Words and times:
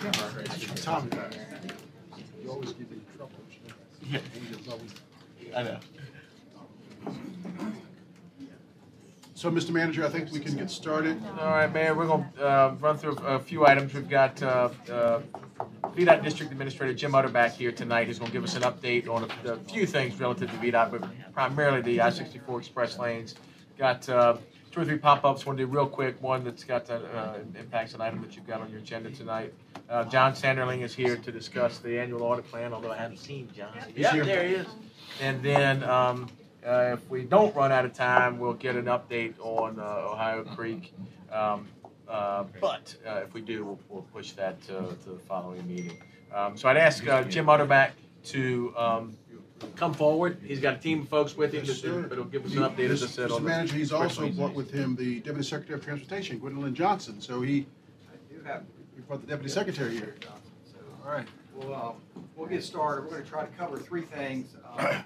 Tom, 0.00 1.10
you 2.42 2.50
always 2.50 2.72
give 2.72 2.90
me 2.90 2.98
trouble. 3.16 3.32
Yeah. 4.08 4.20
I 5.54 5.62
know. 5.62 5.78
So, 9.34 9.50
Mr. 9.50 9.70
Manager, 9.70 10.04
I 10.04 10.08
think 10.08 10.32
we 10.32 10.40
can 10.40 10.56
get 10.56 10.70
started. 10.70 11.22
All 11.38 11.50
right, 11.50 11.70
Mayor, 11.70 11.94
we're 11.94 12.06
going 12.06 12.24
to 12.36 12.46
uh, 12.46 12.74
run 12.80 12.96
through 12.96 13.16
a 13.18 13.38
few 13.38 13.66
items. 13.66 13.92
We've 13.92 14.08
got 14.08 14.42
uh, 14.42 14.70
uh, 14.90 15.20
VDOT 15.94 16.22
District 16.22 16.50
Administrator 16.50 16.94
Jim 16.94 17.12
Utterback 17.12 17.52
here 17.52 17.72
tonight. 17.72 18.06
He's 18.06 18.18
going 18.18 18.30
to 18.30 18.32
give 18.34 18.44
us 18.44 18.56
an 18.56 18.62
update 18.62 19.06
on 19.08 19.24
a, 19.24 19.52
a 19.52 19.56
few 19.56 19.86
things 19.86 20.18
relative 20.18 20.50
to 20.50 20.56
VDOT, 20.56 20.90
but 20.92 21.32
primarily 21.34 21.82
the 21.82 22.00
I-64 22.00 22.58
express 22.58 22.98
lanes. 22.98 23.34
Got 23.76 24.08
uh, 24.08 24.36
two 24.70 24.80
or 24.80 24.84
three 24.84 24.98
pop-ups. 24.98 25.46
One 25.46 25.56
to 25.56 25.64
do 25.64 25.66
real 25.66 25.86
quick. 25.86 26.20
One 26.22 26.44
that's 26.44 26.64
got 26.64 26.88
uh, 26.90 26.94
uh, 26.94 27.38
impacts 27.58 27.94
an 27.94 28.00
item 28.00 28.20
that 28.22 28.36
you've 28.36 28.46
got 28.46 28.60
on 28.60 28.70
your 28.70 28.80
agenda 28.80 29.10
tonight. 29.10 29.52
Uh, 29.88 30.04
John 30.04 30.32
Sanderlin 30.32 30.82
is 30.82 30.94
here 30.94 31.16
to 31.16 31.32
discuss 31.32 31.78
the 31.78 31.98
annual 31.98 32.22
audit 32.22 32.48
plan, 32.50 32.72
although 32.72 32.92
I 32.92 32.96
haven't 32.96 33.18
seen 33.18 33.48
John. 33.54 33.72
Yeah, 33.96 34.12
here. 34.12 34.24
there 34.24 34.46
he 34.46 34.54
is. 34.54 34.66
And 35.20 35.42
then 35.42 35.82
um, 35.82 36.28
uh, 36.64 36.92
if 36.94 37.10
we 37.10 37.24
don't 37.24 37.54
run 37.56 37.72
out 37.72 37.84
of 37.84 37.92
time, 37.94 38.38
we'll 38.38 38.54
get 38.54 38.76
an 38.76 38.84
update 38.84 39.34
on 39.40 39.80
uh, 39.80 40.12
Ohio 40.12 40.44
Creek. 40.44 40.92
Um, 41.32 41.66
uh, 42.08 42.44
but 42.60 42.94
uh, 43.06 43.22
if 43.24 43.34
we 43.34 43.40
do, 43.40 43.64
we'll, 43.64 43.78
we'll 43.88 44.02
push 44.02 44.32
that 44.32 44.60
to, 44.62 44.96
to 45.04 45.10
the 45.10 45.18
following 45.28 45.66
meeting. 45.66 46.02
Um, 46.34 46.56
so 46.56 46.68
I'd 46.68 46.76
ask 46.76 47.06
uh, 47.06 47.22
Jim 47.24 47.46
Utterback 47.46 47.90
to 48.24 48.72
um, 48.76 49.16
come 49.76 49.94
forward. 49.94 50.38
He's 50.44 50.60
got 50.60 50.74
a 50.74 50.78
team 50.78 51.02
of 51.02 51.08
folks 51.08 51.36
with 51.36 51.52
him, 51.52 51.64
Yes, 51.64 51.80
sir. 51.80 52.02
but 52.08 52.16
he'll 52.16 52.24
give 52.24 52.44
us 52.46 52.52
an 52.52 52.60
update, 52.60 52.90
as 52.90 53.02
I 53.02 53.06
said, 53.06 53.30
Mr. 53.30 53.36
on 53.36 53.42
the 53.44 53.48
Manager, 53.48 53.76
he's 53.76 53.92
also 53.92 54.28
brought 54.30 54.54
with 54.54 54.70
him 54.70 54.96
the 54.96 55.20
Deputy 55.20 55.42
Secretary 55.44 55.78
of 55.78 55.84
Transportation, 55.84 56.38
Grindly 56.38 56.72
Johnson. 56.72 57.20
So 57.20 57.40
he, 57.42 57.66
I 58.12 58.34
do 58.34 58.42
have. 58.44 58.64
he 58.94 59.00
brought 59.02 59.20
the 59.20 59.26
Deputy 59.26 59.50
Secretary 59.50 59.92
here. 59.94 60.14
All 61.04 61.12
right. 61.12 61.26
Well, 61.54 61.96
uh, 62.16 62.20
we'll 62.36 62.48
get 62.48 62.62
started. 62.64 63.04
We're 63.04 63.10
gonna 63.18 63.24
try 63.24 63.42
to 63.44 63.52
cover 63.56 63.78
three 63.78 64.02
things. 64.02 64.56
Uh, 64.76 65.02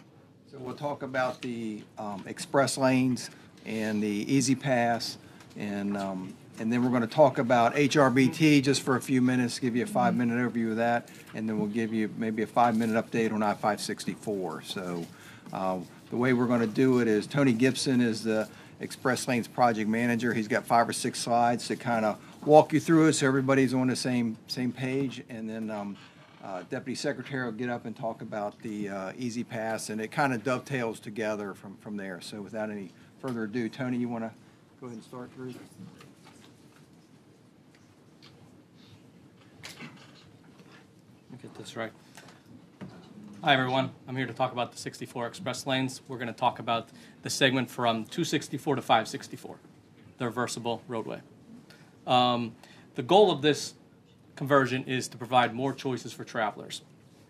So 0.51 0.59
we'll 0.61 0.77
talk 0.77 1.03
about 1.03 1.43
the 1.43 1.83
um, 1.99 2.23
express 2.29 2.79
lanes 2.79 3.31
and 3.67 4.01
the 4.01 4.33
E-ZPass. 4.33 5.17
And, 5.57 5.97
um, 5.97 6.33
and 6.59 6.73
then 6.73 6.85
we're 6.85 6.91
gonna 6.91 7.07
talk 7.07 7.39
about 7.39 7.75
HRBT 7.75 8.63
just 8.63 8.83
for 8.83 8.97
a 8.97 9.01
few 9.01 9.21
minutes, 9.21 9.59
give 9.59 9.77
you 9.77 9.83
a 9.83 9.87
five-minute 9.87 10.37
overview 10.37 10.71
of 10.71 10.77
that. 10.77 11.09
And 11.35 11.49
then 11.49 11.59
we'll 11.59 11.69
give 11.69 11.93
you 11.93 12.11
maybe 12.17 12.43
a 12.43 12.47
five-minute 12.47 12.95
update 12.95 13.33
on 13.33 13.43
I-564. 13.43 14.65
So 14.65 15.07
uh, 15.53 15.79
the 16.11 16.17
way 16.17 16.33
we're 16.33 16.47
gonna 16.47 16.67
do 16.67 17.01
it 17.01 17.09
is 17.09 17.27
Tony 17.27 17.53
Gibson 17.53 18.01
is 18.01 18.23
the 18.23 18.49
Express 18.81 19.27
Lanes 19.27 19.49
Project 19.49 19.89
Manager. 19.89 20.35
He's 20.35 20.49
got 20.49 20.67
five 20.67 20.89
or 20.89 20.93
six 20.93 21.19
slides 21.21 21.67
to 21.69 21.77
kind 21.77 22.05
of 22.05 22.19
walk 22.47 22.73
you 22.73 22.81
through 22.81 23.09
it 23.09 23.15
so 23.15 23.27
everybody's 23.27 23.75
on 23.75 23.87
the 23.89 23.97
same, 23.97 24.37
same 24.47 24.73
page. 24.73 25.23
And 25.29 25.49
then 25.49 25.71
um, 25.71 25.97
uh, 26.45 26.63
Deputy 26.69 26.95
Secretary 26.95 27.45
will 27.45 27.53
get 27.53 27.71
up 27.71 27.87
and 27.87 27.97
talk 27.97 28.21
about 28.21 28.61
the 28.61 28.89
uh, 28.89 29.13
E-ZPass, 29.17 29.89
and 29.89 30.01
it 30.01 30.11
kind 30.13 30.35
of 30.35 30.45
dovetails 30.45 31.01
together 31.01 31.55
from, 31.55 31.77
from 31.79 31.97
there. 31.97 32.21
So 32.21 32.43
without 32.43 32.71
any 32.71 32.91
further 33.21 33.45
ado, 33.45 33.69
Tony, 33.71 33.97
you 33.97 34.09
want 34.09 34.25
to 34.25 34.31
go 34.79 34.87
ahead 34.87 34.97
and 34.97 35.05
start, 35.05 35.35
Drew? 35.35 35.47
Let 35.47 35.57
me 41.33 41.34
get 41.45 41.55
this 41.57 41.77
right. 41.77 41.93
Hi, 43.43 43.53
everyone. 43.53 43.91
I'm 44.09 44.17
here 44.17 44.25
to 44.25 44.33
talk 44.33 44.53
about 44.53 44.73
the 44.73 44.79
64 44.79 45.27
express 45.27 45.67
lanes. 45.67 46.01
We're 46.09 46.17
going 46.17 46.29
to 46.29 46.33
talk 46.33 46.59
about 46.59 46.89
the 47.21 47.29
segment 47.29 47.71
from 47.71 48.05
264 48.05 48.77
to 48.77 48.81
564, 48.81 49.57
the 50.17 50.25
reversible 50.25 50.81
roadway. 50.89 51.21
Um, 52.07 52.55
the 52.95 53.03
goal 53.03 53.31
of 53.31 53.43
this 53.43 53.75
conversion 54.37 54.85
is 54.85 55.07
to 55.09 55.19
provide 55.19 55.55
more 55.55 55.75
choices 55.75 56.15
for 56.15 56.25
travelers. 56.25 56.81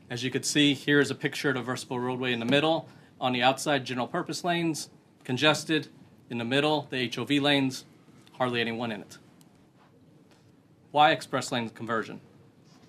As 0.08 0.22
you 0.22 0.30
can 0.30 0.44
see, 0.44 0.74
here 0.74 1.00
is 1.00 1.10
a 1.10 1.16
picture 1.16 1.48
of 1.48 1.56
the 1.56 1.60
reversible 1.62 1.98
roadway 1.98 2.32
in 2.32 2.38
the 2.38 2.46
middle. 2.46 2.88
On 3.20 3.32
the 3.32 3.42
outside, 3.42 3.84
general 3.84 4.06
purpose 4.06 4.44
lanes, 4.44 4.90
congested. 5.24 5.88
In 6.30 6.38
the 6.38 6.44
middle, 6.44 6.86
the 6.88 7.10
HOV 7.12 7.30
lanes, 7.30 7.84
hardly 8.34 8.60
anyone 8.60 8.92
in 8.92 9.00
it. 9.00 9.18
Why 10.92 11.10
express 11.10 11.50
lane 11.50 11.68
conversion? 11.70 12.20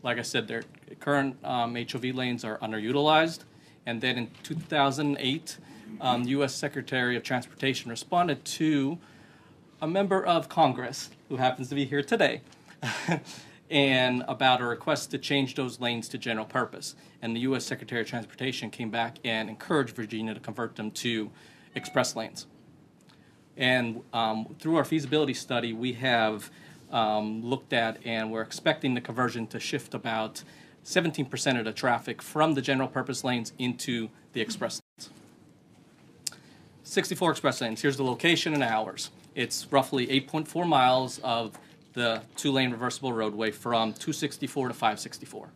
Like 0.06 0.20
I 0.20 0.22
said, 0.22 0.48
their 0.48 0.64
current 1.00 1.36
um, 1.44 1.76
HOV 1.76 2.04
lanes 2.14 2.46
are 2.46 2.60
underutilized. 2.60 3.40
And 3.88 4.00
then 4.00 4.18
in 4.18 4.32
2008, 4.44 5.58
um, 6.00 6.24
U.S. 6.24 6.54
Secretary 6.54 7.18
of 7.18 7.24
Transportation 7.24 7.90
responded 7.90 8.46
to 8.46 9.00
a 9.82 9.88
member 9.88 10.24
of 10.24 10.48
Congress 10.48 11.10
who 11.28 11.38
happens 11.38 11.70
to 11.70 11.76
be 11.76 11.86
here 11.86 12.04
today, 12.04 12.42
and 13.72 14.24
about 14.28 14.62
a 14.62 14.66
request 14.66 15.10
to 15.12 15.18
change 15.18 15.56
those 15.56 15.82
lanes 15.82 16.08
to 16.10 16.20
general 16.20 16.46
purpose. 16.46 16.96
And 17.24 17.36
the 17.36 17.42
U.S. 17.42 17.66
Secretary 17.66 18.02
of 18.02 18.08
Transportation 18.08 18.70
came 18.70 18.92
back 18.92 19.18
and 19.26 19.50
encouraged 19.50 19.96
Virginia 19.96 20.36
to 20.36 20.40
convert 20.40 20.76
them 20.76 20.92
to 20.92 21.32
express 21.74 22.16
lanes. 22.16 22.46
And 23.58 24.02
um, 24.14 24.56
through 24.60 24.76
our 24.76 24.86
feasibility 24.86 25.34
study, 25.34 25.74
we 25.74 25.94
have 25.94 26.52
um, 26.92 27.44
looked 27.44 27.74
at 27.74 27.98
and 28.06 28.32
we're 28.32 28.42
expecting 28.42 28.94
the 28.94 29.02
conversion 29.02 29.48
to 29.48 29.60
shift 29.60 29.94
about 29.94 30.44
17% 30.86 31.60
of 31.60 31.66
the 31.66 31.74
traffic 31.74 32.22
from 32.22 32.54
the 32.54 32.62
general 32.62 32.88
purpose 32.88 33.24
lanes 33.24 33.54
into 33.58 34.10
the 34.34 34.42
express 34.42 34.82
lanes. 34.98 35.10
64 36.84 37.32
express 37.32 37.62
lanes. 37.62 37.82
Here's 37.82 37.98
the 37.98 38.04
location 38.04 38.54
and 38.54 38.62
hours. 38.62 39.10
It's 39.34 39.68
roughly 39.72 40.08
8.4 40.08 40.68
miles 40.68 41.20
of 41.20 41.58
the 41.94 42.22
two 42.36 42.52
lane 42.52 42.72
reversible 42.72 43.12
roadway 43.12 43.52
from 43.52 43.94
264 43.94 44.68
to 44.68 44.74
564. 44.74 45.50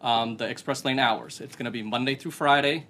Um, 0.00 0.36
the 0.36 0.48
express 0.48 0.84
lane 0.84 0.98
hours. 0.98 1.40
It's 1.40 1.54
going 1.54 1.66
to 1.66 1.70
be 1.70 1.82
Monday 1.82 2.16
through 2.16 2.32
Friday, 2.32 2.86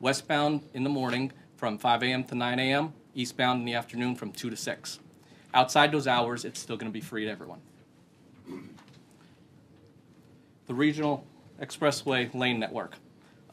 westbound 0.00 0.62
in 0.74 0.84
the 0.84 0.90
morning 0.90 1.32
from 1.56 1.78
5 1.78 2.02
a.m. 2.02 2.24
to 2.24 2.34
9 2.34 2.58
a.m., 2.58 2.92
eastbound 3.14 3.60
in 3.60 3.66
the 3.66 3.74
afternoon 3.74 4.14
from 4.14 4.32
2 4.32 4.50
to 4.50 4.56
6. 4.56 4.98
Outside 5.54 5.92
those 5.92 6.06
hours, 6.06 6.44
it's 6.44 6.60
still 6.60 6.76
going 6.76 6.90
to 6.90 6.92
be 6.92 7.00
free 7.00 7.24
to 7.24 7.30
everyone. 7.30 7.60
The 10.66 10.74
regional 10.74 11.26
expressway 11.60 12.32
lane 12.34 12.58
network. 12.58 12.96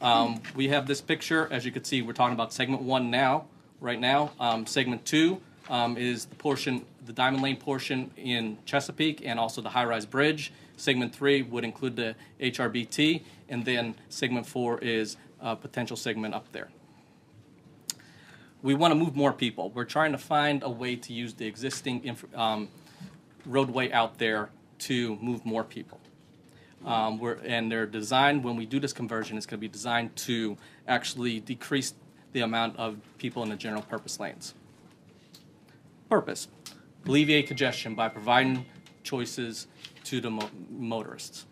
Um, 0.00 0.40
we 0.54 0.68
have 0.68 0.86
this 0.86 1.00
picture. 1.00 1.46
As 1.50 1.66
you 1.66 1.72
can 1.72 1.84
see, 1.84 2.00
we're 2.00 2.14
talking 2.14 2.34
about 2.34 2.52
segment 2.52 2.82
one 2.82 3.10
now, 3.10 3.46
right 3.80 4.00
now. 4.00 4.32
Um, 4.40 4.66
segment 4.66 5.04
two 5.04 5.42
um, 5.68 5.98
is 5.98 6.24
the 6.24 6.36
portion, 6.36 6.86
the 7.04 7.12
Diamond 7.12 7.42
Lane 7.42 7.58
portion 7.58 8.10
in 8.16 8.56
Chesapeake 8.64 9.22
and 9.24 9.38
also 9.38 9.60
the 9.60 9.68
high 9.68 9.84
rise 9.84 10.06
bridge. 10.06 10.52
Segment 10.76 11.14
three 11.14 11.42
would 11.42 11.64
include 11.64 11.96
the 11.96 12.14
HRBT, 12.40 13.22
and 13.50 13.66
then 13.66 13.94
segment 14.08 14.46
four 14.46 14.78
is 14.78 15.18
a 15.40 15.54
potential 15.54 15.96
segment 15.96 16.34
up 16.34 16.50
there 16.52 16.70
we 18.62 18.74
want 18.74 18.92
to 18.92 18.94
move 18.94 19.16
more 19.16 19.32
people. 19.32 19.70
We're 19.70 19.84
trying 19.84 20.12
to 20.12 20.18
find 20.18 20.62
a 20.62 20.70
way 20.70 20.96
to 20.96 21.12
use 21.12 21.34
the 21.34 21.46
existing 21.46 22.04
inf- 22.04 22.36
um, 22.36 22.68
roadway 23.46 23.90
out 23.90 24.18
there 24.18 24.50
to 24.80 25.16
move 25.16 25.44
more 25.44 25.64
people. 25.64 26.00
Um, 26.84 27.18
we're, 27.18 27.38
and 27.44 27.70
they're 27.70 27.86
designed, 27.86 28.42
when 28.42 28.56
we 28.56 28.64
do 28.64 28.80
this 28.80 28.92
conversion, 28.92 29.36
it's 29.36 29.46
going 29.46 29.58
to 29.58 29.60
be 29.60 29.68
designed 29.68 30.16
to 30.16 30.56
actually 30.88 31.40
decrease 31.40 31.94
the 32.32 32.40
amount 32.40 32.78
of 32.78 32.96
people 33.18 33.42
in 33.42 33.50
the 33.50 33.56
general 33.56 33.82
purpose 33.82 34.18
lanes. 34.18 34.54
Purpose 36.08 36.48
alleviate 37.06 37.46
congestion 37.46 37.94
by 37.94 38.08
providing 38.08 38.66
choices 39.02 39.66
to 40.04 40.20
the 40.20 40.30
mo- 40.30 40.50
motorists 40.70 41.46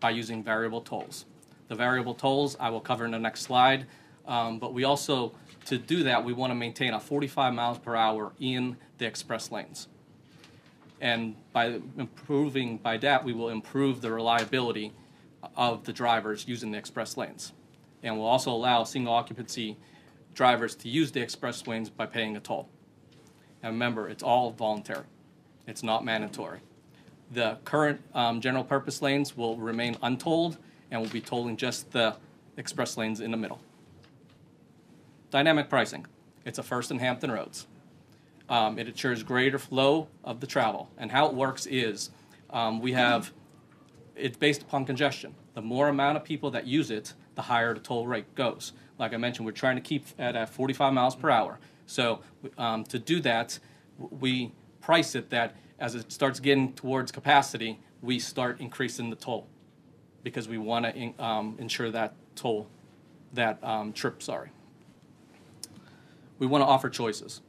by 0.00 0.10
using 0.10 0.42
variable 0.42 0.80
tolls. 0.80 1.24
The 1.68 1.74
variable 1.74 2.14
tolls 2.14 2.56
I 2.60 2.70
will 2.70 2.80
cover 2.80 3.04
in 3.04 3.10
the 3.10 3.18
next 3.18 3.42
slide, 3.42 3.86
um, 4.26 4.58
but 4.58 4.74
we 4.74 4.84
also, 4.84 5.32
to 5.66 5.78
do 5.78 6.04
that, 6.04 6.24
we 6.24 6.32
want 6.32 6.50
to 6.50 6.54
maintain 6.54 6.94
a 6.94 7.00
45 7.00 7.54
miles 7.54 7.78
per 7.78 7.94
hour 7.94 8.32
in 8.38 8.76
the 8.98 9.06
express 9.06 9.50
lanes. 9.50 9.88
And 11.00 11.36
by 11.52 11.80
improving, 11.98 12.78
by 12.78 12.96
that, 12.98 13.24
we 13.24 13.32
will 13.32 13.48
improve 13.48 14.00
the 14.00 14.10
reliability 14.10 14.92
of 15.56 15.84
the 15.84 15.92
drivers 15.92 16.46
using 16.48 16.70
the 16.70 16.78
express 16.78 17.16
lanes. 17.16 17.52
And 18.02 18.16
we'll 18.16 18.26
also 18.26 18.50
allow 18.50 18.84
single 18.84 19.12
occupancy 19.12 19.76
drivers 20.34 20.74
to 20.76 20.88
use 20.88 21.12
the 21.12 21.20
express 21.20 21.66
lanes 21.66 21.90
by 21.90 22.06
paying 22.06 22.36
a 22.36 22.40
toll. 22.40 22.68
And 23.62 23.72
remember, 23.72 24.08
it's 24.08 24.22
all 24.22 24.50
voluntary, 24.50 25.04
it's 25.66 25.82
not 25.82 26.04
mandatory. 26.04 26.60
The 27.32 27.58
current 27.64 28.00
um, 28.14 28.40
general 28.40 28.64
purpose 28.64 29.00
lanes 29.00 29.36
will 29.36 29.56
remain 29.56 29.96
untolled 30.02 30.58
and 30.90 31.00
we'll 31.00 31.10
be 31.10 31.20
tolling 31.20 31.56
just 31.56 31.90
the 31.92 32.14
express 32.56 32.96
lanes 32.96 33.20
in 33.20 33.30
the 33.30 33.36
middle. 33.36 33.60
Dynamic 35.34 35.68
pricing. 35.68 36.06
It's 36.44 36.60
a 36.60 36.62
first 36.62 36.92
in 36.92 37.00
Hampton 37.00 37.28
Roads. 37.28 37.66
Um, 38.48 38.78
it 38.78 38.86
ensures 38.86 39.24
greater 39.24 39.58
flow 39.58 40.06
of 40.22 40.38
the 40.38 40.46
travel. 40.46 40.90
And 40.96 41.10
how 41.10 41.26
it 41.26 41.34
works 41.34 41.66
is 41.66 42.10
um, 42.50 42.80
we 42.80 42.92
have 42.92 43.32
it's 44.14 44.36
based 44.36 44.62
upon 44.62 44.84
congestion. 44.84 45.34
The 45.54 45.60
more 45.60 45.88
amount 45.88 46.18
of 46.18 46.22
people 46.22 46.52
that 46.52 46.68
use 46.68 46.88
it, 46.92 47.14
the 47.34 47.42
higher 47.42 47.74
the 47.74 47.80
toll 47.80 48.06
rate 48.06 48.32
goes. 48.36 48.74
Like 48.96 49.12
I 49.12 49.16
mentioned, 49.16 49.44
we're 49.44 49.50
trying 49.50 49.74
to 49.74 49.82
keep 49.82 50.06
at, 50.20 50.36
at 50.36 50.50
45 50.50 50.92
miles 50.92 51.16
per 51.16 51.30
hour. 51.30 51.58
So 51.86 52.20
um, 52.56 52.84
to 52.84 53.00
do 53.00 53.18
that, 53.22 53.58
we 53.98 54.52
price 54.80 55.16
it 55.16 55.30
that 55.30 55.56
as 55.80 55.96
it 55.96 56.12
starts 56.12 56.38
getting 56.38 56.74
towards 56.74 57.10
capacity, 57.10 57.80
we 58.02 58.20
start 58.20 58.60
increasing 58.60 59.10
the 59.10 59.16
toll 59.16 59.48
because 60.22 60.46
we 60.46 60.58
want 60.58 60.86
to 60.86 61.12
um, 61.20 61.56
ensure 61.58 61.90
that 61.90 62.14
toll, 62.36 62.68
that 63.32 63.58
um, 63.64 63.92
trip, 63.92 64.22
sorry. 64.22 64.50
We 66.38 66.46
want 66.46 66.62
to 66.62 66.66
offer 66.66 66.88
choices. 66.88 67.40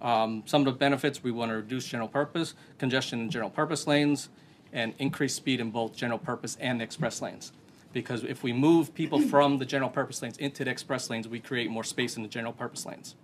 Um, 0.00 0.42
some 0.46 0.60
of 0.60 0.66
the 0.66 0.78
benefits, 0.78 1.22
we 1.22 1.30
want 1.30 1.50
to 1.50 1.56
reduce 1.56 1.86
general 1.86 2.08
purpose, 2.08 2.54
congestion 2.78 3.20
in 3.20 3.30
general 3.30 3.50
purpose 3.50 3.86
lanes, 3.86 4.28
and 4.72 4.92
increase 4.98 5.34
speed 5.34 5.60
in 5.60 5.70
both 5.70 5.96
general 5.96 6.18
purpose 6.18 6.56
and 6.60 6.82
express 6.82 7.22
lanes. 7.22 7.52
Because 7.92 8.24
if 8.24 8.42
we 8.42 8.52
move 8.52 8.94
people 8.94 9.20
from 9.30 9.58
the 9.58 9.64
general 9.64 9.90
purpose 9.90 10.20
lanes 10.20 10.36
into 10.38 10.64
the 10.64 10.70
express 10.70 11.08
lanes, 11.08 11.26
we 11.26 11.40
create 11.40 11.70
more 11.70 11.84
space 11.84 12.16
in 12.16 12.22
the 12.22 12.28
general 12.28 12.52
purpose 12.52 12.84
lanes. 12.84 13.14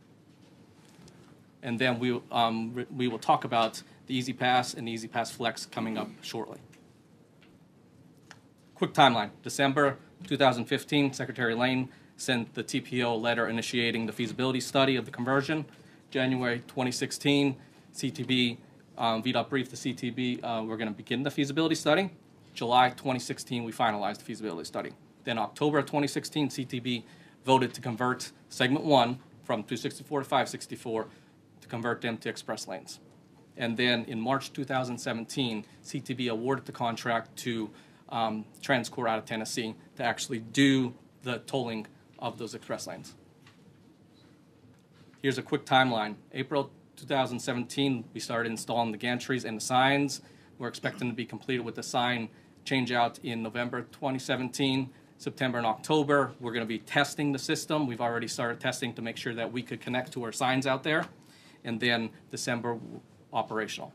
And 1.63 1.79
then 1.79 1.99
we, 1.99 2.19
um, 2.33 2.87
we 2.97 3.09
will 3.09 3.19
talk 3.19 3.45
about 3.45 3.83
the 4.07 4.17
E-ZPass 4.17 4.77
and 4.77 4.89
the 4.89 4.93
E-ZPass 4.93 5.33
Flex 5.33 5.67
coming 5.67 5.99
up 5.99 6.09
shortly. 6.23 6.59
Quick 8.75 8.95
timeline. 8.95 9.31
December 9.43 9.99
2015, 10.27 11.13
Secretary 11.13 11.55
Layne 11.55 11.91
sent 12.21 12.55
the 12.55 12.63
TPO 12.63 13.21
letter 13.21 13.49
initiating 13.49 14.07
the 14.07 14.13
feasibility 14.13 14.61
study 14.61 14.97
of 14.97 15.07
the 15.07 15.11
conversion. 15.11 15.65
January 16.11 16.59
2016, 16.67 17.57
CTB, 17.95 18.59
um, 18.99 19.23
VDOT 19.23 19.49
briefed 19.49 19.71
the 19.71 19.77
CTB, 19.77 20.41
uh, 20.43 20.63
we're 20.63 20.77
going 20.77 20.89
to 20.89 20.95
begin 20.95 21.23
the 21.23 21.31
feasibility 21.31 21.75
study. 21.75 22.11
July 22.53 22.91
2016, 22.91 23.65
we 23.65 23.73
finalized 23.73 24.19
the 24.19 24.25
feasibility 24.25 24.67
study. 24.67 24.93
Then 25.25 25.39
October 25.39 25.79
of 25.79 25.87
2016, 25.87 26.51
CTB 26.51 27.05
voted 27.45 27.73
to 27.75 27.81
convert 27.81 28.33
segment 28.51 28.85
one 28.85 29.19
from 29.43 29.63
264 29.63 30.21
to 30.21 30.25
564 30.25 31.07
to 31.63 31.69
convert 31.69 32.03
them 32.03 32.19
to 32.19 32.29
express 32.29 32.69
lanes. 32.69 33.01
And 33.57 33.77
then 33.77 34.05
in 34.05 34.21
March 34.21 34.53
2017, 34.53 35.65
CTB 35.85 36.31
awarded 36.31 36.67
the 36.67 36.73
contract 36.73 37.37
to 37.39 37.71
um, 38.11 38.45
TransCore 38.63 39.09
out 39.09 39.19
of 39.19 39.25
Tennessee 39.25 39.75
to 39.97 40.03
actually 40.03 40.41
do 40.41 40.95
the 41.23 41.39
tolling 41.41 41.87
of 42.21 42.39
those 42.39 42.55
express 42.55 42.87
lanes. 42.87 43.15
Here's 45.23 45.39
a 45.39 45.43
quick 45.43 45.67
timeline. 45.67 46.17
April 46.33 46.71
2017, 46.97 48.05
we 48.15 48.21
started 48.21 48.51
installing 48.51 48.93
the 48.93 48.99
gantries 48.99 49.45
and 49.45 49.57
the 49.57 49.61
signs. 49.61 50.23
We're 50.59 50.69
expecting 50.69 51.09
to 51.09 51.15
be 51.15 51.27
completed 51.27 51.65
with 51.65 51.75
the 51.75 51.83
sign 51.83 52.29
change 52.65 52.93
out 52.93 53.19
in 53.23 53.43
November 53.43 53.83
2017. 53.83 54.91
September 55.19 55.59
and 55.59 55.67
October, 55.67 56.33
we're 56.41 56.53
going 56.53 56.65
to 56.65 56.69
be 56.69 56.79
testing 56.79 57.33
the 57.33 57.39
system. 57.39 57.87
We've 57.87 58.01
already 58.01 58.29
started 58.29 58.61
testing 58.61 58.95
to 58.95 59.03
make 59.03 59.19
sure 59.19 59.35
that 59.35 59.53
we 59.53 59.63
could 59.63 59.81
connect 59.81 60.13
to 60.13 60.23
our 60.25 60.33
signs 60.33 60.67
out 60.67 60.83
there. 60.83 61.05
And 61.65 61.79
then 61.79 62.09
December, 62.31 62.79
operational. 63.33 63.93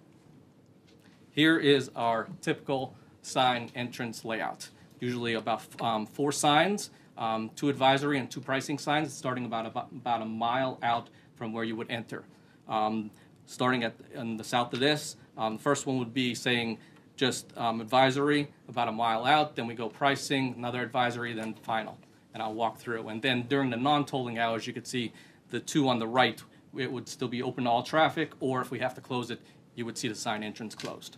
Here 1.31 1.57
is 1.57 1.89
our 1.95 2.27
typical 2.41 2.95
sign 3.23 3.71
entrance 3.75 4.23
layout. 4.23 4.69
Usually 4.99 5.33
about 5.33 5.63
um, 5.81 6.05
four 6.05 6.31
signs, 6.31 6.91
um, 7.17 7.49
two 7.55 7.69
advisory 7.69 8.19
and 8.19 8.29
two 8.29 8.41
pricing 8.41 8.77
signs, 8.77 9.13
starting 9.13 9.45
about, 9.45 9.65
about 9.65 9.91
about 9.91 10.21
a 10.21 10.25
mile 10.25 10.77
out 10.83 11.09
from 11.35 11.53
where 11.53 11.63
you 11.63 11.75
would 11.75 11.89
enter. 11.89 12.23
Um, 12.67 13.11
starting 13.45 13.83
at 13.83 13.93
in 14.13 14.37
the 14.37 14.43
south 14.43 14.73
of 14.73 14.79
this, 14.79 15.15
um, 15.37 15.57
the 15.57 15.63
first 15.63 15.85
one 15.85 15.99
would 15.99 16.13
be 16.13 16.33
saying 16.33 16.77
just 17.15 17.55
um, 17.57 17.81
advisory 17.81 18.47
about 18.67 18.87
a 18.87 18.91
mile 18.91 19.25
out. 19.25 19.55
Then 19.55 19.67
we 19.67 19.73
go 19.73 19.89
pricing, 19.89 20.55
another 20.57 20.81
advisory, 20.81 21.33
then 21.33 21.53
final. 21.53 21.97
And 22.33 22.43
I'll 22.43 22.53
walk 22.53 22.77
through. 22.77 23.07
And 23.07 23.21
then 23.21 23.43
during 23.43 23.69
the 23.69 23.77
non-tolling 23.77 24.39
hours, 24.39 24.67
you 24.67 24.73
could 24.73 24.87
see 24.87 25.13
the 25.49 25.59
two 25.59 25.87
on 25.87 25.99
the 25.99 26.07
right. 26.07 26.41
It 26.75 26.91
would 26.91 27.07
still 27.07 27.29
be 27.29 27.41
open 27.41 27.63
to 27.63 27.69
all 27.69 27.83
traffic, 27.83 28.31
or 28.41 28.61
if 28.61 28.71
we 28.71 28.79
have 28.79 28.93
to 28.95 29.01
close 29.01 29.31
it, 29.31 29.39
you 29.75 29.85
would 29.85 29.97
see 29.97 30.09
the 30.09 30.15
sign 30.15 30.43
entrance 30.43 30.75
closed. 30.75 31.17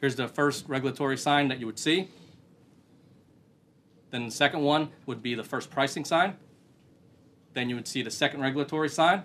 Here's 0.00 0.16
the 0.16 0.26
first 0.26 0.68
regulatory 0.68 1.16
sign 1.16 1.48
that 1.48 1.60
you 1.60 1.66
would 1.66 1.78
see. 1.78 2.08
Then 4.10 4.26
the 4.26 4.30
second 4.30 4.62
one 4.62 4.90
would 5.06 5.22
be 5.22 5.34
the 5.34 5.44
first 5.44 5.70
pricing 5.70 6.04
sign. 6.04 6.36
Then 7.54 7.68
you 7.68 7.76
would 7.76 7.88
see 7.88 8.02
the 8.02 8.10
second 8.10 8.40
regulatory 8.40 8.88
sign. 8.88 9.22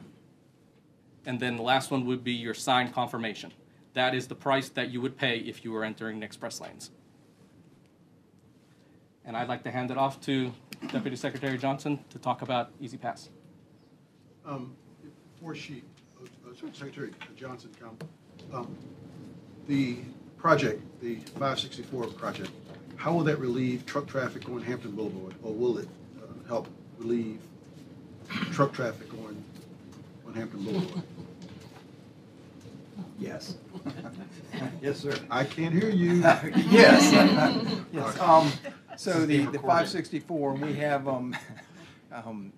And 1.26 1.40
then 1.40 1.56
the 1.58 1.64
last 1.64 1.92
one 1.92 2.06
would 2.06 2.24
be 2.24 2.34
your 2.34 2.54
sign 2.54 2.92
confirmation. 2.92 3.52
That 3.94 4.14
is 4.14 4.28
the 4.28 4.36
price 4.36 4.70
that 4.70 4.92
you 4.92 5.02
would 5.02 5.18
pay 5.18 5.38
if 5.40 5.64
you 5.64 5.72
were 5.72 5.84
entering 5.84 6.20
the 6.20 6.26
express 6.26 6.62
lanes. 6.62 6.92
And 9.24 9.36
I'd 9.36 9.48
like 9.48 9.64
to 9.64 9.72
hand 9.72 9.90
it 9.90 9.98
off 9.98 10.22
to 10.22 10.52
Deputy 10.92 11.16
Secretary 11.16 11.58
Johnson 11.58 12.00
to 12.10 12.20
talk 12.20 12.44
about 12.44 12.72
E-ZPass. 12.80 13.30
Um, 14.46 14.76
Before 15.34 15.56
she, 15.56 15.82
uh, 16.22 16.52
Secretary 16.74 17.12
Johnson 17.36 17.72
come, 17.80 17.98
um, 18.54 18.78
the 19.68 19.98
project, 20.38 20.84
the 21.02 21.16
564 21.40 22.08
project, 22.08 22.52
how 22.96 23.14
will 23.14 23.24
that 23.24 23.40
relieve 23.40 23.86
truck 23.86 24.08
traffic 24.08 24.48
on 24.50 24.62
Hampton 24.62 24.92
Boulevard? 24.92 25.36
Or 25.44 25.54
will 25.54 25.78
it 25.78 25.88
uh, 26.18 26.48
help 26.48 26.68
relieve 26.98 27.40
truck 28.52 28.74
traffic 28.74 29.14
on, 29.14 29.44
on 30.28 30.34
Hampton 30.34 30.64
Boulevard? 30.64 31.04
Yes. 33.20 33.56
Yes, 34.82 35.00
sir. 35.00 35.14
I 35.30 35.44
can't 35.44 35.74
hear 35.74 35.90
you. 35.90 36.22
Yes. 36.70 37.12
Yes. 37.92 38.20
Um, 38.20 38.52
so 38.96 39.26
the, 39.26 39.26
the 39.26 39.38
recorded. 39.48 39.62
five 39.68 39.90
sixty-four, 39.90 40.54
we 40.54 40.74
have, 40.76 41.08
um, 41.08 41.36
um, 42.14 42.54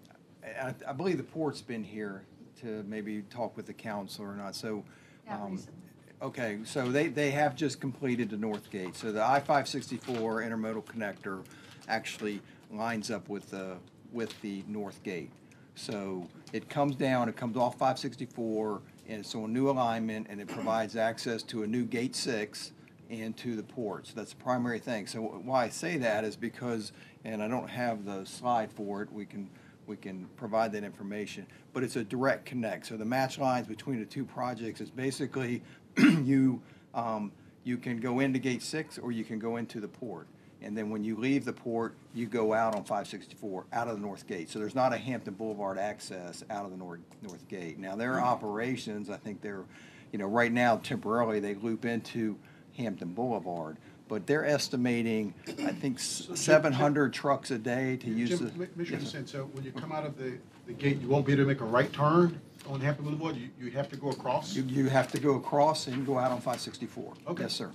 I, 0.61 0.73
I 0.87 0.93
believe 0.93 1.17
the 1.17 1.23
port's 1.23 1.61
been 1.61 1.83
here 1.83 2.23
to 2.61 2.83
maybe 2.87 3.23
talk 3.29 3.57
with 3.57 3.65
the 3.65 3.73
council 3.73 4.25
or 4.25 4.35
not, 4.35 4.55
so. 4.55 4.83
Not 5.27 5.41
um, 5.41 5.51
recently. 5.53 5.86
Okay, 6.19 6.57
so 6.63 6.91
they, 6.91 7.09
they 7.09 7.29
have 7.29 7.55
just 7.55 7.79
completed 7.79 8.31
the 8.31 8.37
North 8.37 8.71
Gate. 8.71 8.95
So 8.95 9.11
the 9.11 9.23
I-564 9.23 10.17
intermodal 10.17 10.83
connector 10.83 11.45
actually 11.87 12.41
lines 12.71 13.11
up 13.11 13.29
with 13.29 13.51
the, 13.51 13.77
with 14.11 14.39
the 14.41 14.63
North 14.67 15.03
Gate. 15.03 15.29
So 15.75 16.27
it 16.53 16.69
comes 16.69 16.95
down, 16.95 17.29
it 17.29 17.35
comes 17.35 17.55
off 17.55 17.73
564, 17.73 18.81
and 19.07 19.19
it's 19.19 19.35
on 19.35 19.53
new 19.53 19.69
alignment, 19.69 20.25
and 20.27 20.41
it 20.41 20.47
provides 20.47 20.95
access 20.95 21.43
to 21.43 21.61
a 21.61 21.67
new 21.67 21.83
Gate 21.85 22.15
6 22.15 22.71
and 23.11 23.37
to 23.37 23.55
the 23.55 23.61
ports. 23.61 24.11
That's 24.11 24.31
the 24.31 24.43
primary 24.43 24.79
thing. 24.79 25.05
So 25.05 25.21
why 25.21 25.65
I 25.65 25.69
say 25.69 25.97
that 25.97 26.23
is 26.23 26.35
because, 26.35 26.93
and 27.25 27.43
I 27.43 27.47
don't 27.47 27.69
have 27.69 28.05
the 28.05 28.25
slide 28.25 28.71
for 28.71 29.03
it, 29.03 29.13
we 29.13 29.27
can, 29.27 29.51
we 29.85 29.95
can 29.95 30.27
provide 30.35 30.71
that 30.71 30.83
information, 30.83 31.45
but 31.73 31.83
it's 31.83 31.95
a 31.95 32.03
direct 32.03 32.45
connect. 32.47 32.87
So 32.87 32.97
the 32.97 33.05
match 33.05 33.37
lines 33.37 33.67
between 33.67 33.99
the 33.99 34.05
two 34.05 34.25
projects 34.25 34.81
is 34.81 34.89
basically 34.89 35.61
you, 36.23 36.61
um, 36.93 37.31
you 37.63 37.77
can 37.77 37.99
go 37.99 38.19
into 38.19 38.39
gate 38.39 38.61
six 38.61 38.97
or 38.97 39.11
you 39.11 39.23
can 39.23 39.39
go 39.39 39.57
into 39.57 39.79
the 39.79 39.87
port. 39.87 40.27
And 40.61 40.75
then 40.75 40.89
when 40.89 41.03
you 41.03 41.15
leave 41.15 41.45
the 41.45 41.53
port, 41.53 41.93
you 42.15 42.25
go 42.25 42.53
out 42.53 42.73
on 42.75 42.83
five 42.83 43.07
sixty-four, 43.07 43.65
out 43.73 43.87
of 43.87 43.95
the 43.95 44.01
north 44.01 44.25
gate. 44.25 44.49
So 44.49 44.57
there's 44.57 44.73
not 44.73 44.91
a 44.91 44.97
Hampton 44.97 45.35
Boulevard 45.35 45.77
access 45.77 46.43
out 46.49 46.65
of 46.65 46.71
the 46.71 46.77
north, 46.77 46.99
north 47.21 47.47
gate. 47.47 47.77
Now, 47.77 47.95
their 47.95 48.19
operations, 48.19 49.09
I 49.09 49.17
think 49.17 49.41
they're, 49.41 49.65
you 50.11 50.17
know, 50.17 50.25
right 50.25 50.51
now 50.51 50.77
temporarily, 50.77 51.39
they 51.39 51.53
loop 51.53 51.85
into 51.85 52.37
Hampton 52.75 53.09
Boulevard. 53.09 53.77
But 54.07 54.25
they're 54.25 54.45
estimating, 54.45 55.33
I 55.47 55.73
think, 55.73 55.99
Jim- 55.99 56.35
seven 56.35 56.73
hundred 56.73 57.13
trucks 57.13 57.51
a 57.51 57.57
day 57.59 57.97
to 57.97 58.09
use 58.09 58.29
Jim, 58.29 58.39
the. 58.39 58.57
make- 58.57 58.75
make 58.77 58.87
sure 58.87 58.93
you 58.93 58.97
understand, 58.99 59.29
so 59.29 59.49
when 59.53 59.63
you 59.63 59.71
come 59.73 59.91
out 59.91 60.05
of 60.05 60.17
the, 60.17 60.37
the 60.65 60.73
gate, 60.73 61.01
you 61.01 61.07
won't 61.07 61.25
be 61.25 61.33
able 61.33 61.43
to 61.43 61.47
make 61.47 61.61
a 61.61 61.65
right 61.65 61.91
turn 61.93 62.39
on 62.67 62.81
Hampton 62.81 63.05
Boulevard? 63.05 63.35
You, 63.37 63.49
you 63.59 63.71
have 63.71 63.89
to 63.89 63.97
go 63.97 64.09
across? 64.09 64.55
You, 64.55 64.63
you 64.63 64.89
have 64.89 65.11
to 65.11 65.19
go 65.19 65.35
across 65.35 65.87
and 65.87 66.05
go 66.05 66.17
out 66.17 66.31
on 66.31 66.41
five 66.41 66.59
sixty-four. 66.59 67.13
Okay. 67.27 67.43
Yes, 67.43 67.53
sir. 67.53 67.71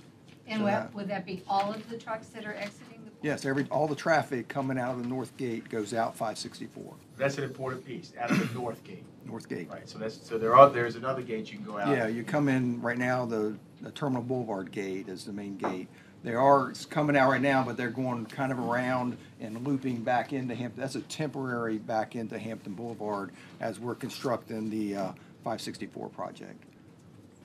And 0.47 0.59
So 0.59 0.63
would, 0.65 0.73
that- 0.73 0.93
would 0.93 1.07
that 1.07 1.25
be 1.25 1.43
all 1.47 1.71
of 1.73 1.89
the 1.89 1.97
trucks 1.97 2.27
that 2.27 2.45
are 2.45 2.53
exiting 2.53 2.99
the 3.05 3.11
port? 3.11 3.19
Yes, 3.23 3.45
every, 3.45 3.65
all 3.71 3.87
the 3.87 3.95
traffic 3.95 4.47
coming 4.49 4.77
out 4.77 4.91
of 4.95 5.01
the 5.01 5.07
north 5.07 5.35
gate 5.37 5.69
goes 5.69 5.93
out 5.93 6.15
five 6.15 6.37
sixty-four, 6.37 6.93
That's 7.17 7.37
an 7.37 7.43
important 7.45 7.85
piece, 7.85 8.11
out 8.19 8.31
of 8.31 8.39
the 8.53 8.59
north 8.59 8.83
gate. 8.83 9.03
north 9.25 9.47
gate. 9.47 9.69
Right, 9.69 9.87
so 9.87 9.97
that's, 9.97 10.25
so 10.27 10.37
there 10.37 10.55
are, 10.55 10.69
there's 10.69 10.95
another 10.95 11.21
gate 11.21 11.49
you 11.51 11.57
can 11.57 11.65
go 11.65 11.77
out. 11.79 11.89
Yeah, 11.95 12.07
you 12.07 12.23
come 12.23 12.49
in, 12.49 12.81
right 12.81 12.97
now, 12.97 13.25
the, 13.25 13.55
the 13.81 13.91
Terminal 13.91 14.21
Boulevard 14.23 14.71
gate 14.71 15.07
is 15.07 15.23
the 15.23 15.31
main 15.33 15.55
gate. 15.57 15.87
They 16.23 16.35
are, 16.35 16.69
it's 16.69 16.85
coming 16.85 17.17
out 17.17 17.29
right 17.29 17.41
now, 17.41 17.63
but 17.63 17.75
they're 17.75 17.89
going 17.89 18.25
kind 18.27 18.51
of 18.51 18.59
around 18.59 19.17
and 19.41 19.67
looping 19.67 20.03
back 20.03 20.31
into 20.31 20.55
Hampton. 20.55 20.81
That's 20.81 20.95
a 20.95 21.01
temporary 21.01 21.77
back 21.77 22.15
into 22.15 22.39
Hampton 22.39 22.73
Boulevard 22.73 23.31
as 23.59 23.79
we're 23.79 23.95
constructing 23.95 24.69
the, 24.69 24.95
uh, 24.95 25.11
five 25.43 25.59
sixty-four 25.59 26.07
project. 26.07 26.63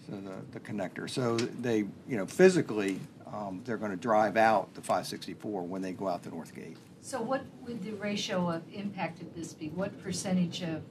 So 0.06 0.12
the, 0.12 0.36
the 0.52 0.60
connector. 0.60 1.10
So 1.10 1.36
they, 1.36 1.78
you 1.78 2.16
know, 2.16 2.26
physically, 2.26 3.00
um, 3.26 3.60
they're 3.64 3.76
gonna 3.76 3.96
drive 3.96 4.36
out 4.36 4.72
the 4.74 4.80
five 4.80 5.06
sixty-four 5.08 5.62
when 5.62 5.82
they 5.82 5.90
go 5.90 6.06
out 6.06 6.22
the 6.22 6.30
north 6.30 6.54
gate. 6.54 6.76
So 7.00 7.20
what 7.20 7.42
would 7.66 7.82
the 7.82 7.92
ratio 7.92 8.48
of 8.50 8.62
impact 8.72 9.20
of 9.20 9.34
this 9.34 9.52
be? 9.52 9.68
What 9.70 10.00
percentage 10.02 10.62
of, 10.62 10.82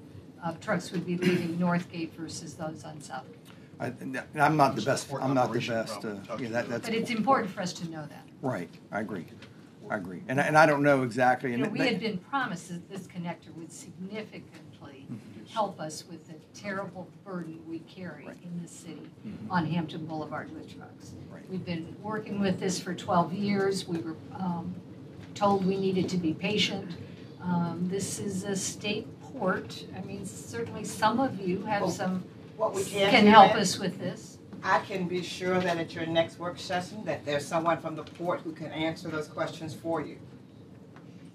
of 0.44 0.60
trucks 0.60 0.92
would 0.92 1.06
be 1.06 1.16
leaving 1.16 1.58
North 1.58 1.90
Gate 1.92 2.14
versus 2.18 2.56
those 2.56 2.84
on 2.84 3.00
South? 3.02 3.26
Gate? 3.28 3.47
I, 3.80 3.88
and 3.88 4.20
I'm 4.40 4.58
not 4.58 4.76
the 4.76 4.82
best, 4.82 5.08
I'm 5.22 5.34
not 5.34 5.54
the 5.54 5.60
best, 5.60 6.04
uh, 6.04 6.16
yeah, 6.40 6.50
that, 6.50 6.70
that's. 6.70 6.88
But 6.88 6.96
it's 6.98 7.12
important 7.12 7.52
for 7.52 7.62
us 7.62 7.74
to 7.74 7.90
know 7.90 8.06
that. 8.08 8.26
Right, 8.42 8.70
I 8.92 9.02
agree, 9.02 9.26
I 9.90 9.98
agree. 9.98 10.24
And, 10.28 10.42
I- 10.42 10.46
and 10.46 10.58
I 10.58 10.66
don't 10.66 10.82
know 10.82 11.04
exactly. 11.04 11.50
You 11.52 11.56
and 11.56 11.64
know, 11.66 11.70
we 11.70 11.80
they- 11.80 11.90
had 11.90 12.00
been 12.00 12.18
promised 12.18 12.70
that 12.70 12.90
this 12.90 13.08
connector 13.08 13.54
would 13.56 13.72
significantly 13.72 15.08
help 15.50 15.80
us 15.80 16.04
with 16.10 16.28
the 16.28 16.34
terrible 16.60 17.08
burden 17.24 17.60
we 17.68 17.80
carry 17.80 18.26
Right. 18.26 18.38
in 18.44 18.62
this 18.62 18.72
city 18.72 19.10
Mhm. 19.26 19.50
on 19.50 19.66
Hampton 19.66 20.06
Boulevard 20.06 20.52
with 20.54 20.76
trucks. 20.76 21.14
Right. 21.32 21.50
We've 21.50 21.64
been 21.66 21.96
working 22.04 22.40
with 22.42 22.60
this 22.60 22.80
for 22.80 22.94
12 22.94 23.32
years. 23.34 23.88
We 23.88 24.00
were 24.00 24.16
um, 24.34 24.76
told 25.36 25.66
we 25.66 25.78
needed 25.78 26.10
to 26.10 26.18
be 26.18 26.34
patient. 26.34 26.92
Um, 27.42 27.88
This 27.90 28.20
is 28.20 28.44
a 28.44 28.56
state 28.58 29.08
port. 29.22 29.86
I 29.96 30.02
mean, 30.02 30.26
certainly 30.26 30.84
some 30.84 31.20
of 31.22 31.40
you 31.40 31.62
have 31.64 31.84
Well, 31.84 31.92
some, 31.92 32.24
What 32.58 32.74
we 32.74 32.84
can 32.84 33.12
can 33.12 33.26
do 33.26 33.30
help 33.30 33.54
then, 33.54 33.62
us 33.62 33.78
with 33.78 34.00
this. 34.00 34.40
I 34.64 34.80
can 34.80 35.08
be 35.08 35.22
sure 35.22 35.60
that 35.60 35.78
at 35.78 35.94
your 35.94 36.08
next 36.08 36.40
work 36.40 36.58
session, 36.58 37.06
that 37.06 37.24
there's 37.24 37.46
someone 37.46 37.80
from 37.80 37.96
the 37.96 38.04
port 38.04 38.42
who 38.42 38.52
can 38.52 38.72
answer 38.72 39.08
those 39.10 39.28
questions 39.28 39.76
for 39.76 40.02
you. 40.02 40.18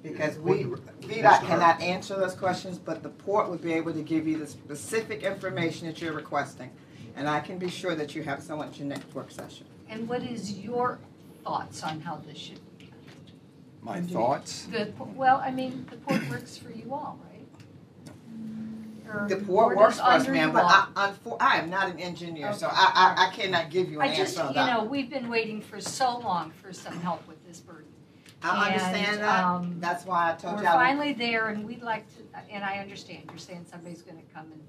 Because 0.03 0.37
we, 0.39 0.65
VDOT 0.65 1.47
cannot 1.47 1.81
answer 1.81 2.17
those 2.17 2.35
questions, 2.35 2.77
but 2.77 3.05
the 3.05 3.09
port 3.09 3.49
would 3.49 3.63
be 3.63 3.73
able 3.73 3.93
to 3.93 4.03
give 4.03 4.27
you 4.27 4.37
the 4.37 4.49
specific 4.49 5.23
information 5.23 5.87
that 5.87 6.03
you're 6.03 6.13
requesting. 6.13 6.71
And 7.15 7.29
I 7.29 7.39
can 7.39 7.57
be 7.57 7.71
sure 7.71 7.95
that 7.95 8.17
you 8.17 8.25
have 8.25 8.43
someone 8.43 8.69
at 8.69 8.79
your 8.79 8.89
next 8.89 9.15
work 9.15 9.31
session. 9.31 9.67
And 9.89 10.09
what 10.09 10.25
is 10.25 10.59
your 10.59 10.99
thoughts 11.45 11.85
on 11.85 12.01
how 12.01 12.17
this 12.17 12.37
should 12.37 12.79
be? 12.79 12.91
My 13.81 14.01
thoughts? 14.01 14.67
The, 14.73 14.93
well, 15.15 15.41
I 15.45 15.53
mean, 15.53 15.87
the 15.89 15.99
port 15.99 16.29
works 16.29 16.57
for 16.57 16.73
you 16.73 16.93
all, 16.93 17.17
right? 17.23 17.32
Or 19.13 19.27
The 19.29 19.37
port 19.37 19.73
is 19.75 19.79
works 19.79 19.97
for 19.99 20.05
us, 20.05 20.27
ma'am, 20.29 20.53
but 20.53 20.65
all? 20.65 20.71
I, 20.97 21.11
unfor- 21.11 21.37
I 21.41 21.59
am 21.59 21.69
not 21.69 21.91
an 21.91 21.99
engineer, 21.99 22.53
so 22.53 22.69
I, 22.71 23.15
I, 23.19 23.27
I 23.27 23.31
cannot 23.35 23.71
give 23.71 23.91
you 23.91 24.01
an 24.01 24.09
I 24.09 24.15
just, 24.17 24.39
answer 24.39 24.59
on 24.59 24.67
you 24.67 24.73
know, 24.73 24.85
we've 24.85 25.11
been 25.11 25.29
waiting 25.29 25.61
for 25.61 25.81
so 25.81 26.19
long 26.19 26.51
for 26.51 26.73
some 26.73 26.99
help 27.01 27.27
with 27.29 27.45
this 27.47 27.61
burden. 27.61 27.87
I 28.43 28.71
and, 28.71 28.81
understand 28.81 29.23
that, 29.23 29.45
um, 29.45 29.77
that's 29.79 30.05
why 30.05 30.33
I 30.33 30.35
told 30.35 30.57
We're 30.57 30.63
you 30.63 30.69
I 30.69 30.75
would 30.75 30.83
finally 30.83 31.13
there 31.13 31.49
and 31.49 31.65
we'd 31.65 31.83
like 31.83 32.07
to, 32.17 32.23
and 32.51 32.65
I 32.65 32.79
understand, 32.79 33.25
you're 33.29 33.39
saying 33.39 33.67
somebody's 33.71 34.03
gonna 34.03 34.21
come 34.35 34.51
and 34.51 34.61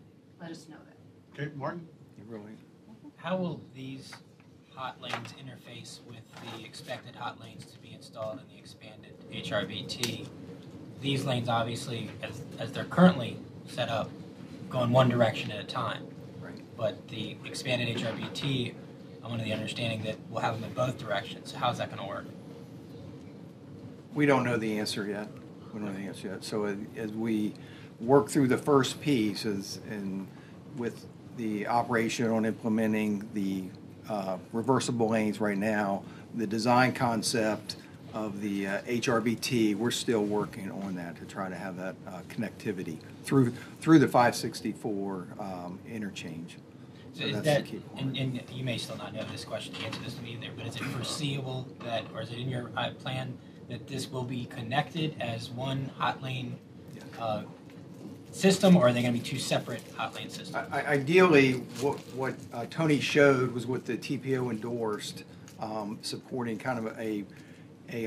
let 0.41 0.51
us 0.51 0.67
know 0.69 0.77
that. 0.85 1.41
Okay, 1.41 1.51
Martin? 1.55 1.87
You 2.17 2.23
really- 2.27 2.57
How 3.15 3.37
will 3.37 3.61
these 3.73 4.13
hot 4.75 5.01
lanes 5.01 5.33
interface 5.41 5.99
with 6.07 6.21
the 6.57 6.65
expected 6.65 7.15
hot 7.15 7.39
lanes 7.39 7.65
to 7.65 7.79
be 7.79 7.93
installed 7.93 8.39
in 8.39 8.47
the 8.53 8.59
expanded 8.59 9.13
HRBT? 9.31 10.27
These 11.01 11.25
lanes 11.25 11.49
obviously, 11.49 12.09
as, 12.21 12.41
as 12.59 12.71
they're 12.71 12.83
currently 12.85 13.37
set 13.67 13.89
up, 13.89 14.09
go 14.73 14.83
in 14.83 14.91
one 14.91 15.07
direction 15.07 15.51
at 15.51 15.59
a 15.59 15.63
time. 15.63 16.05
Right. 16.41 16.59
But 16.75 17.07
the 17.07 17.37
expanded 17.45 17.95
HRBT, 17.95 18.73
I'm 19.23 19.31
under 19.31 19.43
the 19.43 19.53
understanding 19.53 20.01
that 20.03 20.17
we'll 20.29 20.41
have 20.41 20.59
them 20.59 20.63
in 20.67 20.73
both 20.73 20.97
directions. 20.97 21.51
So 21.51 21.59
how's 21.59 21.77
that 21.77 21.95
gonna 21.95 22.07
work? 22.07 22.25
We 24.15 24.25
don't 24.25 24.43
know 24.43 24.57
the 24.57 24.79
answer 24.79 25.05
yet. 25.07 25.27
We 25.71 25.79
don't 25.79 25.93
know 25.93 25.93
the 25.93 26.07
answer 26.07 26.27
yet. 26.29 26.43
So 26.43 26.65
as- 26.65 26.77
as 26.97 27.11
we 27.11 27.53
work 28.01 28.29
through 28.29 28.47
the 28.47 28.57
first 28.57 28.99
piece 28.99 29.45
is, 29.45 29.79
and 29.89 30.27
with 30.75 31.05
the 31.37 31.67
operation 31.67 32.29
on 32.29 32.43
implementing 32.43 33.29
the 33.33 33.65
uh, 34.09 34.37
reversible 34.51 35.09
lanes 35.09 35.39
right 35.39 35.57
now, 35.57 36.03
the 36.35 36.45
design 36.45 36.93
concept 36.93 37.77
of 38.13 38.41
the 38.41 38.67
uh, 38.67 38.81
HRBT, 38.81 39.75
we're 39.75 39.91
still 39.91 40.23
working 40.23 40.69
on 40.71 40.95
that 40.95 41.17
to 41.17 41.25
try 41.25 41.49
to 41.49 41.55
have 41.55 41.77
that 41.77 41.95
uh, 42.07 42.21
connectivity 42.29 42.97
through, 43.23 43.51
through 43.81 43.99
the 43.99 44.07
564 44.07 45.27
um, 45.39 45.79
interchange. 45.89 46.57
So 47.13 47.25
is 47.25 47.33
that's 47.33 47.45
the 47.45 47.51
that, 47.53 47.65
key 47.65 47.77
point. 47.77 48.17
and, 48.17 48.37
and 48.37 48.49
you 48.51 48.63
may 48.63 48.77
still 48.77 48.97
not 48.97 49.13
know 49.13 49.23
this 49.31 49.43
question, 49.45 49.73
the 49.73 49.85
answer 49.85 49.99
to 49.99 50.05
this 50.05 50.15
to 50.15 50.21
me 50.21 50.33
either, 50.41 50.51
but 50.55 50.65
is 50.67 50.75
it 50.75 50.83
foreseeable 50.83 51.67
that, 51.83 52.03
or 52.13 52.21
is 52.21 52.31
it 52.31 52.37
in 52.39 52.49
your 52.49 52.71
uh, 52.77 52.91
plan 52.91 53.37
that 53.69 53.87
this 53.87 54.09
will 54.11 54.23
be 54.23 54.45
connected 54.45 55.15
as 55.19 55.49
one 55.49 55.89
hot 55.97 56.21
lane 56.21 56.55
Yes. 56.95 57.03
uh, 57.19 57.43
system, 58.31 58.75
or 58.75 58.87
are 58.87 58.93
they 58.93 59.01
going 59.01 59.13
to 59.13 59.19
be 59.19 59.25
two 59.25 59.37
separate 59.39 59.81
hot 59.95 60.13
lane 60.15 60.29
systems? 60.29 60.55
I- 60.71 60.81
I- 60.81 60.87
Ideally, 60.93 61.53
what, 61.81 61.97
what 62.15 62.35
uh, 62.51 62.65
Tony 62.69 62.99
showed 62.99 63.51
was 63.51 63.65
what 63.67 63.85
the 63.85 63.95
TPO 63.97 64.49
endorsed, 64.51 65.23
um, 65.59 65.97
supporting 66.01 66.57
kind 66.59 66.79
of 66.79 66.85
a, 66.97 67.01
a 67.01 67.23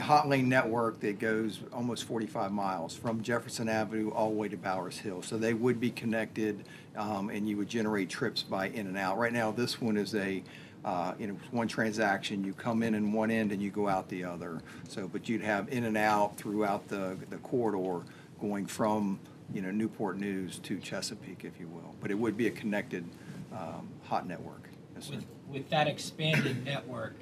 hot 0.00 0.28
lane 0.28 0.48
network 0.48 1.00
that 1.00 1.18
goes 1.18 1.60
almost 1.72 2.04
45 2.04 2.50
miles 2.52 2.96
from 2.96 3.22
Jefferson 3.22 3.68
Avenue 3.68 4.10
all 4.10 4.30
the 4.30 4.36
way 4.36 4.48
to 4.48 4.56
Bowers 4.56 4.98
Hill. 4.98 5.22
So 5.22 5.36
they 5.36 5.54
would 5.54 5.80
be 5.80 5.90
connected, 5.90 6.64
um, 6.96 7.30
and 7.30 7.48
you 7.48 7.56
would 7.56 7.68
generate 7.68 8.08
trips 8.08 8.42
by 8.42 8.68
in 8.68 8.86
and 8.86 8.96
out. 8.96 9.18
Right 9.18 9.32
now, 9.32 9.52
this 9.52 9.80
one 9.80 9.96
is 9.96 10.14
a, 10.14 10.42
uh, 10.84 11.14
you 11.18 11.26
know, 11.26 11.36
one 11.50 11.68
transaction, 11.68 12.42
you 12.44 12.52
come 12.52 12.82
in 12.82 12.94
in 12.94 13.12
one 13.12 13.30
end 13.30 13.52
and 13.52 13.62
you 13.62 13.70
go 13.70 13.88
out 13.88 14.08
the 14.08 14.24
other. 14.24 14.62
So, 14.88 15.08
but 15.08 15.28
you'd 15.28 15.42
have 15.42 15.68
in 15.72 15.84
and 15.84 15.96
out 15.96 16.36
throughout 16.36 16.88
the, 16.88 17.16
the 17.28 17.38
corridor 17.38 18.04
going 18.40 18.66
from, 18.66 19.18
you 19.52 19.62
know, 19.62 19.70
Newport 19.70 20.18
News 20.18 20.58
to 20.60 20.78
Chesapeake, 20.78 21.44
if 21.44 21.60
you 21.60 21.68
will. 21.68 21.94
But 22.00 22.10
it 22.10 22.18
would 22.18 22.36
be 22.36 22.46
a 22.46 22.50
connected, 22.50 23.04
um, 23.52 23.88
hot 24.04 24.26
network. 24.26 24.68
Yes. 24.94 25.10
With, 25.10 25.26
with 25.48 25.70
that 25.70 25.86
expanded 25.86 26.64
network, 26.64 27.16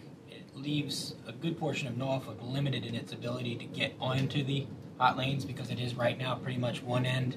leaves 0.54 1.14
a 1.26 1.32
good 1.32 1.58
portion 1.58 1.88
of 1.88 1.96
Norfolk 1.96 2.38
limited 2.42 2.84
in 2.84 2.94
its 2.94 3.12
ability 3.12 3.56
to 3.56 3.64
get 3.64 3.94
onto 4.00 4.42
the 4.44 4.66
hot 4.98 5.16
lanes 5.16 5.44
because 5.44 5.70
it 5.70 5.80
is 5.80 5.94
right 5.94 6.18
now 6.18 6.34
pretty 6.36 6.58
much 6.58 6.82
one 6.82 7.04
end 7.04 7.36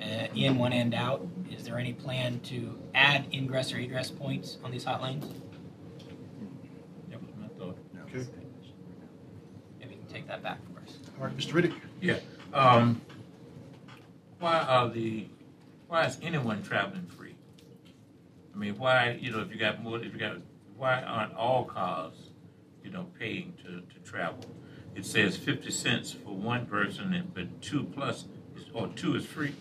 uh, 0.00 0.26
in, 0.34 0.58
one 0.58 0.72
end 0.72 0.94
out. 0.94 1.26
Is 1.50 1.64
there 1.64 1.78
any 1.78 1.92
plan 1.92 2.40
to 2.40 2.78
add 2.94 3.26
ingress 3.32 3.72
or 3.72 3.78
egress 3.78 4.10
points 4.10 4.58
on 4.64 4.70
these 4.70 4.84
hot 4.84 5.02
lanes? 5.02 5.26
That 7.10 7.20
was 7.20 7.30
my 7.38 7.48
thought. 7.58 7.78
Okay. 8.08 8.26
Maybe 9.78 9.94
you 9.94 10.00
can 10.00 10.08
take 10.08 10.26
that 10.28 10.42
back 10.42 10.58
for 10.72 10.80
us. 10.80 10.98
All 11.18 11.26
right, 11.26 11.36
Mr. 11.36 11.52
Riddick? 11.52 11.74
Yeah, 12.00 12.18
um, 12.52 13.00
why 14.38 14.60
are 14.60 14.88
the, 14.88 15.26
why 15.88 16.06
is 16.06 16.18
anyone 16.22 16.62
traveling 16.62 17.06
free? 17.06 17.34
I 18.54 18.58
mean, 18.58 18.76
why, 18.76 19.18
you 19.20 19.30
know, 19.30 19.40
if 19.40 19.50
you 19.50 19.56
got 19.56 19.82
more, 19.82 19.98
if 19.98 20.12
you 20.12 20.18
got, 20.18 20.38
why 20.76 21.00
aren't 21.02 21.34
all 21.34 21.64
cars, 21.64 22.21
you 22.84 22.90
know, 22.90 23.06
paying 23.18 23.54
to, 23.64 23.80
to 23.80 24.00
travel? 24.04 24.40
It 24.94 25.06
says 25.06 25.36
fifty 25.36 25.70
cents 25.70 26.12
for 26.12 26.34
one 26.34 26.66
person, 26.66 27.14
and 27.14 27.32
but 27.34 27.60
two 27.62 27.84
plus, 27.84 28.24
is- 28.56 28.66
or 28.74 28.88
two 28.88 29.14
is 29.16 29.24
free. 29.24 29.54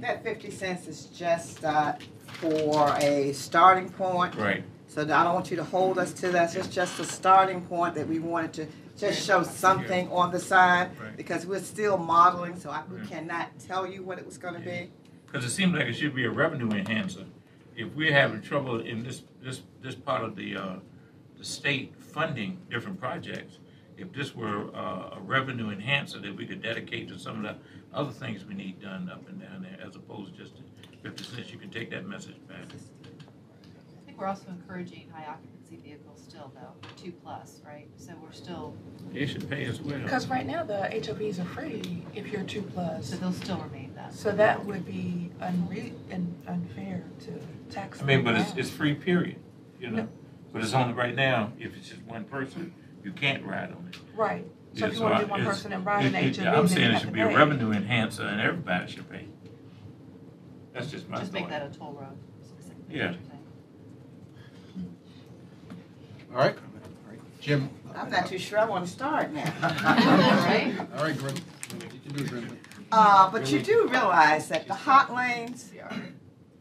That 0.00 0.22
fifty 0.22 0.50
cents 0.50 0.86
is 0.88 1.06
just, 1.06 1.64
uh, 1.64 1.94
for 2.26 2.94
a 3.00 3.32
starting 3.32 3.88
point. 3.90 4.34
Right. 4.34 4.64
So 4.88 5.02
I 5.02 5.04
don't 5.24 5.34
want 5.34 5.50
you 5.50 5.56
to 5.56 5.64
hold 5.64 5.98
us 5.98 6.12
to 6.14 6.30
that, 6.30 6.54
it's 6.54 6.68
just 6.68 6.98
a 7.00 7.04
starting 7.04 7.60
point 7.62 7.94
that 7.96 8.06
we 8.06 8.18
wanted 8.18 8.52
to 8.54 8.66
just 8.96 9.26
show 9.26 9.42
something 9.42 10.10
on 10.10 10.30
the 10.32 10.38
side. 10.40 10.90
Right. 10.98 11.16
Because 11.16 11.44
we're 11.44 11.60
still 11.60 11.98
modeling, 11.98 12.58
so 12.58 12.70
I, 12.70 12.82
we 12.90 12.98
Right. 12.98 13.08
cannot 13.08 13.58
tell 13.58 13.86
you 13.86 14.02
what 14.02 14.18
it 14.18 14.24
was 14.24 14.38
gonna 14.38 14.60
be. 14.60 14.90
Because 15.26 15.44
it 15.44 15.50
seems 15.50 15.74
like 15.74 15.86
it 15.86 15.94
should 15.94 16.14
be 16.14 16.24
a 16.24 16.30
revenue 16.30 16.70
enhancer. 16.70 17.24
If 17.74 17.92
we're 17.94 18.12
having 18.12 18.40
trouble 18.40 18.80
in 18.80 19.02
this, 19.02 19.22
this, 19.42 19.62
this 19.82 19.94
part 19.94 20.22
of 20.24 20.34
the, 20.36 20.56
uh, 20.56 20.76
the 21.38 21.44
state 21.44 21.94
funding 21.98 22.58
different 22.70 22.98
projects, 23.00 23.58
if 23.96 24.12
this 24.12 24.34
were 24.34 24.74
uh, 24.74 25.16
a 25.16 25.20
revenue 25.20 25.70
enhancer 25.70 26.18
that 26.20 26.34
we 26.36 26.46
could 26.46 26.62
dedicate 26.62 27.08
to 27.08 27.18
some 27.18 27.44
of 27.44 27.54
the 27.54 27.56
other 27.96 28.10
things 28.10 28.44
we 28.44 28.54
need 28.54 28.80
done 28.80 29.08
up 29.10 29.26
and 29.28 29.40
down 29.40 29.62
there, 29.62 29.78
as 29.86 29.96
opposed 29.96 30.36
to 30.36 30.42
just 30.42 30.54
fifty 31.02 31.24
cents, 31.24 31.50
you 31.50 31.58
can 31.58 31.70
take 31.70 31.90
that 31.90 32.06
message 32.06 32.36
back. 32.48 32.58
I 32.60 34.06
think 34.06 34.18
we're 34.20 34.26
also 34.26 34.48
encouraging 34.48 35.08
high 35.14 35.26
occupancy 35.26 35.76
vehicles 35.82 36.22
still 36.28 36.52
though, 36.54 36.88
two 37.02 37.12
plus, 37.12 37.60
right? 37.66 37.88
So 37.96 38.12
we're 38.22 38.32
still, 38.32 38.74
They 39.12 39.26
should 39.26 39.48
pay 39.48 39.64
as 39.64 39.80
well. 39.80 39.98
Because 40.00 40.26
right 40.28 40.46
now, 40.46 40.62
the 40.62 40.88
HOVs 40.92 41.40
are 41.40 41.44
free 41.46 42.02
if 42.14 42.28
you're 42.28 42.42
two 42.42 42.62
plus. 42.62 43.10
so 43.10 43.16
they'll 43.16 43.32
still 43.32 43.58
remain 43.58 43.94
that. 43.94 44.12
So 44.12 44.32
that 44.32 44.64
would 44.64 44.84
be 44.84 45.30
unre, 45.40 45.92
un- 46.12 46.34
unfair 46.46 47.04
to 47.20 47.72
tax. 47.74 48.02
I 48.02 48.04
mean, 48.04 48.22
but 48.24 48.34
it's, 48.36 48.50
down. 48.50 48.58
it's 48.58 48.70
free 48.70 48.94
period, 48.94 49.38
you 49.80 49.90
know? 49.90 50.08
But 50.56 50.64
it's 50.64 50.72
only 50.72 50.94
right 50.94 51.14
now, 51.14 51.52
if 51.58 51.76
it's 51.76 51.90
just 51.90 52.00
one 52.04 52.24
person, 52.24 52.72
you 53.04 53.12
can't 53.12 53.44
ride 53.44 53.72
on 53.72 53.90
it. 53.92 53.98
Right. 54.16 54.42
So 54.72 54.86
Yeah, 54.86 54.86
if 54.86 54.94
you 54.96 55.02
want 55.02 55.18
to 55.20 55.24
do 55.26 55.30
one 55.30 55.44
person 55.44 55.70
and 55.74 55.84
ride 55.84 56.06
an 56.06 56.14
it- 56.14 56.38
it- 56.38 56.46
HOV, 56.46 56.56
I'm 56.58 56.66
saying 56.66 56.80
you 56.80 56.86
it 56.88 56.92
have 56.92 57.00
should 57.02 57.06
to 57.08 57.12
be 57.12 57.20
a 57.20 57.26
pay. 57.28 57.36
revenue 57.36 57.72
enhancer 57.72 58.22
and 58.22 58.40
everybody 58.40 58.90
should 58.90 59.10
pay. 59.10 59.26
That's 60.72 60.90
just 60.90 61.10
my 61.10 61.18
Just 61.18 61.34
make 61.34 61.42
thought. 61.42 61.50
that 61.50 61.66
a 61.66 61.78
toll 61.78 61.92
road 61.92 62.16
specifically. 62.42 62.96
Yeah. 62.96 63.14
All 66.32 66.38
right, 66.38 66.56
Jim? 67.42 67.68
I'm 67.94 68.08
not 68.10 68.24
too 68.26 68.38
sure 68.38 68.58
I 68.58 68.64
wanna 68.64 68.86
start 68.86 69.32
now. 69.34 69.44
Right? 69.60 70.74
All 70.96 71.04
right, 71.04 71.18
Grim, 71.18 71.34
you 71.82 72.00
can 72.00 72.12
do 72.14 72.24
it, 72.24 72.30
Grim. 72.30 72.58
Uh, 72.90 73.30
but 73.30 73.50
you 73.52 73.60
do 73.60 73.88
realize 73.90 74.48
that 74.48 74.66
the 74.66 74.74
hot 74.74 75.12
lanes 75.14 75.70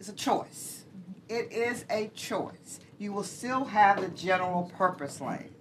is 0.02 0.10
a 0.10 0.14
choice. 0.14 0.84
It 1.30 1.50
is 1.54 1.86
a 1.90 2.10
choice. 2.10 2.82
You 2.98 3.12
will 3.12 3.24
still 3.24 3.66
have 3.66 4.02
the 4.02 4.10
general 4.10 4.72
purpose 4.78 5.20
lanes. 5.20 5.52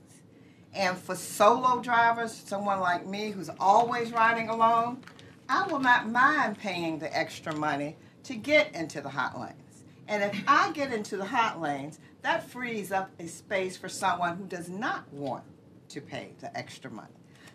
And 0.75 0.97
for 0.97 1.15
solo 1.15 1.81
drivers, 1.81 2.33
someone 2.33 2.81
like 2.81 3.07
me 3.07 3.31
who's 3.31 3.51
always 3.61 4.13
riding 4.13 4.49
alone, 4.49 5.03
I 5.49 5.67
will 5.67 5.79
not 5.79 6.09
mind 6.11 6.59
paying 6.59 6.99
the 6.99 7.17
extra 7.17 7.55
money 7.55 7.97
to 8.25 8.35
get 8.35 8.75
into 8.75 9.01
the 9.01 9.09
hot 9.09 9.39
lanes. 9.39 9.85
And 10.09 10.23
if 10.23 10.45
I 10.47 10.73
get 10.73 10.93
into 10.93 11.17
the 11.17 11.25
hot 11.25 11.61
lanes, 11.61 11.99
that 12.23 12.49
frees 12.49 12.93
up 12.93 13.11
a 13.19 13.27
space 13.27 13.77
for 13.77 13.89
someone 13.89 14.37
who 14.37 14.47
does 14.47 14.69
not 14.69 15.11
want 15.13 15.45
to 15.91 16.01
pay 16.01 16.31
the 16.41 16.57
extra 16.57 16.91
money. 16.91 17.09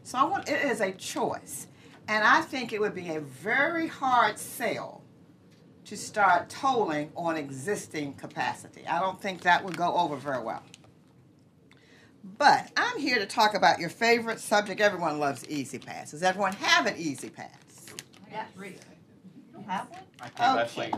So 0.03 0.17
I 0.17 0.24
want, 0.24 0.50
it 0.50 0.63
is 0.65 0.81
a 0.81 0.91
choice. 0.91 1.67
And 2.07 2.24
I 2.24 2.41
think 2.41 2.74
it 2.74 2.79
would 2.79 2.95
be 2.95 3.09
a 3.09 3.19
very 3.19 3.88
hard 3.88 4.39
sell 4.39 5.01
to 5.89 5.98
start 5.98 6.50
tolling 6.50 7.12
on 7.15 7.36
existing 7.36 8.13
capacity. 8.13 8.86
I 8.86 9.00
don't 9.00 9.19
think 9.19 9.41
that 9.41 9.65
would 9.65 9.75
go 9.75 9.96
over 9.96 10.17
very 10.17 10.43
well. 10.43 10.62
But 12.38 12.72
I'm 12.77 13.00
here 13.00 13.17
to 13.17 13.25
talk 13.25 13.55
about 13.55 13.79
your 13.79 13.89
favorite 13.89 14.39
subject. 14.39 14.81
Everyone 14.81 15.17
loves 15.17 15.43
E-ZPass. 15.50 16.12
Does 16.12 16.22
everyone 16.22 16.53
have 16.53 16.86
an 16.86 16.93
E-ZPass? 16.96 17.96
I 18.27 18.31
got 18.31 18.53
three. 18.53 18.75
You 19.58 19.65
have 19.67 19.89
one? 19.89 20.62
Okay. 20.62 20.91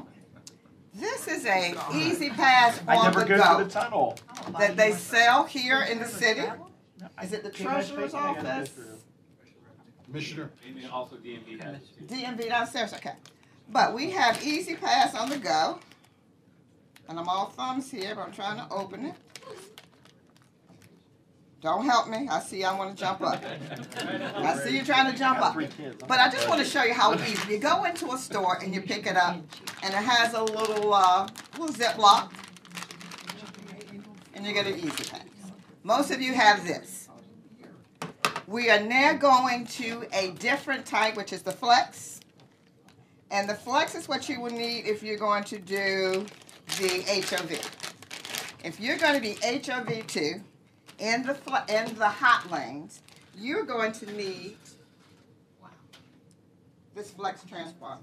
This 0.93 1.29
is 1.29 1.45
a 1.45 1.69
E-ZPass 1.93 2.83
I 2.85 3.01
never 3.01 3.21
the 3.21 3.25
go, 3.27 3.37
go 3.37 3.59
to 3.59 3.63
the 3.63 3.69
tunnel. 3.69 4.19
That 4.59 4.75
they 4.75 4.91
sell 4.91 5.45
here 5.45 5.83
in 5.89 5.99
the 5.99 6.05
city. 6.05 6.43
Is 7.23 7.31
it 7.31 7.43
the 7.43 7.49
treasurer's 7.49 8.11
thinking 8.11 8.19
I 8.19 8.33
gotta 8.33 8.43
go 8.43 8.49
office? 8.49 8.69
through. 8.71 8.85
Commissioner, 10.03 10.51
Also 10.91 11.15
DMV 11.15 11.63
has 11.63 11.75
it. 11.75 12.07
DMV 12.09 12.49
downstairs, 12.49 12.93
okay. 12.93 13.13
But 13.71 13.93
we 13.93 14.09
have 14.11 14.45
E-ZPass 14.45 15.15
on 15.15 15.29
the 15.29 15.37
go. 15.37 15.79
And 17.07 17.17
I'm 17.17 17.27
all 17.27 17.47
thumbs 17.47 17.89
here, 17.89 18.15
but 18.15 18.27
I'm 18.27 18.33
trying 18.33 18.57
to 18.57 18.73
open 18.73 19.05
it. 19.05 19.15
Don't 21.61 21.85
help 21.85 22.09
me. 22.09 22.27
I 22.29 22.39
see 22.39 22.63
I 22.63 22.75
want 22.77 22.97
to 22.97 23.01
jump 23.01 23.21
up. 23.21 23.43
I 24.35 24.57
see 24.57 24.75
you 24.75 24.83
trying 24.83 25.11
to 25.11 25.17
jump 25.17 25.39
up. 25.41 25.55
But 26.07 26.19
I 26.19 26.29
just 26.29 26.49
want 26.49 26.59
to 26.59 26.65
show 26.65 26.83
you 26.83 26.93
how 26.93 27.13
easy. 27.13 27.53
You 27.53 27.59
go 27.59 27.83
into 27.83 28.11
a 28.11 28.17
store 28.17 28.57
and 28.61 28.73
you 28.73 28.81
pick 28.81 29.05
it 29.05 29.15
up, 29.15 29.35
and 29.83 29.93
it 29.93 29.97
has 29.97 30.33
a 30.33 30.43
little, 30.43 30.93
uh, 30.93 31.27
little 31.57 31.73
Ziploc, 31.73 32.31
and 34.33 34.45
you 34.45 34.53
get 34.53 34.65
an 34.65 34.79
E-ZPass. 34.79 35.21
Most 35.83 36.09
of 36.09 36.19
you 36.19 36.33
have 36.33 36.65
this. 36.65 37.09
We 38.47 38.71
are 38.71 38.79
now 38.79 39.13
going 39.13 39.67
to 39.67 40.05
a 40.13 40.31
different 40.31 40.85
type, 40.85 41.15
which 41.15 41.31
is 41.31 41.43
the 41.43 41.51
Flex. 41.51 42.20
And 43.31 43.49
the 43.49 43.55
Flex 43.55 43.95
is 43.95 44.09
what 44.09 44.27
you 44.27 44.41
will 44.41 44.51
need 44.51 44.85
if 44.85 45.01
you're 45.01 45.17
going 45.17 45.45
to 45.45 45.57
do 45.57 46.25
the 46.77 47.03
HOV. 47.29 47.51
If 48.63 48.79
you're 48.79 48.97
going 48.97 49.15
to 49.15 49.21
be 49.21 49.35
HOV 49.41 50.05
two 50.05 50.41
in 50.99 51.23
the 51.23 51.35
in 51.69 51.95
the 51.95 52.09
hot 52.09 52.51
lanes, 52.51 53.01
you're 53.37 53.63
going 53.63 53.93
to 53.93 54.11
need 54.13 54.57
this 56.93 57.11
Flex 57.11 57.43
transponder, 57.45 57.99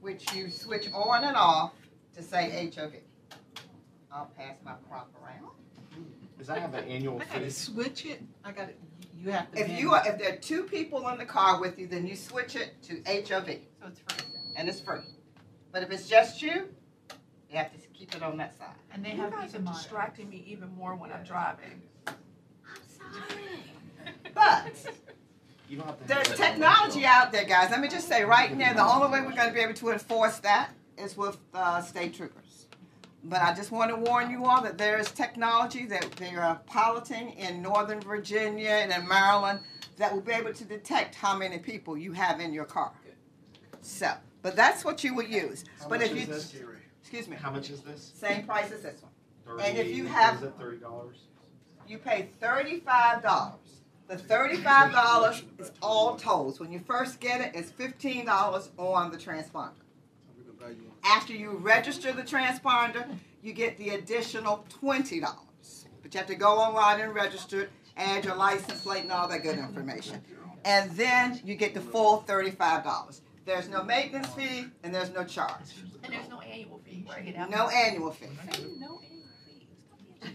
which 0.00 0.32
you 0.32 0.48
switch 0.50 0.88
on 0.94 1.24
and 1.24 1.36
off 1.36 1.72
to 2.16 2.22
say 2.22 2.70
HOV. 2.74 2.92
I'll 4.10 4.30
pass 4.38 4.56
my 4.64 4.72
prop 4.88 5.10
around. 5.22 5.50
Does 6.38 6.46
that 6.46 6.58
have 6.58 6.74
an 6.74 6.84
annual 6.88 7.20
I 7.20 7.24
gotta 7.26 7.44
fee? 7.44 7.50
switch 7.50 8.06
it. 8.06 8.22
I 8.44 8.52
gotta. 8.52 8.72
You 9.24 9.30
have 9.30 9.50
to. 9.52 9.58
If 9.60 9.80
you 9.80 9.92
are, 9.92 10.06
if 10.06 10.18
there 10.18 10.32
are 10.34 10.36
two 10.36 10.64
people 10.64 11.08
in 11.08 11.18
the 11.18 11.24
car 11.24 11.60
with 11.60 11.78
you, 11.78 11.86
then 11.86 12.06
you 12.06 12.14
switch 12.16 12.56
it 12.56 12.74
to 12.84 13.02
HOV, 13.06 13.46
So 13.46 13.86
it's 13.88 14.00
free. 14.00 14.26
and 14.56 14.68
it's 14.68 14.80
free. 14.80 15.00
But 15.72 15.82
if 15.82 15.90
it's 15.90 16.08
just 16.08 16.42
you, 16.42 16.68
you 17.50 17.56
have 17.56 17.72
to 17.72 17.78
keep 17.88 18.14
it 18.14 18.22
on 18.22 18.36
that 18.36 18.56
side. 18.58 18.68
And 18.92 19.04
they 19.04 19.12
You 19.12 19.22
have 19.22 19.32
guys 19.32 19.52
these 19.52 19.60
are 19.60 19.64
distracting 19.64 20.28
me 20.28 20.44
even 20.46 20.74
more 20.76 20.94
when 20.94 21.10
I'm 21.12 21.24
driving. 21.24 21.80
I'm 22.06 22.14
sorry. 22.98 23.40
But 24.34 24.74
You 25.68 25.78
don't 25.78 25.86
have 25.86 25.98
to. 26.00 26.06
there's 26.06 26.26
have 26.28 26.38
it. 26.40 26.42
technology 26.42 27.06
out 27.06 27.32
there, 27.32 27.44
guys. 27.44 27.70
Let 27.70 27.80
me 27.80 27.88
just 27.88 28.06
say 28.06 28.24
right 28.24 28.54
now, 28.54 28.74
the 28.74 28.84
only 28.84 29.08
way 29.08 29.24
we're 29.26 29.34
going 29.34 29.48
to 29.48 29.54
be 29.54 29.60
able 29.60 29.72
to 29.74 29.90
enforce 29.92 30.36
that 30.40 30.70
is 30.98 31.16
with 31.16 31.38
uh, 31.54 31.80
state 31.80 32.12
troopers. 32.14 32.43
But 33.24 33.40
I 33.40 33.54
just 33.54 33.70
want 33.72 33.90
to 33.90 33.96
warn 33.96 34.30
you 34.30 34.44
all 34.44 34.62
that 34.62 34.76
there 34.76 34.98
is 34.98 35.10
technology 35.10 35.86
that 35.86 36.10
they 36.12 36.34
are 36.34 36.60
piloting 36.66 37.30
in 37.30 37.62
Northern 37.62 38.00
Virginia 38.00 38.68
and 38.68 38.92
in 38.92 39.08
Maryland 39.08 39.60
that 39.96 40.12
will 40.12 40.20
be 40.20 40.32
able 40.32 40.52
to 40.52 40.64
detect 40.64 41.14
how 41.14 41.36
many 41.36 41.58
people 41.58 41.96
you 41.96 42.12
have 42.12 42.40
in 42.40 42.52
your 42.52 42.66
car. 42.66 42.92
So, 43.80 44.12
but 44.42 44.56
that's 44.56 44.84
what 44.84 45.02
you 45.02 45.14
would 45.14 45.28
use. 45.28 45.64
How 45.80 45.88
But 45.88 46.00
much 46.00 46.10
if 46.10 46.16
is 46.16 46.20
you, 46.20 46.26
this? 46.34 46.54
excuse 47.00 47.28
me, 47.28 47.36
How 47.36 47.50
much 47.50 47.70
is 47.70 47.80
this? 47.80 48.12
same 48.14 48.44
price 48.44 48.70
as 48.72 48.82
this 48.82 49.02
one. 49.02 49.12
Thirty. 49.46 49.62
And 49.68 49.78
if 49.78 49.88
you 49.96 50.06
have- 50.06 50.36
Is 50.36 50.42
it 50.42 50.54
thirty 50.58 50.78
dollars? 50.78 51.16
You 51.86 51.98
pay 51.98 52.28
thirty-five 52.40 53.22
dollars. 53.22 53.60
The 54.08 54.16
thirty-five 54.18 54.92
dollars 54.92 55.42
is 55.58 55.72
all 55.82 56.16
tolls. 56.16 56.60
When 56.60 56.72
you 56.72 56.78
first 56.80 57.20
get 57.20 57.40
it, 57.40 57.52
it's 57.54 57.70
fifteen 57.70 58.26
dollars 58.26 58.70
on 58.78 59.10
the 59.10 59.16
transponder. 59.18 59.72
we're 60.36 60.44
gonna 60.44 60.52
value 60.52 60.52
on 60.52 60.53
After 61.04 61.32
you 61.32 61.50
register 61.50 62.12
the 62.12 62.22
transponder, 62.22 63.06
you 63.42 63.52
get 63.52 63.76
the 63.78 63.90
additional 63.90 64.64
twenty 64.68 65.20
dollars. 65.20 65.86
But 66.02 66.14
you 66.14 66.18
have 66.18 66.26
to 66.28 66.34
go 66.34 66.58
online 66.58 67.00
and 67.00 67.14
register 67.14 67.62
it, 67.62 67.70
add 67.96 68.24
your 68.24 68.36
license 68.36 68.80
plate 68.82 69.02
and 69.02 69.12
all 69.12 69.28
that 69.28 69.42
good 69.42 69.58
information. 69.58 70.20
And 70.64 70.90
then 70.92 71.40
you 71.44 71.54
get 71.54 71.74
the 71.74 71.80
full 71.80 72.18
thirty-five 72.18 72.84
dollars. 72.84 73.20
There's 73.44 73.68
no 73.68 73.84
maintenance 73.84 74.28
fee 74.28 74.66
and 74.82 74.94
there's 74.94 75.12
no 75.12 75.24
charge. 75.24 75.74
And 76.02 76.12
there's 76.12 76.28
no 76.28 76.40
annual 76.40 76.80
fee, 76.84 77.04
right? 77.08 77.50
No 77.50 77.68
annual 77.68 78.10
fee. 78.10 78.26
No 78.78 78.98
fees. 78.98 80.30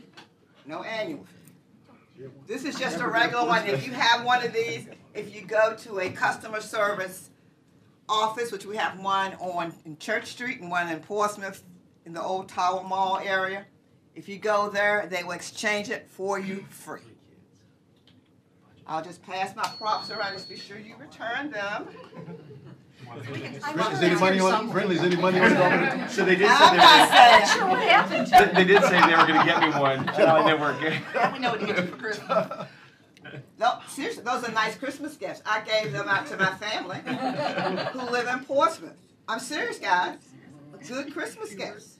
No 0.68 0.84
annual 0.84 1.26
fee. 1.26 2.26
This 2.46 2.66
is 2.66 2.78
just 2.78 3.00
a 3.00 3.08
regular 3.08 3.48
one. 3.48 3.66
If 3.66 3.88
you 3.88 3.94
have 3.94 4.24
one 4.26 4.46
of 4.46 4.54
these, 4.54 4.88
if 5.16 5.34
you 5.34 5.42
go 5.42 5.76
to 5.78 6.00
a 6.02 6.10
customer 6.12 6.62
service 6.62 7.30
office, 8.10 8.52
which 8.52 8.66
we 8.66 8.76
have 8.76 9.00
one 9.00 9.34
on 9.36 9.74
in 9.86 9.98
Church 9.98 10.26
Street 10.28 10.60
and 10.60 10.70
one 10.70 10.90
in 10.90 11.00
Portsmouth 11.00 11.64
in 12.06 12.14
the 12.14 12.22
old 12.22 12.50
Tower 12.50 12.84
Mall 12.84 13.20
area, 13.24 13.66
if 14.16 14.28
you 14.28 14.38
go 14.38 14.70
there, 14.70 15.08
they 15.10 15.24
will 15.24 15.32
exchange 15.32 15.90
it 15.90 16.10
for 16.10 16.40
you 16.40 16.66
free. 16.70 17.02
I'll 18.88 19.04
just 19.04 19.22
pass 19.24 19.56
my 19.56 19.70
props 19.78 20.10
around. 20.10 20.34
Just 20.34 20.50
be 20.50 20.58
sure 20.58 20.80
you 20.80 20.96
return 21.00 21.52
them. 21.52 21.88
Is 23.26 24.02
any 24.02 24.16
money 24.16 24.40
on, 24.40 24.70
friendly, 24.72 24.96
is 24.96 25.04
any 25.04 25.16
money 25.16 25.40
on 25.40 25.52
it? 25.52 26.10
So 26.10 26.26
they 26.26 26.36
did 26.36 26.50
say 26.50 26.78
they, 26.78 26.84
saying. 27.12 27.46
Sure, 27.48 27.68
what 27.68 27.80
happened 27.80 28.28
to 28.28 28.52
they, 28.54 28.64
they 28.64 28.74
did 28.74 28.84
say 28.84 29.00
they 29.00 29.16
were 29.16 29.28
gonna 29.28 29.46
get 29.46 29.62
me 29.62 29.70
one. 29.80 30.06
No, 30.18 30.46
they 30.46 30.54
weren't. 30.54 30.82
Now 31.14 31.32
we 31.34 31.40
know 31.40 31.52
what 31.52 31.60
to 31.60 31.66
get 31.68 31.78
you 31.78 31.86
for 31.86 31.96
Christmas. 31.98 32.68
No, 33.60 33.80
seriously, 33.90 34.24
those 34.24 34.44
are 34.46 34.52
nice 34.52 34.78
Christmas 34.78 35.18
gifts. 35.18 35.42
I 35.46 35.62
gave 35.62 35.92
them 35.92 36.08
out 36.08 36.26
to 36.28 36.38
my 36.38 36.54
family 36.56 36.98
who 37.92 38.10
live 38.10 38.28
in 38.28 38.46
Portsmouth. 38.46 38.96
I'm 39.28 39.40
serious, 39.40 39.78
guys. 39.78 40.18
Good 40.88 41.14
Christmas 41.14 41.54
gifts. 41.54 42.00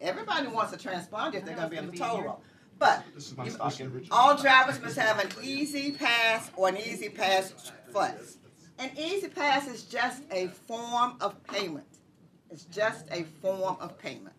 Everybody 0.00 0.46
wants 0.46 0.72
a 0.72 0.76
transponder 0.78 1.34
if 1.34 1.44
they're 1.44 1.56
going 1.56 1.68
to 1.68 1.70
be 1.70 1.78
on 1.78 1.90
the 1.90 1.96
toll 1.96 2.22
road. 2.22 2.36
But 2.78 3.04
This 3.14 3.26
is 3.26 3.36
my 3.36 3.48
stocking. 3.48 4.06
all 4.10 4.36
drivers 4.36 4.80
must 4.80 4.96
have 4.96 5.18
an 5.18 5.30
E-ZPass 5.42 6.50
or 6.56 6.68
an 6.68 6.76
E-ZPass 6.78 7.72
Flex. 7.92 8.38
An 8.78 8.90
E-ZPass 8.96 9.68
is 9.68 9.82
just 9.82 10.22
a 10.30 10.46
form 10.46 11.16
of 11.20 11.42
payment. 11.44 11.84
It's 12.50 12.64
just 12.64 13.06
a 13.10 13.24
form 13.42 13.76
of 13.80 13.98
payment. 13.98 14.34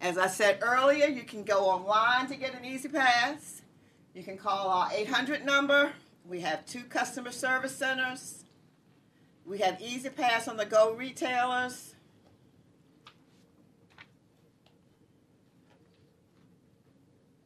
As 0.00 0.16
I 0.16 0.28
said 0.28 0.60
earlier, 0.62 1.06
you 1.06 1.22
can 1.24 1.44
go 1.44 1.66
online 1.66 2.26
to 2.28 2.36
get 2.36 2.54
an 2.54 2.64
E-ZPass. 2.64 3.60
You 4.14 4.22
can 4.22 4.38
call 4.38 4.68
our 4.68 4.90
800 4.92 5.44
number. 5.44 5.92
We 6.26 6.40
have 6.40 6.64
two 6.64 6.84
customer 6.84 7.30
service 7.30 7.76
centers. 7.76 8.44
We 9.44 9.58
have 9.58 9.80
E-ZPass 9.80 10.48
on 10.48 10.56
the 10.56 10.64
go 10.64 10.94
retailers. 10.94 11.94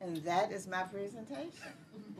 And 0.00 0.18
that 0.18 0.52
is 0.52 0.68
my 0.68 0.82
presentation. 0.82 1.50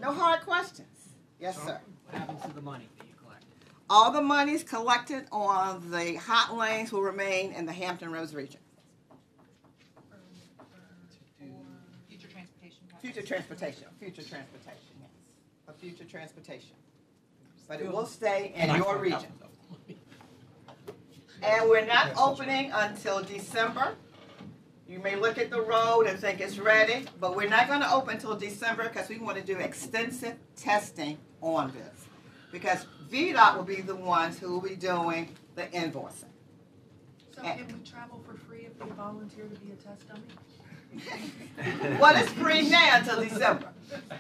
No 0.01 0.13
hard 0.13 0.41
questions. 0.41 1.11
Yes, 1.39 1.57
sir. 1.63 1.79
What 2.11 2.19
happens 2.19 2.43
to 2.43 2.53
the 2.55 2.63
money 2.63 2.89
that 2.99 3.07
you 3.07 3.15
collect? 3.23 3.45
All 3.91 4.11
the 4.11 4.23
monies 4.23 4.65
collected 4.65 5.27
on 5.31 5.91
the 5.91 6.15
hot 6.15 6.57
lanes 6.57 6.91
will 6.91 7.03
remain 7.03 7.53
in 7.53 7.67
the 7.67 7.73
Hampton 7.73 8.11
Roads 8.11 8.35
region. 8.35 8.61
Future 12.09 12.29
transportation. 12.29 12.79
Future 13.05 13.21
transportation, 13.21 13.85
future 14.01 14.23
transportation, 14.23 14.95
yes. 14.99 15.11
For 15.67 15.75
future 15.75 16.05
transportation. 16.05 16.75
But 17.69 17.83
it 17.83 17.93
will 17.93 18.07
stay 18.07 18.55
in 18.57 18.75
your 18.77 18.97
region. 18.97 19.31
And 21.43 21.69
we're 21.69 21.85
not 21.85 22.13
opening 22.17 22.73
until 22.73 23.23
December. 23.23 23.97
You 24.89 25.01
may 25.01 25.17
look 25.17 25.37
at 25.37 25.51
the 25.51 25.61
road 25.61 26.07
and 26.07 26.19
think 26.19 26.41
it's 26.41 26.59
ready, 26.59 27.05
but 27.21 27.37
we're 27.37 27.51
not 27.51 27.69
gonna 27.69 27.91
open 27.93 28.15
until 28.15 28.37
December 28.37 28.85
because 28.85 29.11
we 29.11 29.19
want 29.19 29.37
to 29.37 29.45
do 29.45 29.59
extensive 29.59 30.37
testing 30.57 31.19
on 31.43 31.73
this. 31.73 32.07
Because 32.53 32.87
VDOT 33.11 33.57
will 33.59 33.65
be 33.65 33.83
the 33.83 33.97
ones 33.97 34.39
who 34.39 34.51
will 34.51 34.63
be 34.67 34.77
doing 34.77 35.29
the 35.57 35.65
invoicing. 35.65 36.33
So 37.35 37.43
can 37.43 37.67
we 37.67 37.87
travel 37.87 38.25
for 38.27 38.35
free 38.49 38.67
if 38.67 38.83
we 38.83 38.91
volunteer 38.93 39.45
to 39.45 39.61
be 39.61 39.73
a 39.73 39.75
test 39.75 40.09
dummy? 40.09 40.23
Well, 42.01 42.17
it's 42.17 42.33
free 42.33 42.69
now 42.69 42.97
until 42.99 43.23
December. 43.23 43.69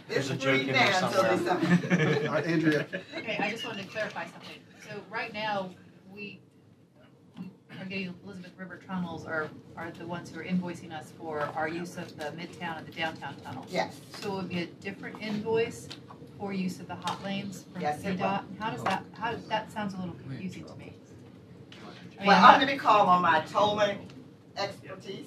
It's 0.08 0.28
There's 0.28 0.30
a 0.30 0.36
joke 0.36 0.60
free 0.60 0.68
in 0.68 0.74
now 0.74 1.06
until 1.08 1.22
somewhere. 1.24 1.56
December. 1.58 2.28
All 2.28 2.34
right, 2.34 2.46
Andrea, 2.46 2.86
Okay, 3.16 3.36
I 3.40 3.50
just 3.50 3.64
wanted 3.64 3.82
to 3.82 3.88
clarify 3.88 4.24
something. 4.24 4.58
So 4.88 5.00
right 5.10 5.32
now, 5.32 5.70
we 6.14 6.40
we 7.38 7.80
are 7.80 7.84
getting 7.86 8.14
Elizabeth 8.24 8.52
River 8.56 8.78
tunnels 8.86 9.26
are, 9.26 9.48
are 9.76 9.90
the 9.90 10.06
ones 10.06 10.30
who 10.30 10.38
are 10.40 10.44
invoicing 10.44 10.92
us 10.92 11.12
for 11.18 11.40
our 11.56 11.66
use 11.68 11.96
of 11.96 12.16
the 12.16 12.26
midtown 12.26 12.78
and 12.78 12.86
the 12.86 12.92
downtown 12.92 13.34
tunnels. 13.42 13.66
Yes. 13.70 14.00
So 14.20 14.32
it 14.32 14.36
would 14.36 14.48
be 14.48 14.60
a 14.60 14.66
different 14.66 15.20
invoice 15.20 15.88
for 16.38 16.52
use 16.52 16.78
of 16.78 16.86
the 16.86 16.94
hot 16.94 17.22
lanes 17.24 17.64
from 17.72 17.82
Yes, 17.82 18.04
it 18.04 18.18
VDOT? 18.18 18.44
How 18.60 18.70
does 18.70 18.82
that, 18.84 19.04
how, 19.14 19.34
that 19.48 19.72
sounds 19.72 19.94
a 19.94 19.96
little 19.98 20.14
confusing 20.14 20.64
to 20.66 20.74
me. 20.76 20.92
I 22.20 22.26
Well, 22.26 22.36
mean, 22.36 22.44
I'm 22.44 22.60
gonna 22.60 22.72
be 22.72 22.78
calling 22.78 23.08
on 23.08 23.22
my 23.22 23.40
tolling 23.40 24.08
expertise, 24.56 25.26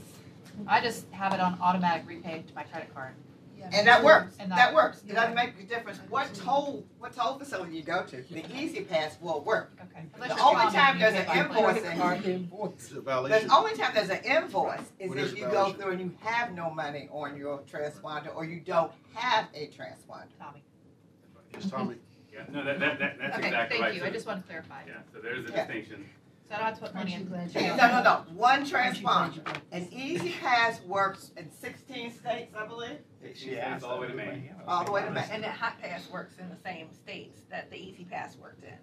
I 0.65 0.81
just 0.81 1.05
have 1.11 1.33
it 1.33 1.39
on 1.39 1.57
automatic 1.61 2.07
repay 2.07 2.43
to 2.47 2.55
my 2.55 2.63
credit 2.63 2.93
card. 2.93 3.13
Yeah. 3.59 3.71
and 3.73 3.87
that 3.87 4.03
works, 4.03 4.35
And 4.39 4.51
that 4.51 4.55
that- 4.57 4.73
works. 4.75 5.01
It 5.07 5.13
doesn't 5.15 5.33
make 5.33 5.59
a 5.59 5.63
difference 5.63 5.97
what 6.09 6.31
toll, 6.35 6.85
what 6.99 7.13
toll 7.15 7.39
facility 7.39 7.75
you 7.77 7.81
go 7.83 8.03
to, 8.03 8.17
the 8.17 8.45
E-ZPass 8.55 9.19
will 9.19 9.41
work. 9.41 9.71
Okay. 9.81 10.05
Unless 10.13 10.35
The 10.35 10.43
only 10.43 10.71
time 10.71 10.99
there's 10.99 11.15
an 11.15 11.25
by 11.25 11.43
credit 11.43 11.83
invoice 11.83 11.99
card. 11.99 12.19
Is 12.19 12.25
it 12.91 12.97
a 12.97 13.01
The 13.01 13.47
only 13.51 13.73
time 13.75 13.91
there's 13.95 14.09
an 14.11 14.23
invoice 14.23 14.81
is 14.99 15.09
What 15.09 15.17
is 15.17 15.31
if 15.31 15.37
a 15.37 15.39
you 15.41 15.45
go 15.47 15.73
through 15.73 15.91
and 15.93 15.99
you 16.01 16.11
have 16.21 16.53
no 16.53 16.69
money 16.69 17.09
on 17.11 17.35
your 17.35 17.57
transponder, 17.61 18.33
or 18.35 18.45
you 18.45 18.59
don't 18.59 18.91
have 19.15 19.47
a 19.55 19.67
transponder. 19.69 20.27
Tommy. 20.39 20.63
Yes, 21.51 21.69
Tommy? 21.71 21.95
Yeah, 22.31 22.43
no, 22.51 22.63
that, 22.63 22.79
that, 22.79 22.99
that, 22.99 23.17
that's 23.19 23.37
Okay, 23.39 23.47
exactly 23.47 23.79
right. 23.79 23.85
thank 23.89 23.95
you. 23.95 24.07
I 24.07 24.11
just 24.11 24.27
want 24.27 24.41
to 24.43 24.47
clarify. 24.47 24.83
Yeah, 24.85 24.93
so 25.11 25.19
there's 25.19 25.49
a 25.49 25.51
Yeah. 25.51 25.65
distinction. 25.65 26.07
So 26.49 26.55
I 26.55 26.57
don't 26.59 26.65
have 26.67 26.75
to 26.75 26.81
put 26.81 26.95
money 26.95 27.13
in. 27.13 27.29
No, 27.29 27.75
no, 27.75 28.03
no, 28.03 28.23
one 28.33 28.65
transponder. 28.65 29.41
An 29.73 29.87
E-ZPass 29.91 30.85
works 30.85 31.31
in 31.35 31.51
sixteen 31.51 32.11
states, 32.11 32.55
I 32.57 32.65
believe, 32.65 32.99
It's 33.21 33.83
all 33.83 33.95
the 33.95 34.01
way 34.03 34.07
to 34.07 34.13
Maine. 34.13 34.49
all 34.65 34.85
the 34.85 34.91
way 34.91 35.03
to 35.03 35.11
Maine. 35.11 35.25
And 35.29 35.43
the 35.43 35.49
hot 35.49 35.73
pass 35.81 36.09
works 36.09 36.35
in 36.39 36.47
the 36.49 36.55
same 36.63 36.87
states 36.93 37.39
that 37.49 37.69
the 37.69 37.75
E-ZPass 37.77 38.37
worked 38.39 38.63
in, 38.63 38.77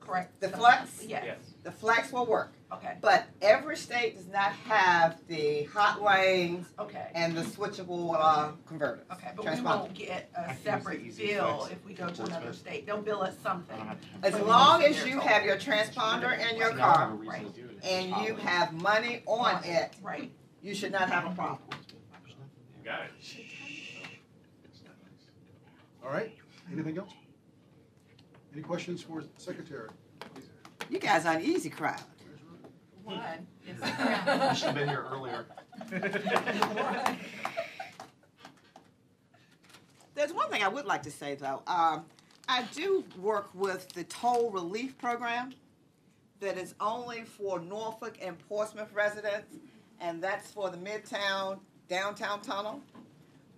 correct? 0.00 0.40
The 0.40 0.48
Flex? 0.48 1.04
Yes, 1.06 1.22
Yes. 1.24 1.38
The 1.62 1.70
Flex 1.72 2.10
will 2.12 2.24
work, 2.26 2.52
okay, 2.72 2.94
but 3.02 3.26
every 3.42 3.76
state 3.76 4.16
does 4.16 4.26
not 4.28 4.52
have 4.66 5.18
the 5.28 5.64
hot 5.64 6.02
lanes 6.02 6.66
okay, 6.78 7.08
and 7.14 7.36
the 7.36 7.42
switchable, 7.42 8.16
uh, 8.18 8.52
converters. 8.66 9.04
okay, 9.12 9.32
but 9.36 9.44
we 9.44 9.50
Transponder. 9.50 9.64
won't 9.64 9.94
get 9.94 10.30
I 10.36 10.40
a 10.40 10.44
can 10.46 10.54
use 10.54 10.62
separate 10.64 11.00
Easy 11.02 11.26
bill 11.28 11.58
Flex 11.58 11.72
if 11.72 11.84
we 11.84 11.92
go 11.94 12.08
to 12.08 12.22
another 12.22 12.30
Portsmouth. 12.46 12.56
state, 12.56 12.86
they'll 12.86 13.02
bill 13.02 13.22
us 13.22 13.34
something. 13.42 13.76
As 14.22 14.38
long 14.40 14.82
as 14.84 15.04
you 15.06 15.20
have 15.20 15.44
your 15.44 15.56
transponder 15.56 16.32
in 16.50 16.56
your 16.56 16.70
car 16.72 16.98
have 16.98 17.10
a 17.12 17.14
reason 17.14 17.52
to 17.52 17.60
do 17.60 17.68
it. 17.68 17.84
and 17.84 18.26
you 18.26 18.34
have 18.36 18.72
money 18.72 19.22
on 19.26 19.62
it, 19.64 19.92
Right, 20.02 20.30
you 20.62 20.74
should 20.74 20.92
not 20.92 21.10
have 21.10 21.26
a 21.30 21.34
problem. 21.34 21.58
Got 22.82 23.02
it. 23.02 23.44
All 26.02 26.10
right, 26.10 26.34
anything 26.72 26.96
else? 26.98 27.10
Any 28.52 28.62
questions 28.62 29.02
for 29.02 29.22
Secretary? 29.36 29.88
You 30.88 30.98
guys 30.98 31.24
are 31.24 31.36
an 31.36 31.42
easy 31.42 31.70
crowd. 31.70 32.00
one. 33.04 33.20
I 33.82 34.54
should 34.54 34.66
have 34.66 34.74
been 34.74 34.88
here 34.88 35.06
earlier. 35.10 35.46
There's 40.14 40.32
one 40.32 40.50
thing 40.50 40.62
I 40.62 40.68
would 40.68 40.84
like 40.84 41.02
to 41.04 41.10
say 41.10 41.36
though. 41.36 41.62
Um, 41.66 42.04
I 42.48 42.64
do 42.74 43.04
work 43.20 43.48
with 43.54 43.88
the 43.92 44.04
toll 44.04 44.50
relief 44.50 44.98
program 44.98 45.54
that 46.40 46.58
is 46.58 46.74
only 46.80 47.22
for 47.22 47.60
Norfolk 47.60 48.18
and 48.20 48.36
Portsmouth 48.48 48.92
residents, 48.92 49.54
and 50.00 50.22
that's 50.22 50.50
for 50.50 50.70
the 50.70 50.76
Midtown 50.76 51.60
Downtown 51.88 52.40
Tunnel. 52.40 52.82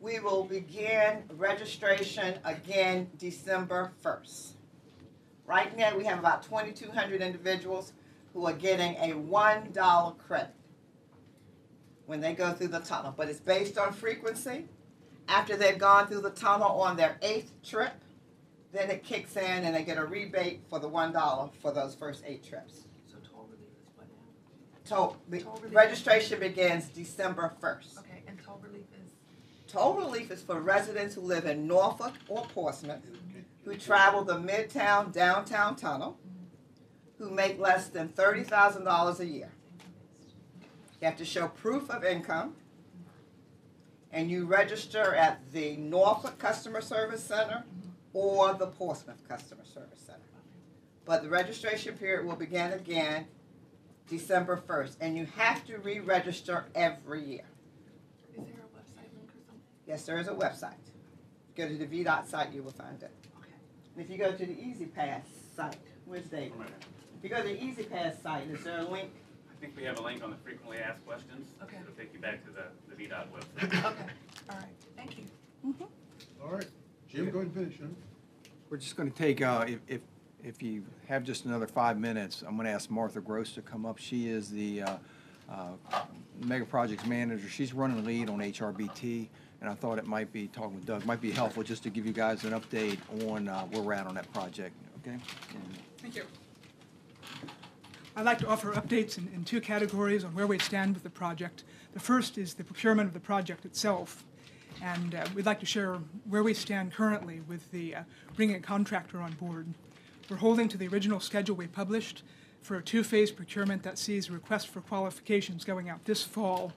We 0.01 0.21
will 0.21 0.45
begin 0.45 1.23
registration 1.37 2.39
again 2.45 3.09
December 3.19 3.93
1st. 4.05 4.52
Right 5.47 5.77
now, 5.77 5.97
we 5.97 6.05
have 6.05 6.19
about 6.19 6.43
2,200 6.43 7.21
individuals 7.21 7.93
who 8.33 8.47
are 8.47 8.53
getting 8.53 8.95
a 8.97 9.15
$1 9.15 10.19
credit 10.19 10.55
when 12.07 12.21
they 12.21 12.33
go 12.33 12.53
through 12.53 12.69
the 12.69 12.81
tunnel, 12.81 13.15
but 13.17 13.29
it's 13.29 13.41
based 13.41 13.79
on 13.79 13.93
frequency 13.93 14.67
after 15.29 15.57
they've 15.57 15.79
gone 15.79 16.07
through 16.07 16.21
the 16.21 16.31
tunnel 16.31 16.81
on 16.81 16.97
their 16.97 17.17
eighth 17.23 17.53
trip, 17.63 17.93
then 18.73 18.91
it 18.91 19.05
kicks 19.05 19.37
in 19.37 19.65
and 19.65 19.75
they 19.75 19.85
get 19.85 19.99
a 19.99 20.05
rebate 20.05 20.61
for 20.69 20.79
the 20.79 20.89
one 20.89 21.13
dollar 21.13 21.51
for 21.61 21.73
those 21.73 21.95
first 21.95 22.23
eight 22.27 22.43
trips. 22.45 22.85
So 23.07 23.19
toll 23.31 23.47
relief 23.51 23.69
is 23.81 23.89
what 23.97 24.07
now? 24.09 24.97
Toll, 24.97 25.17
the 25.29 25.41
Toll 25.41 25.59
relief. 25.63 25.77
registration 25.77 26.41
begins 26.41 26.87
December 26.87 27.53
first. 27.61 27.99
Okay, 27.99 28.23
and 28.27 28.39
toll 28.45 28.61
relief 28.63 28.87
is, 29.05 29.13
Toll 29.69 29.95
relief 29.95 30.31
is 30.31 30.43
for 30.43 30.61
residents 30.61 31.15
who 31.15 31.21
live 31.21 31.47
in 31.47 31.67
Norfolk 31.67 32.15
or 32.29 32.45
Portsmouth, 32.47 33.01
who 33.65 33.75
travel 33.77 34.25
the 34.25 34.35
Midtown 34.35 35.13
Downtown 35.13 35.77
Tunnel, 35.77 36.19
who 37.19 37.31
make 37.31 37.59
less 37.59 37.89
than 37.89 38.09
thirty 38.09 38.43
thousand 38.43 38.85
dollars 38.85 39.21
a 39.21 39.27
year. 39.27 39.53
You 41.01 41.07
have 41.07 41.17
to 41.17 41.25
show 41.25 41.49
proof 41.49 41.91
of 41.91 42.05
income, 42.05 42.55
and 44.13 44.31
you 44.31 44.47
register 44.47 45.15
at 45.15 45.41
the 45.53 45.77
Norfolk 45.77 46.39
Customer 46.39 46.81
Service 46.81 47.25
Center 47.25 47.65
or 48.13 48.55
the 48.55 48.67
Portsmouth 48.67 49.27
Customer 49.29 49.65
Service 49.65 50.01
Center. 50.07 50.19
But 51.05 51.23
the 51.23 51.29
registration 51.29 51.97
period 51.97 52.27
will 52.27 52.37
begin 52.37 52.73
again 52.73 53.27
December 54.09 54.57
first, 54.57 54.99
and 55.01 55.17
you 55.17 55.27
have 55.37 55.65
to 55.67 55.79
re-register 55.79 56.67
every 56.75 57.25
year. 57.25 57.45
is 58.37 58.45
there 58.45 58.45
a 58.45 58.77
website 58.77 59.17
link 59.17 59.29
or 59.29 59.41
something? 59.47 59.61
Yes, 59.87 60.05
there 60.05 60.19
is 60.19 60.29
a 60.29 60.35
website. 60.35 60.75
Go 61.57 61.69
to 61.69 61.77
the 61.77 61.87
VDOT 61.87 62.27
site, 62.27 62.53
you 62.53 62.63
will 62.63 62.73
find 62.73 63.03
it. 63.03 63.11
Okay. 63.95 64.03
And 64.03 64.05
if 64.05 64.11
you 64.11 64.19
go 64.19 64.33
to 64.33 64.47
the 64.47 64.53
E-ZPass 64.53 65.23
site, 65.57 65.77
where's 66.07 66.25
David? 66.27 66.53
If 67.19 67.23
you 67.23 67.31
go 67.31 67.43
to 67.43 67.49
the 67.49 67.63
E-ZPass 67.63 68.23
site, 68.23 68.49
is 68.49 68.65
there 68.65 68.81
a 68.81 68.89
link? 68.89 69.11
I 69.51 69.61
think 69.61 69.77
we 69.77 69.85
have 69.85 69.99
a 69.99 70.03
link 70.03 70.23
on 70.25 70.31
the 70.31 70.37
frequently 70.37 70.79
asked 70.79 71.05
questions. 71.07 71.49
Okay. 71.63 71.77
It'll 71.81 71.95
take 71.95 72.13
you 72.13 72.21
back 72.21 72.45
to 72.45 72.51
the, 72.51 72.65
the 72.89 73.03
VDOT 73.03 73.27
website. 73.29 73.65
Okay, 73.65 73.83
all 74.51 74.57
right, 74.57 74.67
thank 74.97 75.17
you. 75.19 75.25
All 76.43 76.51
right, 76.51 76.67
Jim, 77.09 77.31
go 77.31 77.39
ahead 77.39 77.53
and 77.55 77.55
finish, 77.55 77.79
huh? 77.81 77.87
We're 78.69 78.79
just 78.79 78.97
going 78.97 79.11
to 79.11 79.17
take, 79.17 79.43
uh, 79.43 79.65
if, 79.69 79.79
if, 79.87 80.01
if 80.43 80.63
you 80.63 80.83
have 81.07 81.23
just 81.23 81.45
another 81.45 81.69
five 81.69 81.99
minutes, 82.01 82.43
I'm 82.43 82.57
going 82.57 82.67
to 82.67 82.73
ask 82.73 82.91
Martha 82.91 83.21
Gross 83.21 83.53
to 83.53 83.63
come 83.63 83.87
up. 83.87 83.99
She 83.99 84.29
is 84.29 84.51
the 84.51 84.83
uh, 84.83 84.97
uh, 85.49 85.69
Mega 86.41 86.65
Projects 86.65 87.07
Manager. 87.07 87.49
She's 87.49 87.73
running 87.73 87.99
the 87.99 88.03
lead 88.03 88.29
on 88.29 88.39
HRBT, 88.39 89.29
and 89.63 89.71
I 89.71 89.75
thought 89.75 89.97
it 89.97 90.07
might 90.07 90.33
be, 90.33 90.49
talking 90.49 90.75
with 90.75 90.87
Doug, 90.87 91.07
might 91.07 91.21
be 91.21 91.31
helpful 91.31 91.63
just 91.63 91.85
to 91.85 91.91
give 91.91 92.05
you 92.05 92.13
guys 92.13 92.43
an 92.43 92.51
update 92.51 92.99
on 93.31 93.47
uh, 93.47 93.63
where 93.67 93.81
we're 93.81 93.93
at 93.93 94.09
on 94.09 94.15
that 94.17 94.31
project, 94.33 94.75
okay? 94.99 95.13
And 95.13 95.79
Thank 95.99 96.17
you. 96.17 96.25
I'd 98.17 98.25
like 98.25 98.39
to 98.39 98.49
offer 98.49 98.73
updates 98.73 99.19
in, 99.19 99.31
in 99.33 99.45
two 99.45 99.61
categories 99.61 100.25
on 100.25 100.35
where 100.35 100.49
we 100.49 100.59
stand 100.59 100.95
with 100.95 101.05
the 101.05 101.11
project. 101.11 101.63
The 101.95 102.01
first 102.01 102.39
is 102.39 102.55
the 102.55 102.65
procurement 102.65 103.07
of 103.07 103.15
the 103.15 103.21
project 103.21 103.65
itself, 103.65 104.25
and 104.83 105.15
uh, 105.15 105.27
we'd 105.33 105.47
like 105.47 105.61
to 105.61 105.67
share 105.67 105.99
where 106.29 106.43
we 106.43 106.55
stand 106.55 106.93
currently 106.93 107.41
with 107.47 107.71
the 107.71 107.95
uh, 107.95 108.03
bringing 108.35 108.57
a 108.57 108.61
contractor 108.61 109.21
on 109.21 109.33
board. 109.35 109.69
We're 110.29 110.39
holding 110.39 110.69
to 110.71 110.77
the 110.77 110.89
original 110.89 111.21
schedule 111.21 111.55
we 111.55 111.69
published 111.69 112.25
for 112.63 112.77
a 112.77 112.83
two-phase 112.83 113.31
procurement 113.31 113.85
that 113.85 113.97
sees 113.97 114.29
a 114.29 114.33
request 114.33 114.69
for 114.69 114.81
qualifications 114.81 115.65
going 115.65 115.89
out 115.89 116.05
this 116.05 116.25
fall. 116.25 116.73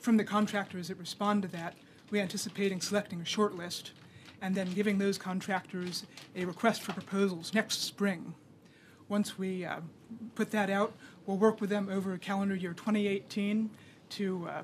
From 0.00 0.16
the 0.16 0.24
contractors 0.24 0.88
that 0.88 0.96
respond 0.96 1.42
to 1.42 1.48
that, 1.48 1.74
we're 2.10 2.22
anticipating 2.22 2.80
selecting 2.80 3.20
a 3.20 3.24
short 3.24 3.54
list 3.54 3.92
and 4.40 4.54
then 4.54 4.72
giving 4.72 4.98
those 4.98 5.18
contractors 5.18 6.04
a 6.36 6.44
request 6.44 6.82
for 6.82 6.92
proposals 6.92 7.54
next 7.54 7.82
spring. 7.82 8.34
Once 9.08 9.38
we 9.38 9.64
uh, 9.64 9.80
put 10.34 10.50
that 10.50 10.70
out, 10.70 10.92
we'll 11.26 11.38
work 11.38 11.60
with 11.60 11.70
them 11.70 11.88
over 11.90 12.16
calendar 12.18 12.54
year 12.54 12.72
2018 12.74 13.70
to 14.10 14.48
uh, 14.48 14.62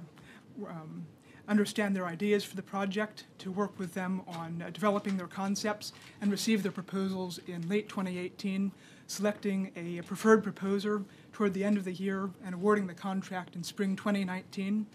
um, 0.68 1.06
understand 1.48 1.94
their 1.94 2.06
ideas 2.06 2.44
for 2.44 2.56
the 2.56 2.62
project, 2.62 3.24
to 3.38 3.50
work 3.50 3.78
with 3.78 3.94
them 3.94 4.22
on 4.26 4.62
uh, 4.62 4.70
developing 4.70 5.16
their 5.16 5.26
concepts, 5.26 5.92
and 6.20 6.30
receive 6.30 6.62
their 6.62 6.72
proposals 6.72 7.38
in 7.46 7.66
late 7.68 7.88
2018, 7.88 8.72
selecting 9.06 9.70
a 9.76 10.00
preferred 10.02 10.42
proposer 10.42 11.02
toward 11.32 11.52
the 11.52 11.64
end 11.64 11.76
of 11.76 11.84
the 11.84 11.92
year 11.92 12.30
and 12.44 12.54
awarding 12.54 12.86
the 12.86 12.94
contract 12.94 13.56
in 13.56 13.62
spring 13.62 13.96
2019. 13.96 14.86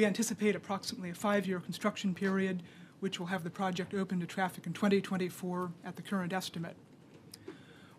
We 0.00 0.06
anticipate 0.06 0.56
approximately 0.56 1.10
a 1.10 1.14
five-year 1.14 1.60
construction 1.60 2.14
period, 2.14 2.62
which 3.00 3.20
will 3.20 3.26
have 3.26 3.44
the 3.44 3.50
project 3.50 3.92
open 3.92 4.18
to 4.20 4.26
traffic 4.26 4.66
in 4.66 4.72
2024 4.72 5.72
at 5.84 5.96
the 5.96 6.00
current 6.00 6.32
estimate. 6.32 6.74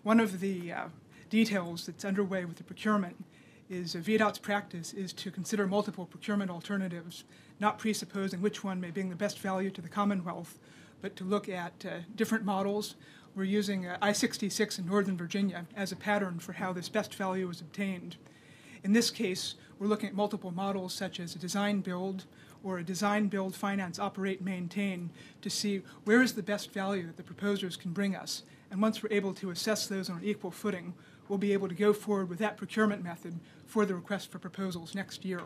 One 0.02 0.20
of 0.20 0.40
the 0.40 0.72
uh, 0.72 0.86
details 1.30 1.86
that's 1.86 2.04
underway 2.04 2.44
with 2.46 2.58
the 2.58 2.64
procurement 2.64 3.24
is 3.70 3.96
uh, 3.96 4.00
VDOT's 4.00 4.40
practice 4.40 4.94
is 4.94 5.14
to 5.14 5.30
consider 5.30 5.68
multiple 5.68 6.08
procurement 6.08 6.50
alternatives, 6.50 7.24
not 7.60 7.78
presupposing 7.78 8.42
which 8.42 8.64
one 8.64 8.82
may 8.82 8.90
bring 8.90 9.12
the 9.12 9.16
best 9.16 9.38
value 9.38 9.70
to 9.70 9.82
the 9.82 9.88
Commonwealth, 9.88 10.58
but 11.04 11.16
to 11.18 11.24
look 11.24 11.48
at 11.48 11.86
uh, 11.86 12.00
different 12.16 12.44
models. 12.44 12.96
We're 13.36 13.44
using 13.44 13.86
uh, 13.86 14.00
I-66 14.02 14.80
in 14.80 14.88
Northern 14.88 15.18
Virginia 15.18 15.68
as 15.76 15.92
a 15.92 15.96
pattern 15.96 16.40
for 16.40 16.54
how 16.54 16.74
this 16.74 16.90
best 16.90 17.14
value 17.14 17.48
is 17.52 17.62
obtained. 17.62 18.16
In 18.84 18.94
this 18.94 19.12
case, 19.12 19.54
we're 19.82 19.88
looking 19.88 20.10
at 20.10 20.16
multiple 20.16 20.52
models 20.52 20.94
such 20.94 21.20
as 21.20 21.36
a 21.36 21.40
design 21.40 21.82
build 21.82 22.26
or 22.64 22.78
a 22.78 22.84
design 22.84 23.28
build 23.28 23.56
finance 23.56 23.98
operate 23.98 24.40
maintain 24.40 25.10
to 25.42 25.50
see 25.50 25.82
where 26.04 26.22
is 26.22 26.34
the 26.34 26.44
best 26.44 26.72
value 26.72 27.08
that 27.08 27.18
the 27.18 27.24
proposers 27.24 27.76
can 27.76 27.92
bring 27.92 28.16
us. 28.16 28.44
And 28.70 28.80
once 28.80 29.02
we're 29.02 29.12
able 29.12 29.34
to 29.34 29.50
assess 29.50 29.88
those 29.88 30.08
on 30.08 30.20
an 30.20 30.24
equal 30.24 30.52
footing, 30.52 30.94
we'll 31.28 31.40
be 31.40 31.52
able 31.52 31.68
to 31.68 31.74
go 31.74 31.94
forward 31.94 32.30
with 32.30 32.38
that 32.38 32.58
procurement 32.58 33.04
method 33.04 33.40
for 33.66 33.84
the 33.84 33.96
request 33.96 34.32
for 34.32 34.38
proposals 34.38 34.94
next 34.94 35.26
year. 35.26 35.42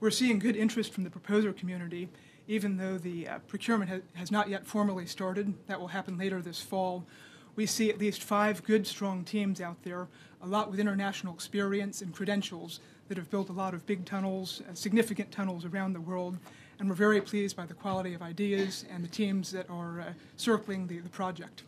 We're 0.00 0.10
seeing 0.10 0.40
good 0.40 0.56
interest 0.56 0.92
from 0.92 1.04
the 1.04 1.10
proposer 1.10 1.52
community, 1.52 2.08
even 2.48 2.78
though 2.78 2.98
the 2.98 3.28
uh, 3.28 3.38
procurement 3.46 3.90
ha- 3.90 4.00
has 4.14 4.32
not 4.32 4.48
yet 4.48 4.66
formally 4.66 5.06
started. 5.06 5.54
That 5.68 5.78
will 5.78 5.86
happen 5.86 6.18
later 6.18 6.42
this 6.42 6.60
fall. 6.60 7.06
We 7.54 7.66
see 7.66 7.90
at 7.90 7.98
least 7.98 8.24
five 8.24 8.64
good, 8.64 8.88
strong 8.88 9.22
teams 9.22 9.60
out 9.60 9.84
there, 9.84 10.08
a 10.42 10.46
lot 10.46 10.70
with 10.70 10.80
international 10.80 11.32
experience 11.32 12.02
and 12.02 12.12
credentials 12.12 12.80
that 13.08 13.16
have 13.16 13.30
built 13.30 13.48
a 13.48 13.52
lot 13.52 13.74
of 13.74 13.86
big 13.86 14.04
tunnels, 14.04 14.60
uh, 14.68 14.74
significant 14.74 15.30
tunnels 15.30 15.64
around 15.64 15.92
the 15.92 16.00
world, 16.00 16.36
and 16.78 16.88
we're 16.88 16.94
very 16.94 17.20
pleased 17.20 17.56
by 17.56 17.64
the 17.64 17.74
quality 17.74 18.12
of 18.12 18.22
ideas 18.22 18.84
and 18.90 19.04
the 19.04 19.08
teams 19.08 19.52
that 19.52 19.68
are 19.70 20.00
uh, 20.00 20.12
circling 20.36 20.86
the, 20.88 20.98
the 20.98 21.08
project. 21.08 21.62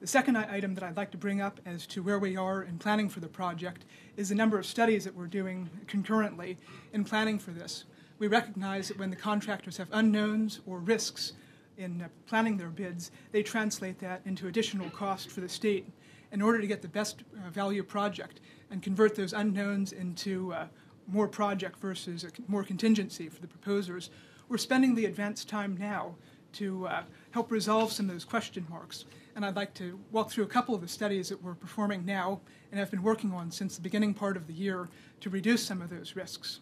The 0.00 0.06
second 0.06 0.36
item 0.36 0.74
that 0.74 0.84
I'd 0.84 0.96
like 0.96 1.10
to 1.12 1.18
bring 1.18 1.40
up 1.40 1.60
as 1.66 1.86
to 1.88 2.02
where 2.02 2.18
we 2.18 2.36
are 2.36 2.62
in 2.62 2.78
planning 2.78 3.08
for 3.08 3.20
the 3.20 3.28
project 3.28 3.84
is 4.16 4.30
the 4.30 4.34
number 4.34 4.58
of 4.58 4.66
studies 4.66 5.04
that 5.04 5.14
we're 5.14 5.26
doing 5.26 5.68
concurrently 5.86 6.56
in 6.92 7.04
planning 7.04 7.38
for 7.38 7.50
this. 7.50 7.84
We 8.18 8.26
recognize 8.26 8.88
that 8.88 8.98
when 8.98 9.10
the 9.10 9.16
contractors 9.16 9.76
have 9.76 9.88
unknowns 9.92 10.60
or 10.66 10.78
risks 10.78 11.32
in 11.76 12.02
uh, 12.02 12.08
planning 12.26 12.56
their 12.56 12.68
bids, 12.68 13.10
they 13.32 13.42
translate 13.42 13.98
that 14.00 14.20
into 14.24 14.48
additional 14.48 14.90
cost 14.90 15.30
for 15.30 15.40
the 15.40 15.48
state 15.48 15.86
in 16.32 16.42
order 16.42 16.60
to 16.60 16.66
get 16.66 16.82
the 16.82 16.88
best 16.88 17.22
uh, 17.36 17.50
value 17.50 17.82
project 17.82 18.40
and 18.70 18.82
convert 18.82 19.14
those 19.14 19.32
unknowns 19.32 19.92
into 19.92 20.52
uh, 20.52 20.66
more 21.06 21.28
project 21.28 21.78
versus 21.78 22.24
more 22.46 22.62
contingency 22.62 23.28
for 23.28 23.40
the 23.40 23.48
proposers. 23.48 24.10
We're 24.48 24.58
spending 24.58 24.94
the 24.94 25.06
advanced 25.06 25.48
time 25.48 25.76
now 25.78 26.14
to 26.54 26.86
uh, 26.86 27.02
help 27.30 27.50
resolve 27.50 27.92
some 27.92 28.06
of 28.06 28.12
those 28.14 28.24
question 28.24 28.66
marks. 28.68 29.04
And 29.36 29.44
I'd 29.44 29.56
like 29.56 29.74
to 29.74 29.98
walk 30.10 30.30
through 30.30 30.44
a 30.44 30.48
couple 30.48 30.74
of 30.74 30.80
the 30.80 30.88
studies 30.88 31.28
that 31.28 31.42
we're 31.42 31.54
performing 31.54 32.04
now 32.04 32.40
and 32.70 32.78
have 32.78 32.90
been 32.90 33.02
working 33.02 33.32
on 33.32 33.50
since 33.50 33.76
the 33.76 33.82
beginning 33.82 34.14
part 34.14 34.36
of 34.36 34.46
the 34.46 34.52
year 34.52 34.88
to 35.20 35.30
reduce 35.30 35.64
some 35.64 35.80
of 35.80 35.90
those 35.90 36.16
risks. 36.16 36.60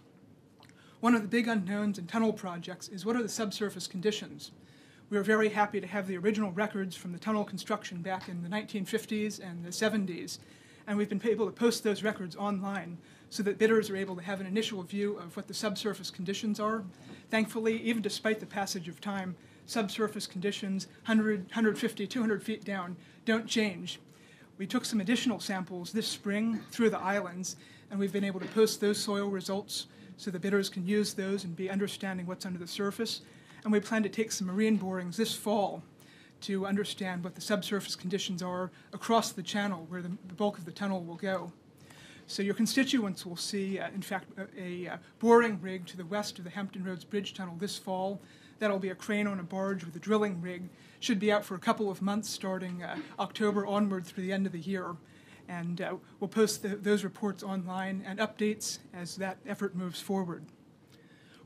One 1.01 1.15
of 1.15 1.23
the 1.23 1.29
big 1.29 1.49
unknowns 1.49 1.99
in 1.99 2.07
tunnel 2.07 2.33
projects 2.33 2.89
is 2.89 3.07
what 3.07 3.17
are 3.17 3.23
the 3.23 3.29
subsurface 3.29 3.87
conditions? 3.87 4.51
We 5.11 5.17
are 5.17 5.23
very 5.23 5.49
happy 5.49 5.81
to 5.81 5.87
have 5.87 6.07
the 6.07 6.19
original 6.19 6.53
records 6.53 6.95
from 6.95 7.13
the 7.13 7.19
tunnel 7.19 7.43
construction 7.43 8.03
back 8.03 8.29
in 8.29 8.43
the 8.43 8.49
1950s 8.51 9.41
and 9.41 9.65
the 9.65 9.71
70s, 9.71 10.39
and 10.87 10.99
we've 10.99 11.09
been 11.09 11.27
able 11.27 11.47
to 11.47 11.53
post 11.53 11.83
those 11.83 12.03
records 12.03 12.37
online 12.37 12.99
so 13.31 13.43
that 13.45 13.57
bidders 13.57 13.89
are 13.89 13.97
able 13.97 14.17
to 14.17 14.23
have 14.23 14.39
an 14.39 14.47
initial 14.47 14.83
view 14.83 15.17
of 15.17 15.35
what 15.35 15.49
the 15.49 15.55
subsurface 15.55 16.11
conditions 16.11 16.61
are. 16.61 16.85
Thankfully, 17.31 17.81
even 17.81 18.03
despite 18.03 18.39
the 18.39 18.45
passage 18.45 18.87
of 18.87 19.01
time, 19.01 19.35
subsurface 19.65 20.27
conditions 20.27 20.89
100, 21.07 21.45
150, 21.45 22.07
200 22.07 22.43
feet 22.43 22.63
down 22.63 22.95
don't 23.25 23.47
change. 23.47 24.01
We 24.59 24.67
took 24.67 24.85
some 24.85 25.01
additional 25.01 25.41
samples 25.41 25.91
this 25.91 26.07
spring 26.07 26.61
through 26.71 26.91
the 26.91 27.01
islands, 27.01 27.57
and 27.91 27.99
we've 27.99 28.13
been 28.13 28.25
able 28.25 28.41
to 28.41 28.49
post 28.49 28.83
those 28.83 28.99
soil 28.99 29.29
results 29.29 29.87
so 30.19 30.31
the 30.31 30.39
bidders 30.39 30.69
can 30.69 30.87
use 30.87 31.15
those 31.15 31.45
and 31.45 31.57
be 31.57 31.71
understanding 31.71 32.27
what's 32.27 32.45
under 32.45 32.59
the 32.59 32.67
surface. 32.67 33.23
And 33.65 33.73
we 33.73 33.81
plan 33.81 34.03
to 34.03 34.09
take 34.09 34.33
some 34.33 34.47
marine 34.47 34.77
borings 34.77 35.17
this 35.17 35.35
fall 35.35 35.83
to 36.43 36.67
understand 36.67 37.25
what 37.25 37.35
the 37.35 37.41
subsurface 37.41 37.97
conditions 37.97 38.43
are 38.43 38.71
across 38.93 39.33
the 39.33 39.43
channel 39.43 39.87
where 39.89 40.03
the, 40.03 40.13
the 40.27 40.35
bulk 40.35 40.59
of 40.59 40.65
the 40.65 40.73
tunnel 40.73 41.03
will 41.03 41.17
go. 41.17 41.53
So 42.27 42.43
your 42.43 42.55
constituents 42.55 43.25
will 43.25 43.37
see, 43.37 43.79
uh, 43.79 43.89
in 43.95 44.03
fact, 44.03 44.29
a, 44.39 44.63
a 44.87 44.93
uh, 44.93 44.97
boring 45.19 45.59
rig 45.63 45.87
to 45.87 45.97
the 45.97 46.05
west 46.05 46.39
of 46.39 46.45
the 46.45 46.51
Hampton 46.51 46.85
Roads 46.85 47.03
Bridge 47.03 47.33
Tunnel 47.33 47.57
this 47.59 47.79
fall. 47.79 48.21
That'll 48.59 48.79
be 48.79 48.91
a 48.91 48.95
crane 48.95 49.27
on 49.27 49.41
a 49.41 49.43
barge 49.43 49.85
with 49.85 49.97
a 49.97 49.99
drilling 49.99 50.43
rig. 50.43 50.69
Should 51.01 51.21
be 51.21 51.33
out 51.33 51.45
for 51.45 51.55
a 51.55 51.59
couple 51.59 51.91
of 51.91 52.03
months, 52.03 52.29
starting 52.29 52.83
uh, 52.83 52.97
October 53.19 53.65
onward 53.65 54.05
through 54.05 54.25
the 54.25 54.33
end 54.33 54.45
of 54.45 54.53
the 54.53 54.59
year. 54.59 54.97
And 55.49 55.81
uh, 55.81 55.95
we'll 56.21 56.29
post 56.29 56.63
the, 56.63 56.69
those 56.69 57.03
reports 57.03 57.43
online 57.43 58.05
and 58.07 58.19
updates 58.19 58.79
as 58.93 59.17
that 59.17 59.39
effort 59.47 59.75
moves 59.75 60.01
forward. 60.01 60.45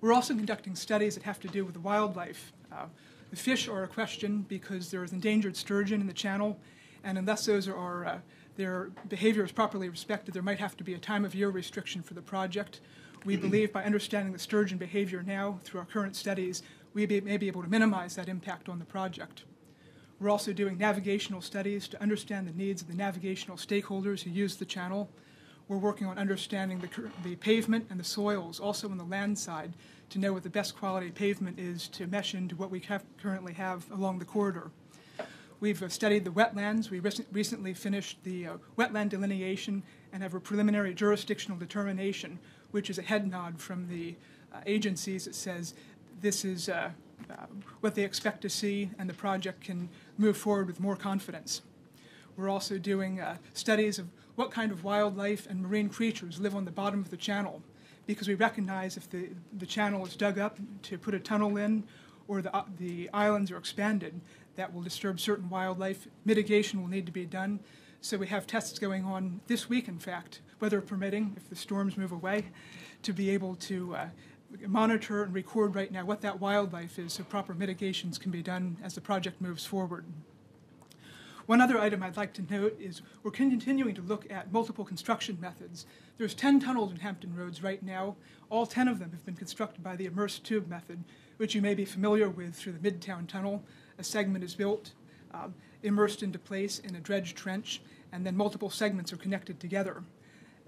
We're 0.03 0.12
also 0.12 0.35
conducting 0.35 0.75
studies 0.75 1.15
that 1.15 1.23
have 1.23 1.38
to 1.41 1.49
do 1.49 1.65
with 1.65 1.75
the 1.75 1.81
wildlife. 1.81 2.53
Uh, 2.73 2.87
the 3.31 3.37
fish 3.37 3.69
are 3.69 3.85
a 3.85 3.88
question 3.88 4.45
because 4.49 4.91
there 4.91 5.05
is 5.05 5.12
endangered 5.12 5.57
sturgeon 5.57 6.01
in 6.01 6.09
the 6.09 6.12
channel, 6.12 6.59
and 7.05 7.17
unless 7.17 7.47
those 7.47 7.69
are 7.69 8.05
uh, 8.05 8.19
their 8.57 8.91
behavior 9.09 9.45
is 9.45 9.53
properly 9.53 9.88
respected, 9.88 10.35
there 10.35 10.43
might 10.43 10.59
have 10.59 10.77
to 10.79 10.85
be 10.85 10.95
a 10.95 10.99
time 10.99 11.25
of 11.25 11.37
year 11.37 11.51
restriction 11.51 12.03
for 12.03 12.15
the 12.15 12.21
project. 12.21 12.81
We 13.25 13.37
believe 13.37 13.73
by 13.73 13.85
understanding 13.85 14.33
the 14.33 14.41
sturgeon 14.41 14.77
behavior 14.77 15.23
now 15.23 15.61
through 15.62 15.79
our 15.79 15.87
current 15.87 16.17
studies, 16.17 16.65
we 16.95 17.07
may 17.07 17.37
be 17.37 17.47
able 17.47 17.62
to 17.62 17.69
minimize 17.69 18.17
that 18.17 18.29
impact 18.29 18.69
on 18.69 18.81
the 18.81 18.85
project. 18.85 19.45
We're 20.19 20.31
also 20.31 20.53
doing 20.53 20.79
navigational 20.79 21.43
studies 21.43 21.87
to 21.88 22.03
understand 22.03 22.49
the 22.49 22.53
needs 22.53 22.83
of 22.83 22.88
the 22.88 22.95
navigational 22.95 23.57
stakeholders 23.57 24.23
who 24.23 24.31
use 24.31 24.57
the 24.57 24.65
channel. 24.65 25.09
We're 25.68 25.79
working 25.79 26.07
on 26.07 26.18
understanding 26.18 26.81
the, 26.81 26.88
the 27.22 27.37
pavement 27.37 27.87
and 27.90 27.98
the 27.98 28.05
soils, 28.05 28.61
also 28.61 28.90
on 28.90 28.98
the 28.98 29.05
land 29.05 29.38
side, 29.38 29.72
to 30.11 30.18
know 30.18 30.33
what 30.33 30.42
the 30.42 30.51
best 30.51 30.77
quality 30.77 31.11
pavement 31.11 31.59
is 31.59 31.88
to 31.88 32.07
mesh 32.07 32.35
into 32.35 32.55
what 32.57 32.70
we 32.70 32.81
have, 32.81 33.05
currently 33.22 33.55
have 33.55 33.90
along 33.90 34.18
the 34.18 34.25
corridor. 34.25 34.70
We've 35.61 35.83
uh, 35.83 35.88
studied 35.88 36.25
the 36.25 36.31
wetlands. 36.31 36.90
We 36.90 36.98
rec- 36.98 37.27
recently 37.31 37.72
finished 37.72 38.18
the 38.25 38.46
uh, 38.46 38.57
wetland 38.77 39.11
delineation 39.11 39.83
and 40.12 40.22
have 40.22 40.35
a 40.35 40.40
preliminary 40.40 40.92
jurisdictional 40.92 41.57
determination, 41.57 42.38
which 42.72 42.90
is 42.90 42.98
a 42.98 43.03
head 43.03 43.31
nod 43.31 43.61
from 43.61 43.88
the 43.88 44.16
uh, 44.53 44.61
agencies 44.66 45.25
that 45.25 45.35
says 45.35 45.75
this 46.20 46.44
is 46.44 46.68
uh, 46.68 46.90
uh, 47.31 47.35
what 47.81 47.94
they 47.94 48.03
expect 48.03 48.42
to 48.42 48.51
see 48.51 48.90
and 48.98 49.09
the 49.09 49.14
project 49.14 49.62
can 49.62 49.88
move 50.18 50.37
forward 50.37 50.66
with 50.66 50.81
more 50.81 50.96
confidence. 50.96 51.62
We're 52.37 52.48
also 52.48 52.79
doing 52.79 53.20
uh, 53.20 53.37
studies 53.53 53.98
of 53.98 54.09
what 54.37 54.51
kind 54.51 54.73
of 54.73 54.85
wildlife 54.85 55.47
and 55.49 55.62
marine 55.62 55.88
creatures 55.88 56.40
live 56.40 56.55
on 56.55 56.64
the 56.64 56.71
bottom 56.71 57.01
of 57.01 57.11
the 57.11 57.16
channel 57.16 57.62
because 58.07 58.29
we 58.29 58.35
recognize 58.35 58.97
if 58.97 59.09
the, 59.11 59.29
the 59.59 59.66
channel 59.66 60.05
is 60.07 60.16
dug 60.16 60.38
up 60.38 60.59
to 60.83 60.99
put 60.99 61.14
a 61.14 61.21
tunnel 61.21 61.57
in 61.57 61.85
or 62.29 62.42
the, 62.42 62.55
uh, 62.55 62.64
the 62.79 63.09
islands 63.12 63.51
are 63.51 63.57
expanded, 63.57 64.21
that 64.57 64.73
will 64.73 64.83
disturb 64.83 65.18
certain 65.18 65.49
wildlife. 65.49 66.09
Mitigation 66.25 66.81
will 66.81 66.88
need 66.88 67.07
to 67.07 67.12
be 67.12 67.25
done. 67.25 67.61
So 68.01 68.16
we 68.16 68.27
have 68.29 68.47
tests 68.47 68.79
going 68.79 69.05
on 69.05 69.40
this 69.47 69.68
week, 69.68 69.88
in 69.88 69.99
fact, 69.99 70.40
weather 70.61 70.81
permitting, 70.81 71.35
if 71.37 71.49
the 71.49 71.57
storms 71.57 71.97
move 71.97 72.12
away, 72.12 72.47
to 73.03 73.12
be 73.12 73.31
able 73.31 73.55
to 73.57 73.95
uh, 73.95 74.07
monitor 74.66 75.23
and 75.23 75.33
record 75.33 75.75
right 75.75 75.90
now 75.90 76.05
what 76.05 76.21
that 76.21 76.40
wildlife 76.40 76.99
is 76.99 77.12
so 77.12 77.25
proper 77.25 77.55
mitigations 77.55 78.18
can 78.18 78.31
be 78.31 78.42
done 78.42 78.77
as 78.83 78.95
the 78.95 79.01
project 79.01 79.40
moves 79.40 79.64
forward. 79.64 80.05
One 81.47 81.61
other 81.61 81.79
item 81.79 82.03
I'd 82.03 82.17
like 82.17 82.33
to 82.35 82.53
note 82.53 82.77
is 82.81 83.03
we're 83.23 83.33
continuing 83.33 83.95
to 83.97 84.03
look 84.03 84.31
at 84.31 84.53
multiple 84.53 84.85
construction 84.85 85.39
methods. 85.41 85.87
There's 86.17 86.35
10 86.35 86.61
tunnels 86.61 86.93
in 86.93 86.99
Hampton 86.99 87.35
Roads 87.35 87.63
right 87.63 87.83
now. 87.83 88.17
All 88.49 88.65
10 88.65 88.87
of 88.87 89.01
them 89.01 89.11
have 89.11 89.25
been 89.25 89.35
constructed 89.35 89.83
by 89.83 89.97
the 89.97 90.07
immersed 90.07 90.45
tube 90.45 90.69
method, 90.69 91.03
which 91.39 91.55
you 91.55 91.61
may 91.61 91.75
be 91.75 91.85
familiar 91.85 92.29
with 92.29 92.55
through 92.55 92.75
the 92.75 92.91
Midtown 92.91 93.27
Tunnel. 93.27 93.65
A 93.99 94.05
segment 94.05 94.45
is 94.45 94.55
built, 94.55 94.93
um, 95.35 95.55
immersed 95.83 96.23
into 96.23 96.39
place 96.39 96.79
in 96.79 96.95
a 96.95 97.01
dredged 97.01 97.37
trench, 97.37 97.83
and 98.13 98.25
then 98.25 98.37
multiple 98.37 98.71
segments 98.71 99.13
are 99.13 99.17
connected 99.17 99.59
together. 99.59 100.05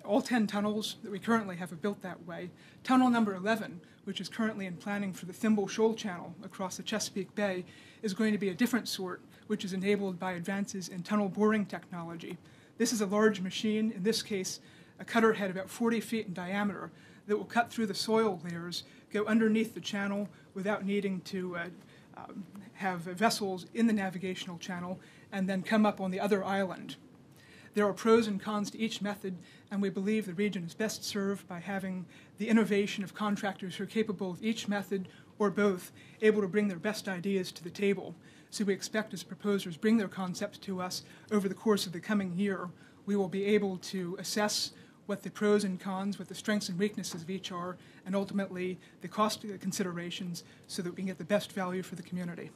All 0.05 0.23
10 0.23 0.49
tunnels 0.49 0.97
that 1.03 1.13
we 1.13 1.19
currently 1.19 1.57
have 1.57 1.73
are 1.73 1.77
built 1.77 2.03
that 2.03 2.27
way. 2.27 2.51
Tunnel 2.83 3.11
number 3.11 3.35
11, 3.35 3.81
which 4.05 4.21
is 4.21 4.29
currently 4.29 4.67
in 4.67 4.77
planning 4.77 5.13
for 5.13 5.27
the 5.27 5.33
Thimble 5.33 5.69
Shoal 5.69 5.95
Channel 5.95 6.35
across 6.43 6.77
the 6.77 6.83
Chesapeake 6.83 7.35
Bay, 7.35 7.65
is 8.03 8.13
going 8.13 8.33
to 8.33 8.39
be 8.39 8.51
a 8.51 8.55
different 8.55 8.89
sort, 8.89 9.23
which 9.47 9.65
is 9.65 9.73
enabled 9.73 10.19
by 10.19 10.33
advances 10.33 10.89
in 10.89 11.03
tunnel 11.03 11.29
boring 11.29 11.67
technology. 11.67 12.39
This 12.79 12.93
is 12.93 13.01
a 13.01 13.07
large 13.07 13.41
machine, 13.41 13.93
in 13.93 14.03
this 14.03 14.23
case, 14.23 14.61
a 14.99 15.05
cutter 15.05 15.35
head 15.35 15.51
about 15.51 15.71
40 15.71 16.01
feet 16.01 16.27
in 16.27 16.35
diameter, 16.35 16.91
that 17.27 17.37
will 17.37 17.45
cut 17.45 17.71
through 17.71 17.87
the 17.87 17.95
soil 17.95 18.41
layers, 18.45 18.85
go 19.13 19.25
underneath 19.25 19.75
the 19.75 19.81
channel 19.81 20.29
without 20.55 20.85
needing 20.85 21.21
to 21.23 21.57
uh, 21.57 21.65
um, 22.17 22.45
have 22.75 23.01
vessels 23.01 23.67
in 23.75 23.87
the 23.87 23.93
navigational 23.93 24.59
channel, 24.59 24.99
and 25.33 25.49
then 25.49 25.63
come 25.63 25.87
up 25.87 26.01
on 26.01 26.11
the 26.11 26.21
other 26.21 26.45
island. 26.45 26.97
There 27.75 27.87
are 27.87 27.93
pros 27.93 28.29
and 28.29 28.41
cons 28.41 28.71
to 28.71 28.79
each 28.79 29.03
method, 29.03 29.37
and 29.71 29.83
we 29.83 29.91
believe 29.91 30.27
the 30.27 30.35
region 30.35 30.65
is 30.65 30.75
best 30.75 31.05
served 31.05 31.49
by 31.49 31.59
having 31.59 32.07
the 32.39 32.49
innovation 32.49 33.03
of 33.03 33.15
contractors 33.15 33.77
who 33.77 33.85
are 33.85 33.89
capable 33.89 34.31
of 34.31 34.45
each 34.45 34.69
method 34.69 35.09
or 35.39 35.51
both, 35.51 35.91
able 36.23 36.41
to 36.41 36.49
bring 36.49 36.69
their 36.69 36.79
best 36.79 37.09
ideas 37.09 37.51
to 37.51 37.65
the 37.65 37.71
table. 37.71 38.15
So 38.55 38.63
we 38.63 38.73
expect 38.73 39.13
as 39.13 39.25
proposers 39.25 39.77
bring 39.77 39.97
their 39.97 40.07
concepts 40.07 40.59
to 40.59 40.81
us 40.81 41.03
over 41.33 41.49
the 41.49 41.57
course 41.57 41.87
of 41.87 41.93
the 41.93 41.99
coming 41.99 42.33
year, 42.35 42.69
we 43.05 43.17
will 43.17 43.29
be 43.29 43.47
able 43.47 43.79
to 43.79 44.15
assess 44.21 44.71
what 45.07 45.25
the 45.25 45.31
pros 45.31 45.65
and 45.65 45.81
cons, 45.81 46.21
what 46.21 46.29
the 46.29 46.37
strengths 46.37 46.69
and 46.69 46.79
weaknesses 46.79 47.21
of 47.21 47.29
each 47.29 47.51
are, 47.51 47.77
and 48.07 48.15
ultimately 48.15 48.79
the 49.01 49.09
cost 49.09 49.45
considerations 49.61 50.45
so 50.69 50.83
that 50.83 50.91
we 50.91 50.95
can 50.95 51.07
get 51.07 51.19
the 51.19 51.25
best 51.25 51.51
value 51.51 51.83
for 51.83 51.97
the 51.97 52.03
community. 52.05 52.53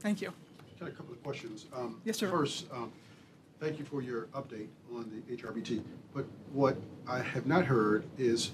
Thank 0.00 0.22
you. 0.22 0.32
Got 0.80 0.88
a 0.88 0.92
couple 0.92 1.12
of 1.12 1.22
questions. 1.22 1.66
Um, 1.76 2.00
Yes, 2.02 2.16
sir. 2.16 2.30
First, 2.30 2.64
um, 2.72 2.90
thank 3.60 3.78
you 3.78 3.84
for 3.84 4.00
your 4.00 4.28
update 4.28 4.68
on 4.94 5.22
the 5.28 5.36
HRBT. 5.36 5.82
But 6.14 6.24
what 6.54 6.78
I 7.06 7.18
have 7.18 7.44
not 7.44 7.66
heard 7.66 8.04
is 8.16 8.52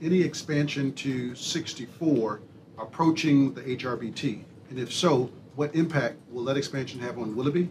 any 0.00 0.20
expansion 0.22 0.92
to 0.92 1.34
64 1.34 2.40
approaching 2.78 3.52
the 3.52 3.62
HRBT? 3.62 4.44
And 4.70 4.78
if 4.78 4.92
so, 4.92 5.28
what 5.56 5.74
impact 5.74 6.16
will 6.30 6.44
that 6.44 6.56
expansion 6.56 7.00
have 7.00 7.18
on 7.18 7.34
Willoughby? 7.34 7.68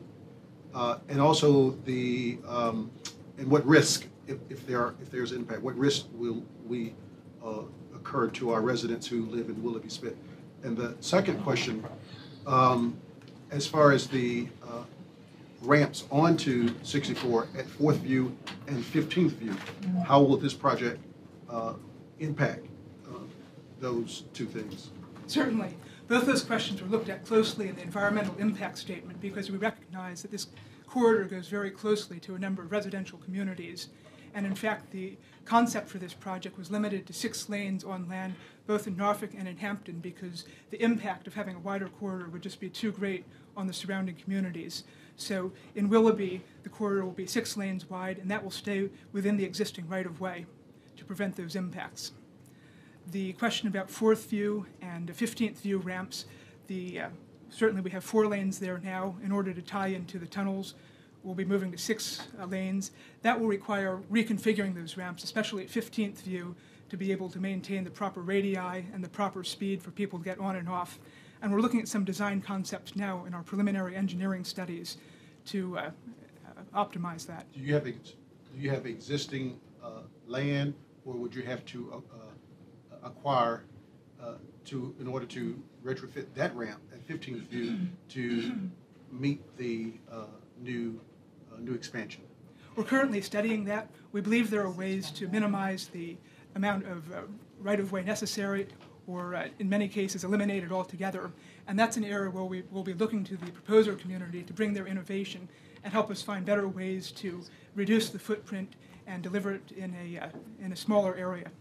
Uh, 0.73 0.97
And 1.07 1.21
also 1.21 1.71
the, 1.85 2.37
um, 2.47 2.91
and 3.37 3.49
what 3.49 3.65
risk, 3.65 4.07
if 4.27 4.37
if 4.49 4.65
there 4.67 4.81
are, 4.81 4.95
if 5.01 5.09
there's 5.09 5.31
impact, 5.31 5.61
what 5.61 5.75
risk 5.77 6.07
will 6.13 6.43
we 6.67 6.93
uh, 7.43 7.61
occur 7.93 8.27
to 8.29 8.51
our 8.51 8.61
residents 8.61 9.07
who 9.07 9.25
live 9.27 9.49
in 9.49 9.61
Willoughby 9.63 9.89
Spit? 9.89 10.17
And 10.63 10.75
the 10.75 10.95
second 10.99 11.41
question, 11.43 11.85
um, 12.47 12.97
as 13.51 13.67
far 13.67 13.91
as 13.91 14.07
the 14.07 14.47
uh, 14.63 14.83
ramps 15.61 16.05
onto 16.11 16.73
64 16.83 17.47
at 17.57 17.65
Fourth 17.67 17.97
View 17.97 18.35
and 18.67 18.83
15th 18.83 19.31
View. 19.31 19.55
How 20.05 20.21
will 20.21 20.37
this 20.37 20.53
project 20.53 20.99
uh, 21.49 21.73
impact 22.19 22.65
uh, 23.07 23.19
those 23.79 24.25
two 24.33 24.45
things? 24.45 24.91
Certainly. 25.27 25.75
Both 26.07 26.27
those 26.27 26.43
questions 26.43 26.83
were 26.83 26.87
looked 26.87 27.09
at 27.09 27.25
closely 27.25 27.67
in 27.67 27.75
the 27.75 27.81
environmental 27.81 28.35
impact 28.37 28.77
statement 28.77 29.19
because 29.19 29.49
we 29.49 29.57
recognize 29.57 30.21
that 30.21 30.29
this 30.29 30.47
corridor 30.85 31.23
goes 31.23 31.47
very 31.47 31.71
closely 31.71 32.19
to 32.19 32.35
a 32.35 32.39
number 32.39 32.61
of 32.61 32.71
residential 32.71 33.17
communities. 33.17 33.89
And 34.35 34.45
in 34.45 34.53
fact, 34.53 34.91
the 34.91 35.17
concept 35.45 35.89
for 35.89 35.97
this 35.97 36.13
project 36.13 36.59
was 36.59 36.69
limited 36.69 37.07
to 37.07 37.13
six 37.13 37.49
lanes 37.49 37.83
on 37.83 38.07
land, 38.07 38.35
both 38.67 38.85
in 38.85 38.95
Norfolk 38.95 39.31
and 39.35 39.47
in 39.47 39.57
Hampton, 39.57 39.97
because 39.97 40.45
the 40.69 40.81
impact 40.83 41.25
of 41.25 41.33
having 41.33 41.55
a 41.55 41.59
wider 41.59 41.87
corridor 41.87 42.29
would 42.29 42.43
just 42.43 42.59
be 42.59 42.69
too 42.69 42.91
great 42.91 43.25
on 43.57 43.65
the 43.65 43.73
surrounding 43.73 44.15
communities. 44.15 44.83
So 45.17 45.53
in 45.73 45.89
Willoughby, 45.89 46.43
the 46.61 46.69
corridor 46.69 47.03
will 47.03 47.13
be 47.13 47.25
six 47.25 47.57
lanes 47.57 47.89
wide, 47.89 48.19
and 48.19 48.29
that 48.29 48.43
will 48.43 48.51
stay 48.51 48.89
within 49.11 49.37
the 49.37 49.45
existing 49.45 49.87
right 49.87 50.05
of 50.05 50.21
way 50.21 50.45
to 50.97 51.05
prevent 51.05 51.35
those 51.35 51.55
impacts 51.55 52.11
the 53.11 53.33
question 53.33 53.67
about 53.67 53.89
fourth 53.89 54.29
view 54.29 54.65
and 54.81 55.09
15th 55.09 55.57
view 55.57 55.77
ramps, 55.77 56.25
the, 56.67 57.01
uh, 57.01 57.09
certainly 57.49 57.81
we 57.81 57.91
have 57.91 58.03
four 58.03 58.27
lanes 58.27 58.59
there 58.59 58.79
now. 58.79 59.15
In 59.23 59.31
order 59.31 59.53
to 59.53 59.61
tie 59.61 59.87
into 59.87 60.17
the 60.17 60.25
tunnels, 60.25 60.75
we'll 61.23 61.35
be 61.35 61.45
moving 61.45 61.71
to 61.71 61.77
six 61.77 62.27
uh, 62.39 62.45
lanes. 62.45 62.91
That 63.21 63.39
will 63.39 63.47
require 63.47 63.99
reconfiguring 64.11 64.75
those 64.75 64.97
ramps, 64.97 65.23
especially 65.23 65.63
at 65.63 65.69
15th 65.69 66.21
view, 66.21 66.55
to 66.89 66.97
be 66.97 67.11
able 67.11 67.29
to 67.29 67.39
maintain 67.39 67.83
the 67.83 67.89
proper 67.89 68.21
radii 68.21 68.57
and 68.57 69.03
the 69.03 69.09
proper 69.09 69.43
speed 69.43 69.81
for 69.81 69.91
people 69.91 70.19
to 70.19 70.25
get 70.25 70.39
on 70.39 70.55
and 70.55 70.69
off. 70.69 70.99
And 71.41 71.51
we're 71.51 71.61
looking 71.61 71.81
at 71.81 71.87
some 71.87 72.05
design 72.05 72.41
concepts 72.41 72.95
now 72.95 73.25
in 73.25 73.33
our 73.33 73.43
preliminary 73.43 73.95
engineering 73.95 74.43
studies 74.43 74.97
to 75.45 75.77
uh, 75.77 75.81
uh, 76.47 76.85
optimize 76.85 77.25
that. 77.27 77.51
Do 77.53 77.59
you 77.59 77.73
have, 77.73 77.85
do 77.85 77.93
you 78.57 78.69
have 78.69 78.85
existing 78.85 79.59
uh, 79.83 80.01
land, 80.27 80.73
or 81.05 81.13
would 81.15 81.35
you 81.35 81.43
have 81.43 81.65
to 81.65 82.03
uh, 82.13 82.17
acquire 83.05 83.63
uh, 84.21 84.33
to, 84.65 84.93
in 84.99 85.07
order 85.07 85.25
to 85.27 85.61
retrofit 85.83 86.25
that 86.35 86.53
ramp 86.55 86.81
at 86.91 87.07
15th 87.07 87.47
View 87.47 87.79
to 88.09 88.69
meet 89.11 89.41
the 89.57 89.93
uh, 90.11 90.25
new, 90.61 90.99
uh, 91.53 91.59
new 91.59 91.73
expansion? 91.73 92.23
We're 92.75 92.83
currently 92.83 93.21
studying 93.21 93.63
that. 93.65 93.89
We 94.11 94.19
believe 94.19 94.49
there 94.49 94.63
are 94.63 94.71
ways 94.71 95.11
to 95.11 95.27
minimize 95.29 95.87
the 95.87 96.17
amount 96.55 96.85
of 96.87 97.11
uh, 97.11 97.21
right-of-way 97.61 98.03
necessary 98.03 98.67
or 99.07 99.35
uh, 99.35 99.47
in 99.59 99.69
many 99.69 99.87
cases 99.87 100.23
eliminate 100.23 100.63
it 100.63 100.71
altogether. 100.71 101.31
And 101.67 101.77
that's 101.77 101.97
an 101.97 102.03
area 102.03 102.29
where 102.29 102.43
we 102.43 102.63
will 102.71 102.83
be 102.83 102.93
looking 102.93 103.23
to 103.25 103.37
the 103.37 103.51
proposer 103.51 103.95
community 103.95 104.43
to 104.43 104.53
bring 104.53 104.73
their 104.73 104.87
innovation 104.87 105.47
and 105.83 105.93
help 105.93 106.09
us 106.09 106.21
find 106.21 106.45
better 106.45 106.67
ways 106.67 107.11
to 107.11 107.43
reduce 107.75 108.09
the 108.09 108.19
footprint 108.19 108.75
and 109.07 109.21
deliver 109.21 109.53
it 109.53 109.71
in 109.77 109.95
a, 109.95 110.19
uh, 110.19 110.29
in 110.59 110.71
a 110.71 110.75
smaller 110.75 111.15
area. 111.15 111.51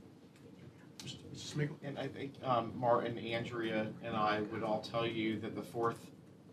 And 1.83 1.99
I 1.99 2.09
think 2.09 2.35
um, 2.45 2.73
Martin, 2.77 3.19
Andrea, 3.19 3.87
and 4.03 4.17
I 4.17 4.41
would 4.53 4.63
all 4.63 4.81
tell 4.81 5.07
you 5.07 5.39
that 5.41 5.55
the 5.55 5.63
fourth 5.63 5.99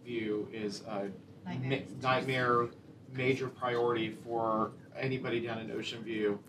view 0.05 0.47
is 0.51 0.81
a 0.87 1.07
Nightmare. 1.45 1.79
ma- 2.01 2.09
nightmare, 2.09 2.67
major 3.13 3.47
priority 3.47 4.15
for 4.23 4.71
anybody 4.97 5.39
down 5.39 5.59
in 5.59 5.71
Ocean 5.71 6.03
View. 6.03 6.39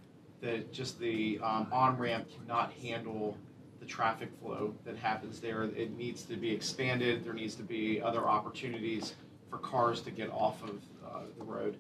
That 0.41 0.73
just 0.73 0.99
the 0.99 1.39
um, 1.43 1.69
on-ramp 1.71 2.29
cannot 2.37 2.73
handle 2.73 3.39
the 3.79 3.87
traffic 3.87 4.29
flow 4.41 4.75
that 4.85 4.97
happens 4.97 5.39
there. 5.41 5.63
It 5.65 5.97
needs 5.97 6.23
to 6.25 6.37
be 6.37 6.51
expanded. 6.51 7.25
There 7.25 7.33
needs 7.33 7.55
to 7.57 7.63
be 7.63 8.01
other 8.03 8.27
opportunities 8.29 9.15
for 9.51 9.59
cars 9.59 10.01
to 10.03 10.11
get 10.11 10.31
off 10.31 10.63
of 10.65 10.81
uh, 11.07 11.21
the 11.39 11.45
road. 11.45 11.79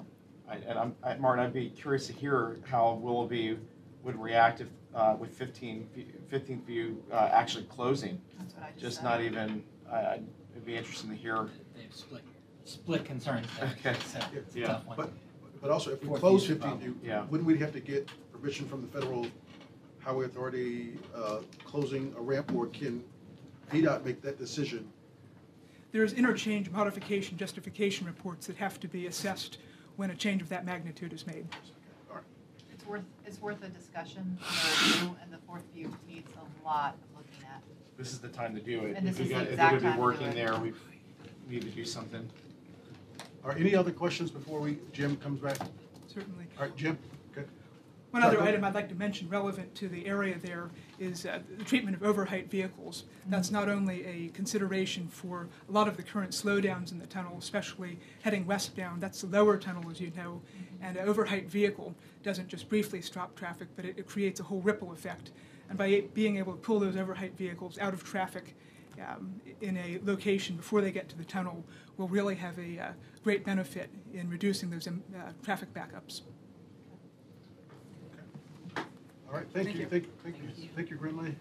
I- 0.48 0.56
And 0.56 0.78
I'm, 0.78 0.94
I- 1.02 1.16
Martin, 1.16 1.44
I'd 1.44 1.52
be 1.52 1.70
curious 1.70 2.06
to 2.06 2.12
hear 2.12 2.58
how 2.64 2.94
Willoughby 2.94 3.58
would 4.04 4.16
react 4.20 4.60
if, 4.60 4.68
uh, 4.94 5.16
with 5.18 5.30
15, 5.32 5.88
v- 5.94 6.06
15th 6.30 6.64
View 6.64 7.02
uh, 7.12 7.30
actually 7.32 7.64
closing. 7.64 8.20
That's 8.38 8.54
what 8.54 8.64
I 8.64 8.70
just 8.72 8.80
Just 8.82 8.96
said. 8.96 9.04
not 9.04 9.20
even, 9.22 9.62
I- 9.90 9.96
I'd, 9.96 10.24
it'd 10.52 10.66
be 10.66 10.76
interesting 10.76 11.10
to 11.10 11.16
hear. 11.16 11.48
They 11.74 11.82
have 11.82 11.94
split, 11.94 12.22
split 12.64 13.04
concerns 13.04 13.46
there. 13.58 13.72
Okay. 13.78 13.98
So, 14.12 14.18
it's 14.34 14.54
a 14.54 14.58
Yeah. 14.60 14.66
tough 14.68 14.86
one. 14.86 14.96
But, 14.96 15.10
but 15.60 15.70
also, 15.70 15.92
if 15.92 16.02
we 16.02 16.08
Fourth 16.08 16.20
close 16.20 16.46
View's 16.46 16.58
15th 16.58 16.78
View, 16.80 16.98
Yeah. 17.02 17.24
wouldn't 17.26 17.46
we 17.46 17.58
have 17.58 17.72
to 17.72 17.80
get 17.80 18.08
permission 18.32 18.68
from 18.68 18.82
the 18.82 18.88
Federal 18.88 19.26
Highway 20.00 20.26
Authority 20.26 20.94
uh, 21.14 21.38
closing 21.64 22.12
a 22.18 22.20
ramp, 22.20 22.52
or 22.54 22.66
can 22.66 23.02
VDOT 23.72 24.04
make 24.04 24.20
that 24.22 24.38
decision? 24.38 24.88
There's 25.92 26.14
interchange 26.14 26.70
modification 26.70 27.36
justification 27.36 28.06
reports 28.06 28.46
that 28.46 28.56
have 28.56 28.80
to 28.80 28.88
be 28.88 29.06
assessed 29.06 29.58
when 29.96 30.10
a 30.10 30.14
change 30.14 30.40
of 30.42 30.48
that 30.48 30.64
magnitude 30.64 31.12
is 31.12 31.26
made. 31.26 31.46
All 32.86 32.92
right. 32.94 33.02
It's 33.02 33.06
worth, 33.20 33.26
it's 33.26 33.40
worth 33.40 33.62
a 33.64 33.68
discussion, 33.68 34.38
the 34.40 34.94
review, 35.00 35.16
and 35.22 35.32
the 35.32 35.38
fourth 35.46 35.62
view 35.74 35.94
needs 36.08 36.30
a 36.36 36.64
lot 36.66 36.94
of 36.94 37.18
looking 37.18 37.44
at. 37.46 37.62
This 37.96 38.12
is 38.12 38.18
the 38.20 38.28
time 38.28 38.54
to 38.54 38.60
do 38.60 38.80
it. 38.86 38.96
And 38.96 39.08
If 39.08 39.16
this 39.16 39.18
we 39.18 39.24
is 39.24 39.28
the 39.30 39.34
got- 39.34 39.42
if 39.44 39.50
exact 39.52 39.70
they're 39.72 39.80
time 39.80 39.80
gonna 39.80 39.80
to 39.80 39.90
be 39.90 39.96
do 39.96 40.02
working 40.02 40.26
it. 40.28 40.34
there, 40.34 40.60
we 40.60 40.72
need 41.48 41.62
to 41.62 41.68
do 41.70 41.84
something. 41.84 42.28
Are 43.44 43.52
any 43.56 43.74
other 43.74 43.90
questions 43.92 44.30
before 44.30 44.60
we, 44.60 44.78
Jim 44.92 45.16
comes 45.16 45.40
back? 45.40 45.58
Certainly. 46.08 46.46
All 46.58 46.64
right, 46.66 46.76
Jim? 46.76 46.98
Okay. 47.36 47.46
One 48.12 48.22
other 48.22 48.40
item 48.42 48.62
I'd 48.62 48.74
like 48.74 48.88
to 48.90 48.94
mention 48.94 49.28
relevant 49.28 49.74
to 49.76 49.88
the 49.88 50.06
area 50.06 50.38
there 50.38 50.70
is 51.00 51.24
uh, 51.26 51.40
the 51.58 51.64
treatment 51.64 51.96
of 51.96 52.02
overheight 52.02 52.50
vehicles. 52.50 53.04
That's 53.26 53.50
not 53.50 53.68
only 53.70 54.04
a 54.04 54.28
consideration 54.28 55.08
for 55.08 55.48
a 55.68 55.72
lot 55.72 55.88
of 55.88 55.96
the 55.96 56.02
current 56.02 56.32
slowdowns 56.32 56.92
in 56.92 56.98
the 56.98 57.06
tunnel, 57.06 57.36
especially 57.38 57.98
heading 58.22 58.46
westbound. 58.46 59.02
That's 59.02 59.22
the 59.22 59.28
lower 59.28 59.56
tunnel, 59.56 59.90
as 59.90 59.98
you 60.00 60.12
know. 60.14 60.42
And 60.82 60.96
an 60.96 61.08
overheight 61.08 61.48
vehicle 61.48 61.94
doesn't 62.22 62.48
just 62.48 62.68
briefly 62.68 63.00
stop 63.00 63.36
traffic, 63.36 63.68
but 63.76 63.84
it, 63.84 63.94
it 63.98 64.06
creates 64.06 64.40
a 64.40 64.42
whole 64.42 64.60
ripple 64.60 64.92
effect. 64.92 65.30
And 65.68 65.78
by 65.78 66.04
being 66.12 66.36
able 66.36 66.52
to 66.52 66.58
pull 66.58 66.80
those 66.80 66.96
overheight 66.96 67.36
vehicles 67.38 67.78
out 67.78 67.94
of 67.94 68.04
traffic 68.04 68.56
um, 69.00 69.40
in 69.60 69.76
a 69.76 69.98
location 70.04 70.56
before 70.56 70.80
they 70.80 70.90
get 70.90 71.08
to 71.08 71.16
the 71.16 71.24
tunnel 71.24 71.64
will 71.96 72.08
really 72.08 72.34
have 72.34 72.58
a 72.58 72.78
uh, 72.78 72.92
great 73.22 73.44
benefit 73.44 73.90
in 74.12 74.28
reducing 74.28 74.70
those 74.70 74.86
um, 74.86 75.02
uh, 75.16 75.30
traffic 75.42 75.72
backups. 75.72 76.22
Okay. 78.76 78.82
All 79.28 79.34
right, 79.34 79.46
thank 79.52 79.66
Thank 79.68 79.76
you, 79.76 79.82
you. 79.82 79.88
thank, 79.88 80.22
thank 80.22 80.36
you, 80.36 80.68
thank 80.74 80.90
you, 80.90 80.96
Grindly. 80.96 81.36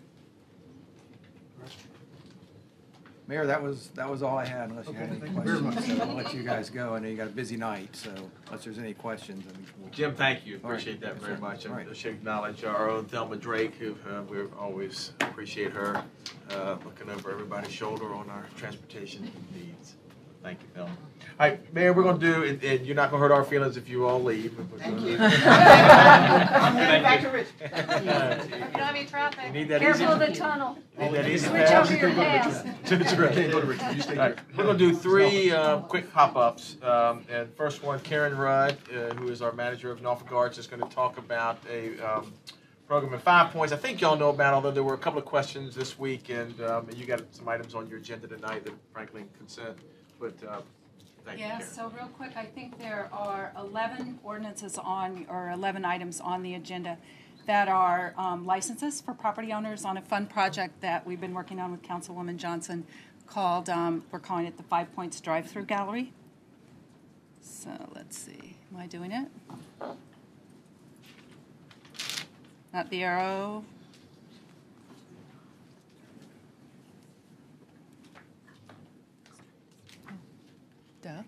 All 3.31 3.37
right. 3.37 3.43
Mayor, 3.43 3.47
that 3.47 3.63
was, 3.63 3.87
that 3.95 4.09
was 4.09 4.23
all 4.23 4.37
I 4.37 4.45
had 4.45 4.69
unless 4.69 4.87
you 4.87 4.93
had 4.93 5.09
any 5.09 5.19
thank 5.19 5.33
you 5.35 5.41
very 5.41 5.61
questions. 5.61 5.87
much. 5.89 5.97
So 5.99 6.03
I'll 6.09 6.15
let 6.15 6.33
you 6.33 6.43
guys 6.43 6.69
go. 6.69 6.95
I 6.95 6.99
know 6.99 7.07
you 7.07 7.15
got 7.15 7.27
a 7.27 7.31
busy 7.31 7.55
night, 7.55 7.95
so 7.95 8.13
unless 8.47 8.65
there's 8.65 8.77
any 8.77 8.93
questions, 8.93 9.45
I 9.47 9.57
mean, 9.57 9.65
we'll. 9.79 9.89
Jim, 9.91 10.15
thank 10.15 10.45
you. 10.45 10.59
All 10.63 10.71
right. 10.71 10.79
Appreciate 10.81 10.99
that 11.01 11.13
Yes, 11.15 11.23
very 11.23 11.35
sir. 11.35 11.41
much. 11.41 11.65
All 11.65 11.73
I 11.73 11.77
right. 11.77 11.95
should 11.95 12.13
acknowledge 12.13 12.63
our 12.65 12.89
own 12.89 13.05
Thelma 13.05 13.37
Drake, 13.37 13.75
who 13.75 13.95
uh, 14.09 14.23
we 14.23 14.39
always 14.59 15.13
appreciate 15.21 15.71
her 15.71 16.03
uh, 16.51 16.77
looking 16.83 17.09
over 17.09 17.31
everybody's 17.31 17.71
shoulder 17.71 18.13
on 18.13 18.29
our 18.29 18.45
transportation 18.57 19.31
needs. 19.55 19.95
Thank 20.43 20.61
you, 20.61 20.67
Thelma. 20.73 20.91
All 21.39 21.47
right, 21.47 21.73
Mayor, 21.73 21.93
we're 21.93 22.03
going 22.03 22.19
to 22.19 22.25
do, 22.25 22.43
and- 22.43 22.63
and 22.63 22.85
you're 22.85 22.95
not 22.95 23.09
going 23.09 23.19
to 23.21 23.27
hurt 23.27 23.33
our 23.33 23.43
feelings 23.43 23.77
if 23.77 23.87
you 23.89 24.05
all 24.05 24.21
leave. 24.21 24.55
but 24.57 24.69
we're 24.71 24.77
Thank 24.79 24.97
gonna- 24.97 25.09
you. 25.11 25.17
I'm 25.21 26.75
heading 26.75 27.03
back 27.03 27.21
to 27.21 27.29
Richmond. 27.29 27.71
If 27.73 27.77
you 28.49 28.59
don't 28.59 28.73
have 28.79 28.95
any 28.95 29.05
traffic. 29.05 29.39
You 29.47 29.51
need 29.51 29.67
that 29.69 29.81
easy. 29.81 29.85
Careful 29.99 30.07
of 30.07 30.19
the 30.19 30.33
tunnel. 30.35 30.77
Need 30.99 31.13
that 31.13 31.27
easy 31.27 31.47
Switch 31.47 31.65
pass? 31.65 31.89
over 31.89 31.97
your 31.99 32.09
hands. 32.09 32.63
That's 32.89 33.13
right. 33.15 33.33
Can't 33.33 33.51
go 33.51 33.61
to 33.61 33.67
Richmond, 33.67 33.95
you 33.95 34.01
stay 34.03 34.13
All 34.17 34.29
right, 34.29 34.35
here. 34.35 34.45
We're 34.57 34.63
gonna 34.65 34.77
do 34.77 34.95
three 34.95 35.51
uh, 35.51 35.79
quick 35.81 36.09
hop-ups. 36.11 36.77
Um, 36.83 37.23
And 37.29 37.51
first 37.55 37.81
one, 37.83 37.99
Karen 38.01 38.37
Rudd, 38.37 38.77
uh, 38.91 39.13
who 39.15 39.29
is 39.29 39.41
our 39.41 39.51
manager 39.53 39.91
of 39.91 40.01
Norfolk 40.01 40.31
Arts, 40.31 40.57
is 40.57 40.67
gonna 40.67 40.89
talk 40.89 41.17
about 41.17 41.57
a 41.71 41.97
um, 41.99 42.33
program 42.87 43.13
in 43.13 43.19
five 43.19 43.51
points. 43.51 43.71
I 43.73 43.77
think 43.77 44.01
y'all 44.01 44.17
know 44.17 44.29
about, 44.29 44.53
although 44.53 44.71
there 44.71 44.83
were 44.83 44.95
a 44.95 44.97
couple 44.97 45.17
of 45.19 45.25
questions 45.25 45.73
this 45.75 45.97
week, 45.97 46.29
and 46.29 46.59
um, 46.61 46.87
you 46.95 47.05
got 47.05 47.21
some 47.33 47.47
items 47.47 47.73
on 47.73 47.87
your 47.87 47.99
agenda 47.99 48.27
tonight 48.27 48.65
that 48.65 48.73
frankly 48.93 49.23
consent, 49.37 49.77
but 50.21 50.47
uh, 50.47 50.61
thank 51.25 51.39
you, 51.39 51.45
Yeah, 51.45 51.57
Karen. 51.57 51.73
so 51.73 51.91
real 51.97 52.07
quick, 52.07 52.37
I 52.37 52.45
think 52.45 52.77
there 52.79 53.09
are 53.11 53.51
11 53.57 54.19
ordinances 54.23 54.77
on, 54.77 55.25
or 55.27 55.49
11 55.49 55.83
items 55.83 56.21
on 56.21 56.43
the 56.43 56.53
agenda 56.53 56.97
that 57.47 57.67
are 57.67 58.13
um, 58.17 58.45
licenses 58.45 59.01
for 59.01 59.13
property 59.15 59.51
owners 59.51 59.83
on 59.83 59.97
a 59.97 60.01
fun 60.01 60.27
project 60.27 60.79
that 60.81 61.05
we've 61.05 61.19
been 61.19 61.33
working 61.33 61.59
on 61.59 61.71
with 61.71 61.81
Councilwoman 61.81 62.37
Johnson 62.37 62.85
called, 63.25 63.67
um, 63.69 64.03
we're 64.11 64.19
calling 64.19 64.45
it 64.45 64.57
the 64.57 64.63
Five 64.63 64.93
Points 64.95 65.19
Drive-Through 65.19 65.65
Gallery. 65.65 66.13
So 67.41 67.71
let's 67.95 68.17
see, 68.17 68.57
am 68.71 68.79
I 68.79 68.85
doing 68.85 69.11
it? 69.11 69.27
Not 72.71 72.89
the 72.89 73.03
arrow. 73.03 73.65
So 81.03 81.23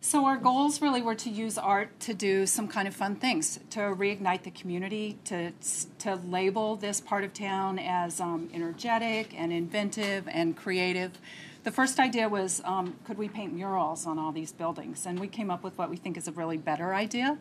So 0.00 0.24
our 0.24 0.36
goals 0.36 0.80
really 0.80 1.02
were 1.02 1.16
to 1.16 1.28
use 1.28 1.58
art 1.58 1.98
to 2.00 2.14
do 2.14 2.46
some 2.46 2.68
kind 2.68 2.86
of 2.86 2.94
fun 2.94 3.16
things, 3.16 3.58
to 3.70 3.80
reignite 3.80 4.44
the 4.44 4.52
community, 4.52 5.18
to 5.24 5.50
to 5.98 6.14
label 6.14 6.76
this 6.76 7.00
part 7.00 7.24
of 7.24 7.32
town 7.32 7.80
as 7.80 8.20
um, 8.20 8.48
energetic 8.54 9.34
and 9.36 9.52
inventive 9.52 10.28
and 10.28 10.56
creative. 10.56 11.18
The 11.64 11.72
first 11.72 11.98
idea 11.98 12.28
was, 12.28 12.62
um, 12.64 12.94
could 13.04 13.18
we 13.18 13.28
paint 13.28 13.52
murals 13.52 14.06
on 14.06 14.16
all 14.20 14.30
these 14.30 14.52
buildings? 14.52 15.06
And 15.06 15.18
we 15.18 15.26
came 15.26 15.50
up 15.50 15.64
with 15.64 15.76
what 15.76 15.90
we 15.90 15.96
think 15.96 16.16
is 16.16 16.28
a 16.28 16.32
really 16.32 16.56
better 16.56 16.94
idea, 16.94 17.38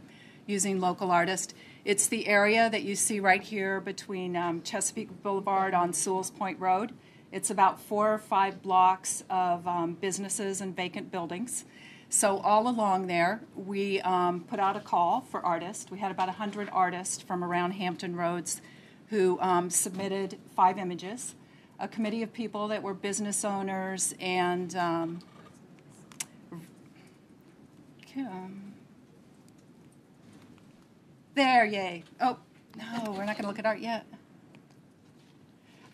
using 0.48 0.80
local 0.80 1.12
artists. 1.12 1.54
It's 1.86 2.08
the 2.08 2.26
area 2.28 2.68
that 2.72 2.82
you 2.82 2.96
see 2.96 3.20
right 3.20 3.44
here 3.44 3.80
between 3.80 4.36
um, 4.36 4.64
Chesapeake 4.64 5.22
Boulevard 5.22 5.76
on 5.76 5.94
Sewell's 5.94 6.32
Point 6.32 6.60
Road. 6.60 6.94
It's 7.36 7.50
about 7.50 7.82
four 7.82 8.14
or 8.14 8.18
five 8.18 8.62
blocks 8.62 9.22
of 9.30 9.68
um, 9.68 9.96
businesses 9.96 10.62
and 10.62 10.74
vacant 10.74 11.12
buildings. 11.12 11.66
So 12.08 12.38
all 12.38 12.70
along 12.70 13.08
there, 13.08 13.42
we 13.58 14.00
um, 14.00 14.46
put 14.48 14.58
out 14.58 14.78
a 14.78 14.80
call 14.80 15.20
for 15.30 15.46
artists. 15.46 15.92
We 15.92 16.00
had 16.00 16.12
about 16.12 16.30
100 16.30 16.70
artists 16.72 17.22
from 17.22 17.44
around 17.44 17.72
Hampton 17.72 18.16
Roads 18.16 18.62
who 19.10 19.38
um, 19.42 19.70
submitted 19.70 20.38
five 20.56 20.78
images. 20.78 21.36
A 21.78 21.90
committee 21.90 22.24
of 22.24 22.32
people 22.32 22.70
that 22.70 22.82
were 22.82 22.94
business 22.94 23.44
owners 23.44 24.16
and 24.22 24.74
um, 24.78 25.20
there, 31.34 31.66
yay. 31.66 32.06
Oh, 32.22 32.38
no, 32.78 33.12
we're 33.12 33.26
not 33.26 33.36
going 33.36 33.42
to 33.42 33.48
look 33.48 33.60
at 33.60 33.66
art 33.66 33.80
yet. 33.80 34.06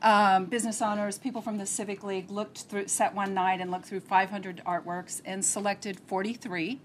Um, 0.03 0.45
business 0.45 0.81
owners, 0.81 1.19
people 1.19 1.43
from 1.43 1.59
the 1.59 1.65
Civic 1.67 2.03
League 2.03 2.31
looked 2.31 2.61
through, 2.61 2.87
set 2.87 3.13
one 3.13 3.35
night 3.35 3.61
and 3.61 3.69
looked 3.69 3.85
through 3.85 3.99
500 3.99 4.63
artworks 4.65 5.21
and 5.25 5.45
selected 5.45 5.99
43. 5.99 6.79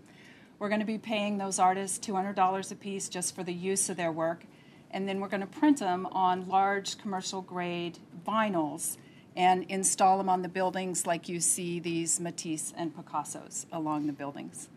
We're 0.59 0.69
going 0.69 0.81
to 0.81 0.87
be 0.87 0.99
paying 0.99 1.39
those 1.39 1.59
artists 1.59 1.99
$200 2.07 2.73
a 2.73 2.75
piece 2.75 3.09
just 3.09 3.35
for 3.35 3.43
the 3.43 3.55
use 3.55 3.89
of 3.89 3.97
their 3.97 4.13
work, 4.13 4.45
and 4.91 5.09
then 5.09 5.21
we're 5.21 5.29
going 5.29 5.41
to 5.41 5.47
print 5.47 5.79
them 5.79 6.05
on 6.13 6.47
large 6.47 6.99
commercial 6.99 7.41
grade 7.41 7.99
vinyls 8.27 8.99
and 9.35 9.65
install 9.71 10.19
them 10.19 10.29
on 10.29 10.43
the 10.43 10.49
buildings 10.49 11.07
like 11.07 11.27
you 11.27 11.41
see 11.41 11.81
these 11.81 12.21
Matisse 12.21 12.75
and 12.77 12.95
Picassos 12.95 13.65
along 13.73 14.09
the 14.09 14.13
buildings. 14.13 14.69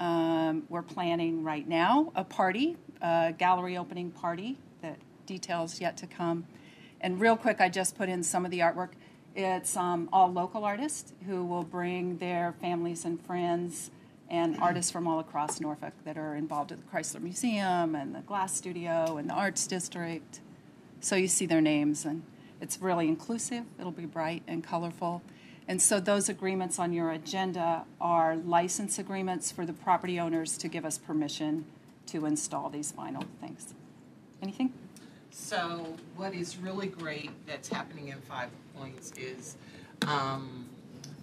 Um, 0.00 0.64
we're 0.68 0.82
planning 0.82 1.44
right 1.44 1.68
now 1.68 2.10
a 2.16 2.24
party, 2.24 2.76
a 3.00 3.32
gallery 3.36 3.76
opening 3.76 4.10
party 4.10 4.58
that 4.82 4.96
details 5.26 5.80
yet 5.80 5.96
to 5.98 6.08
come. 6.08 6.46
And 7.00 7.20
real 7.20 7.36
quick, 7.36 7.60
I 7.60 7.68
just 7.68 7.96
put 7.96 8.08
in 8.08 8.22
some 8.22 8.44
of 8.44 8.50
the 8.50 8.60
artwork. 8.60 8.90
It's 9.34 9.76
um, 9.76 10.08
all 10.12 10.30
local 10.30 10.64
artists 10.64 11.12
who 11.26 11.44
will 11.44 11.62
bring 11.62 12.18
their 12.18 12.54
families 12.60 13.04
and 13.04 13.20
friends 13.24 13.90
and 14.28 14.56
artists 14.58 14.90
from 14.90 15.08
all 15.08 15.18
across 15.18 15.60
Norfolk 15.60 15.92
that 16.04 16.16
are 16.16 16.36
involved 16.36 16.70
at 16.72 16.78
the 16.78 16.84
Chrysler 16.84 17.20
Museum 17.20 17.96
and 17.96 18.14
the 18.14 18.20
Glass 18.20 18.54
Studio 18.54 19.16
and 19.16 19.28
the 19.28 19.34
Arts 19.34 19.66
District. 19.66 20.40
So 21.00 21.16
you 21.16 21.26
see 21.26 21.46
their 21.46 21.60
names, 21.60 22.04
and 22.04 22.22
it's 22.60 22.80
really 22.80 23.08
inclusive. 23.08 23.64
It'll 23.78 23.90
be 23.90 24.06
bright 24.06 24.42
and 24.46 24.62
colorful. 24.62 25.22
And 25.66 25.80
so 25.80 26.00
those 26.00 26.28
agreements 26.28 26.78
on 26.78 26.92
your 26.92 27.10
agenda 27.10 27.84
are 28.00 28.36
license 28.36 28.98
agreements 28.98 29.50
for 29.50 29.64
the 29.64 29.72
property 29.72 30.20
owners 30.20 30.56
to 30.58 30.68
give 30.68 30.84
us 30.84 30.98
permission 30.98 31.64
to 32.06 32.26
install 32.26 32.70
these 32.70 32.92
vinyl 32.92 33.24
things. 33.40 33.74
Anything? 34.42 34.72
So 35.30 35.96
what 36.16 36.34
is 36.34 36.56
really 36.56 36.88
great 36.88 37.30
that's 37.46 37.68
happening 37.68 38.08
in 38.08 38.20
Five 38.22 38.50
Points 38.74 39.12
is 39.16 39.56
um, 40.06 40.68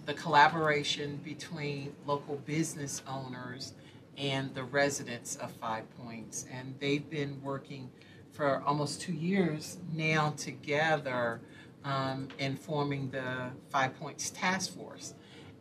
the 0.06 0.14
collaboration 0.14 1.20
between 1.22 1.92
local 2.06 2.36
business 2.36 3.02
owners 3.06 3.74
and 4.16 4.54
the 4.54 4.64
residents 4.64 5.36
of 5.36 5.50
Five 5.52 5.84
Points. 5.98 6.46
And 6.50 6.74
they've 6.80 7.08
been 7.08 7.40
working 7.42 7.90
for 8.32 8.62
almost 8.64 9.02
two 9.02 9.12
years 9.12 9.76
now 9.94 10.30
together 10.38 11.40
um, 11.84 12.28
in 12.38 12.56
forming 12.56 13.10
the 13.10 13.50
Five 13.68 13.98
Points 14.00 14.30
Task 14.30 14.74
Force. 14.74 15.14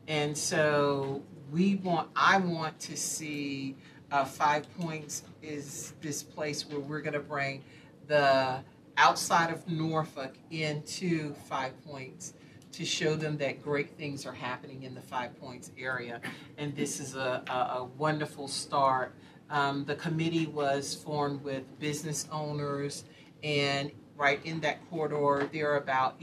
And 0.08 0.38
so 0.38 1.22
we 1.52 1.76
want, 1.76 2.10
I 2.16 2.38
want 2.38 2.80
to 2.80 2.96
see 2.96 3.76
uh, 4.10 4.24
Five 4.24 4.74
Points 4.78 5.24
is 5.42 5.94
this 6.02 6.24
place 6.24 6.66
where 6.68 6.80
we're 6.80 7.02
going 7.02 7.14
to 7.14 7.20
bring 7.20 7.64
the 8.08 8.60
outside 8.98 9.52
of 9.52 9.68
Norfolk 9.68 10.34
into 10.50 11.34
Five 11.34 11.74
Points 11.86 12.34
to 12.72 12.86
show 12.86 13.16
them 13.16 13.38
that 13.38 13.62
great 13.62 13.98
things 13.98 14.26
are 14.26 14.34
happening 14.34 14.84
in 14.84 14.94
the 14.94 15.02
Five 15.02 15.40
Points 15.40 15.72
area. 15.78 16.22
And 16.58 16.76
this 16.76 17.00
is 17.00 17.16
a, 17.16 17.44
a, 17.48 17.80
a 17.80 17.90
wonderful 17.98 18.48
start. 18.48 19.14
Um, 19.50 19.86
the 19.86 19.96
committee 19.96 20.48
was 20.48 20.94
formed 20.94 21.44
with 21.44 21.64
business 21.80 22.28
owners, 22.32 23.06
and 23.44 23.92
right 24.18 24.44
in 24.46 24.60
that 24.62 24.88
corridor, 24.90 25.50
there 25.54 25.72
are 25.72 25.78
about 25.78 26.22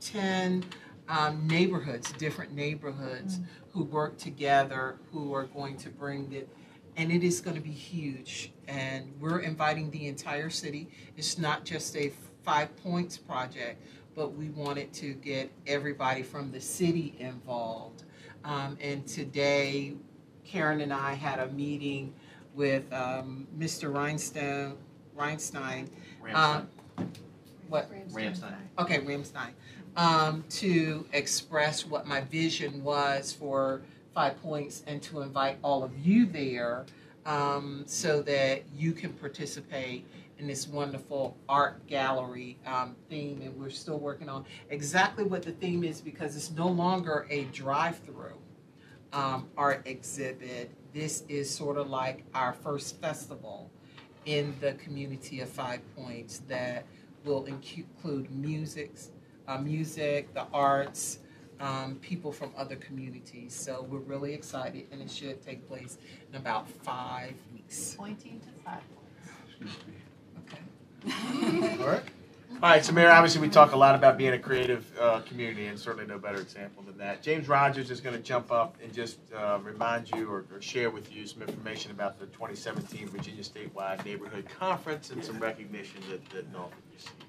10 0.00 0.64
um, 1.08 1.46
neighborhoods, 1.46 2.12
different 2.12 2.52
neighborhoods, 2.52 3.38
mm-hmm. 3.38 3.78
who 3.78 3.84
work 3.84 4.16
together, 4.16 4.96
who 5.12 5.34
are 5.34 5.44
going 5.44 5.76
to 5.78 5.90
bring 5.90 6.32
it 6.32 6.48
and 6.96 7.10
it 7.10 7.24
is 7.24 7.40
going 7.40 7.56
to 7.56 7.62
be 7.62 7.70
huge. 7.70 8.52
And 8.70 9.12
we're 9.18 9.40
inviting 9.40 9.90
the 9.90 10.06
entire 10.06 10.48
city. 10.48 10.88
It's 11.16 11.38
not 11.38 11.64
just 11.64 11.96
a 11.96 12.12
five 12.44 12.74
points 12.84 13.18
project, 13.18 13.82
but 14.14 14.34
we 14.34 14.50
wanted 14.50 14.92
to 14.94 15.14
get 15.14 15.50
everybody 15.66 16.22
from 16.22 16.52
the 16.52 16.60
city 16.60 17.14
involved. 17.18 18.04
Um, 18.44 18.78
and 18.80 19.06
today, 19.06 19.94
Karen 20.44 20.80
and 20.80 20.92
I 20.92 21.14
had 21.14 21.40
a 21.40 21.48
meeting 21.48 22.14
with 22.54 22.90
um, 22.92 23.48
Mr. 23.58 23.92
Rhinestone, 23.92 24.76
Rhinestein. 25.16 25.88
Um, 26.32 26.68
what? 27.68 27.90
Ramstein. 28.12 28.54
Okay, 28.78 28.98
Ramstein. 28.98 29.50
Um, 29.96 30.44
to 30.50 31.06
express 31.12 31.84
what 31.84 32.06
my 32.06 32.20
vision 32.20 32.84
was 32.84 33.32
for 33.32 33.82
Five 34.14 34.40
Points 34.42 34.82
and 34.86 35.02
to 35.02 35.22
invite 35.22 35.58
all 35.62 35.82
of 35.82 35.90
you 35.98 36.26
there 36.26 36.86
um, 37.26 37.84
so 37.86 38.22
that 38.22 38.62
you 38.74 38.92
can 38.92 39.12
participate 39.12 40.06
in 40.38 40.46
this 40.46 40.66
wonderful 40.66 41.36
art 41.48 41.86
gallery 41.86 42.58
um, 42.66 42.96
theme. 43.08 43.42
And 43.42 43.54
we're 43.56 43.70
still 43.70 43.98
working 43.98 44.28
on 44.28 44.44
exactly 44.70 45.24
what 45.24 45.42
the 45.42 45.52
theme 45.52 45.84
is 45.84 46.00
because 46.00 46.34
it's 46.34 46.50
no 46.50 46.66
longer 46.66 47.26
a 47.30 47.44
drive 47.44 47.98
through 47.98 48.38
um, 49.12 49.48
art 49.56 49.82
exhibit. 49.84 50.70
This 50.94 51.24
is 51.28 51.48
sort 51.54 51.76
of 51.76 51.88
like 51.88 52.24
our 52.34 52.52
first 52.52 53.00
festival 53.00 53.70
in 54.24 54.54
the 54.60 54.72
community 54.74 55.40
of 55.40 55.48
Five 55.48 55.80
Points 55.96 56.42
that 56.48 56.84
will 57.24 57.44
include 57.44 58.30
music, 58.30 58.92
uh, 59.46 59.58
music, 59.58 60.32
the 60.34 60.46
arts, 60.52 61.18
um, 61.60 61.96
people 62.00 62.32
from 62.32 62.52
other 62.56 62.76
communities. 62.76 63.54
So 63.54 63.86
we're 63.88 63.98
really 63.98 64.34
excited, 64.34 64.86
and 64.90 65.00
it 65.00 65.10
should 65.10 65.42
take 65.42 65.66
place 65.68 65.98
in 66.30 66.36
about 66.36 66.68
five 66.68 67.34
weeks. 67.52 67.94
Pointing 67.96 68.40
to 68.40 68.62
five 68.64 68.82
Okay. 70.48 71.82
All 71.82 71.86
right. 71.86 72.02
All 72.62 72.68
right, 72.68 72.84
so 72.84 72.92
Mayor, 72.92 73.10
obviously 73.10 73.40
we 73.40 73.48
talk 73.48 73.72
a 73.72 73.76
lot 73.76 73.94
about 73.94 74.18
being 74.18 74.34
a 74.34 74.38
creative 74.38 74.84
uh, 75.00 75.20
community, 75.20 75.68
and 75.68 75.78
certainly 75.78 76.06
no 76.06 76.18
better 76.18 76.40
example 76.40 76.82
than 76.82 76.98
that. 76.98 77.22
James 77.22 77.48
Rogers 77.48 77.90
is 77.90 78.02
going 78.02 78.14
to 78.14 78.20
jump 78.20 78.52
up 78.52 78.76
and 78.82 78.92
just 78.92 79.18
uh, 79.34 79.58
remind 79.62 80.10
you 80.10 80.30
or, 80.30 80.44
or, 80.52 80.60
share 80.60 80.90
with 80.90 81.10
you 81.14 81.26
some 81.26 81.40
information 81.40 81.90
about 81.90 82.18
the 82.18 82.26
2017 82.26 83.08
Virginia 83.08 83.42
Statewide 83.42 84.04
Neighborhood 84.04 84.46
Conference 84.58 85.08
and 85.08 85.24
some 85.24 85.38
recognition 85.38 86.02
that, 86.10 86.28
that 86.30 86.52
Norfolk 86.52 86.74
received. 86.92 87.24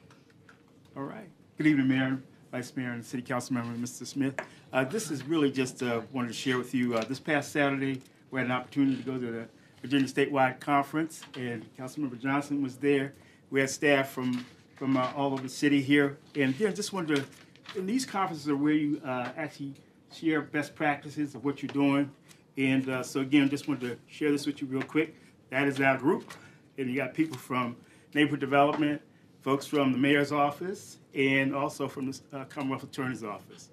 All 0.97 1.03
right. 1.03 1.29
Good 1.57 1.67
evening, 1.67 1.87
Mayor. 1.87 2.21
Vice 2.51 2.75
Mayor 2.75 2.91
and 2.91 3.05
City 3.05 3.23
Council 3.23 3.53
Member 3.53 3.73
Mr. 3.77 4.05
Smith. 4.05 4.35
Uh, 4.73 4.83
this 4.83 5.09
is 5.09 5.23
really 5.23 5.49
just 5.49 5.81
uh, 5.81 6.01
wanted 6.11 6.27
to 6.27 6.33
share 6.33 6.57
with 6.57 6.73
you. 6.73 6.95
Uh, 6.95 7.03
this 7.05 7.19
past 7.19 7.53
Saturday, 7.53 8.01
we 8.29 8.39
had 8.39 8.47
an 8.47 8.51
opportunity 8.51 8.97
to 8.97 9.03
go 9.03 9.17
to 9.17 9.31
the 9.31 9.47
Virginia 9.81 10.07
Statewide 10.07 10.59
Conference, 10.59 11.23
and 11.35 11.65
Councilmember 11.77 12.19
Johnson 12.19 12.61
was 12.61 12.75
there. 12.75 13.13
We 13.49 13.61
had 13.61 13.69
staff 13.69 14.09
from 14.09 14.45
from 14.75 14.97
uh, 14.97 15.11
all 15.15 15.31
over 15.33 15.43
the 15.43 15.49
city 15.49 15.81
here, 15.81 16.17
and 16.35 16.53
again, 16.53 16.75
just 16.75 16.91
wanted 16.91 17.17
to. 17.17 17.79
And 17.79 17.87
these 17.87 18.05
conferences 18.05 18.49
are 18.49 18.55
where 18.55 18.73
you 18.73 19.01
uh, 19.05 19.29
actually 19.37 19.75
share 20.11 20.41
best 20.41 20.75
practices 20.75 21.35
of 21.35 21.45
what 21.45 21.63
you're 21.63 21.71
doing, 21.71 22.11
and 22.57 22.89
uh, 22.89 23.01
so 23.01 23.21
again, 23.21 23.49
just 23.49 23.69
wanted 23.69 23.91
to 23.91 23.97
share 24.13 24.29
this 24.31 24.45
with 24.45 24.61
you 24.61 24.67
real 24.67 24.81
quick. 24.81 25.15
That 25.51 25.69
is 25.69 25.79
our 25.79 25.97
group, 25.97 26.33
and 26.77 26.89
you 26.89 26.97
got 26.97 27.13
people 27.13 27.37
from 27.37 27.77
neighborhood 28.13 28.41
development, 28.41 29.01
folks 29.41 29.65
from 29.65 29.93
the 29.93 29.97
mayor's 29.97 30.33
office, 30.33 30.97
and 31.15 31.55
also 31.55 31.87
from 31.87 32.11
the 32.11 32.19
uh, 32.33 32.45
Commonwealth 32.45 32.83
Attorney's 32.83 33.23
Office. 33.23 33.69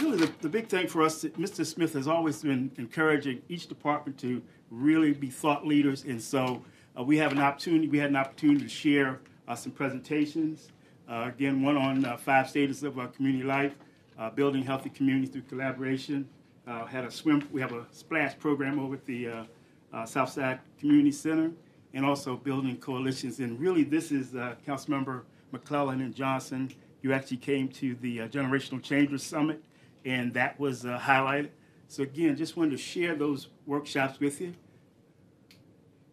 Really, 0.00 0.18
the, 0.18 0.32
the 0.42 0.48
big 0.48 0.68
thing 0.68 0.88
for 0.88 1.02
us, 1.02 1.24
Mr. 1.24 1.64
Smith 1.64 1.94
has 1.94 2.06
always 2.06 2.42
been 2.42 2.70
encouraging 2.76 3.40
each 3.48 3.66
department 3.66 4.18
to 4.18 4.42
really 4.70 5.12
be 5.12 5.28
thought 5.28 5.66
leaders, 5.66 6.04
and 6.04 6.20
so 6.20 6.62
uh, 6.98 7.02
we 7.02 7.16
have 7.18 7.32
an 7.32 7.38
opportunity. 7.38 7.88
We 7.88 7.98
had 7.98 8.10
an 8.10 8.16
opportunity 8.16 8.60
to 8.60 8.68
share 8.68 9.20
uh, 9.48 9.54
some 9.54 9.72
presentations. 9.72 10.68
Uh, 11.08 11.30
again, 11.34 11.62
one 11.62 11.76
on 11.76 12.04
uh, 12.04 12.16
five 12.16 12.50
stages 12.50 12.82
of 12.82 12.98
our 12.98 13.08
community 13.08 13.44
life, 13.44 13.74
uh, 14.18 14.28
building 14.30 14.64
healthy 14.64 14.90
communities 14.90 15.30
through 15.30 15.42
collaboration, 15.42 16.28
uh, 16.66 16.84
had 16.84 17.04
a 17.04 17.10
swim. 17.10 17.48
We 17.52 17.60
have 17.60 17.72
a 17.72 17.86
splash 17.92 18.38
program 18.38 18.78
over 18.78 18.94
at 18.94 19.06
the 19.06 19.28
uh, 19.28 19.44
uh, 19.92 20.04
Southside 20.04 20.58
Community 20.78 21.12
Center, 21.12 21.52
and 21.94 22.04
also 22.04 22.36
building 22.36 22.76
coalitions. 22.76 23.38
And 23.38 23.58
really, 23.60 23.84
this 23.84 24.10
is 24.10 24.34
uh, 24.34 24.56
Councilmember 24.66 25.22
McClellan 25.52 26.00
and 26.00 26.14
Johnson. 26.14 26.70
You 27.02 27.12
actually 27.12 27.38
came 27.38 27.68
to 27.68 27.94
the 27.96 28.22
uh, 28.22 28.28
Generational 28.28 28.82
Changers 28.82 29.22
Summit, 29.22 29.62
and 30.04 30.34
that 30.34 30.58
was 30.58 30.84
uh, 30.84 30.98
highlighted. 30.98 31.50
So 31.88 32.02
again, 32.02 32.36
just 32.36 32.56
wanted 32.56 32.72
to 32.72 32.78
share 32.78 33.14
those 33.14 33.48
workshops 33.66 34.18
with 34.18 34.40
you. 34.40 34.54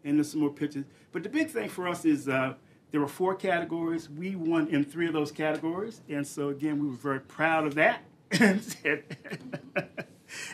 And 0.03 0.17
there's 0.17 0.31
some 0.31 0.41
more 0.41 0.51
pictures. 0.51 0.85
But 1.11 1.23
the 1.23 1.29
big 1.29 1.49
thing 1.49 1.69
for 1.69 1.87
us 1.87 2.05
is 2.05 2.27
uh, 2.27 2.53
there 2.91 3.01
were 3.01 3.07
four 3.07 3.33
categories. 3.35 4.09
We 4.09 4.35
won 4.35 4.67
in 4.67 4.83
three 4.83 5.07
of 5.07 5.13
those 5.13 5.31
categories, 5.31 6.01
and 6.09 6.27
so 6.27 6.49
again, 6.49 6.79
we 6.79 6.87
were 6.87 6.95
very 6.95 7.21
proud 7.21 7.65
of 7.65 7.75
that. 7.75 8.03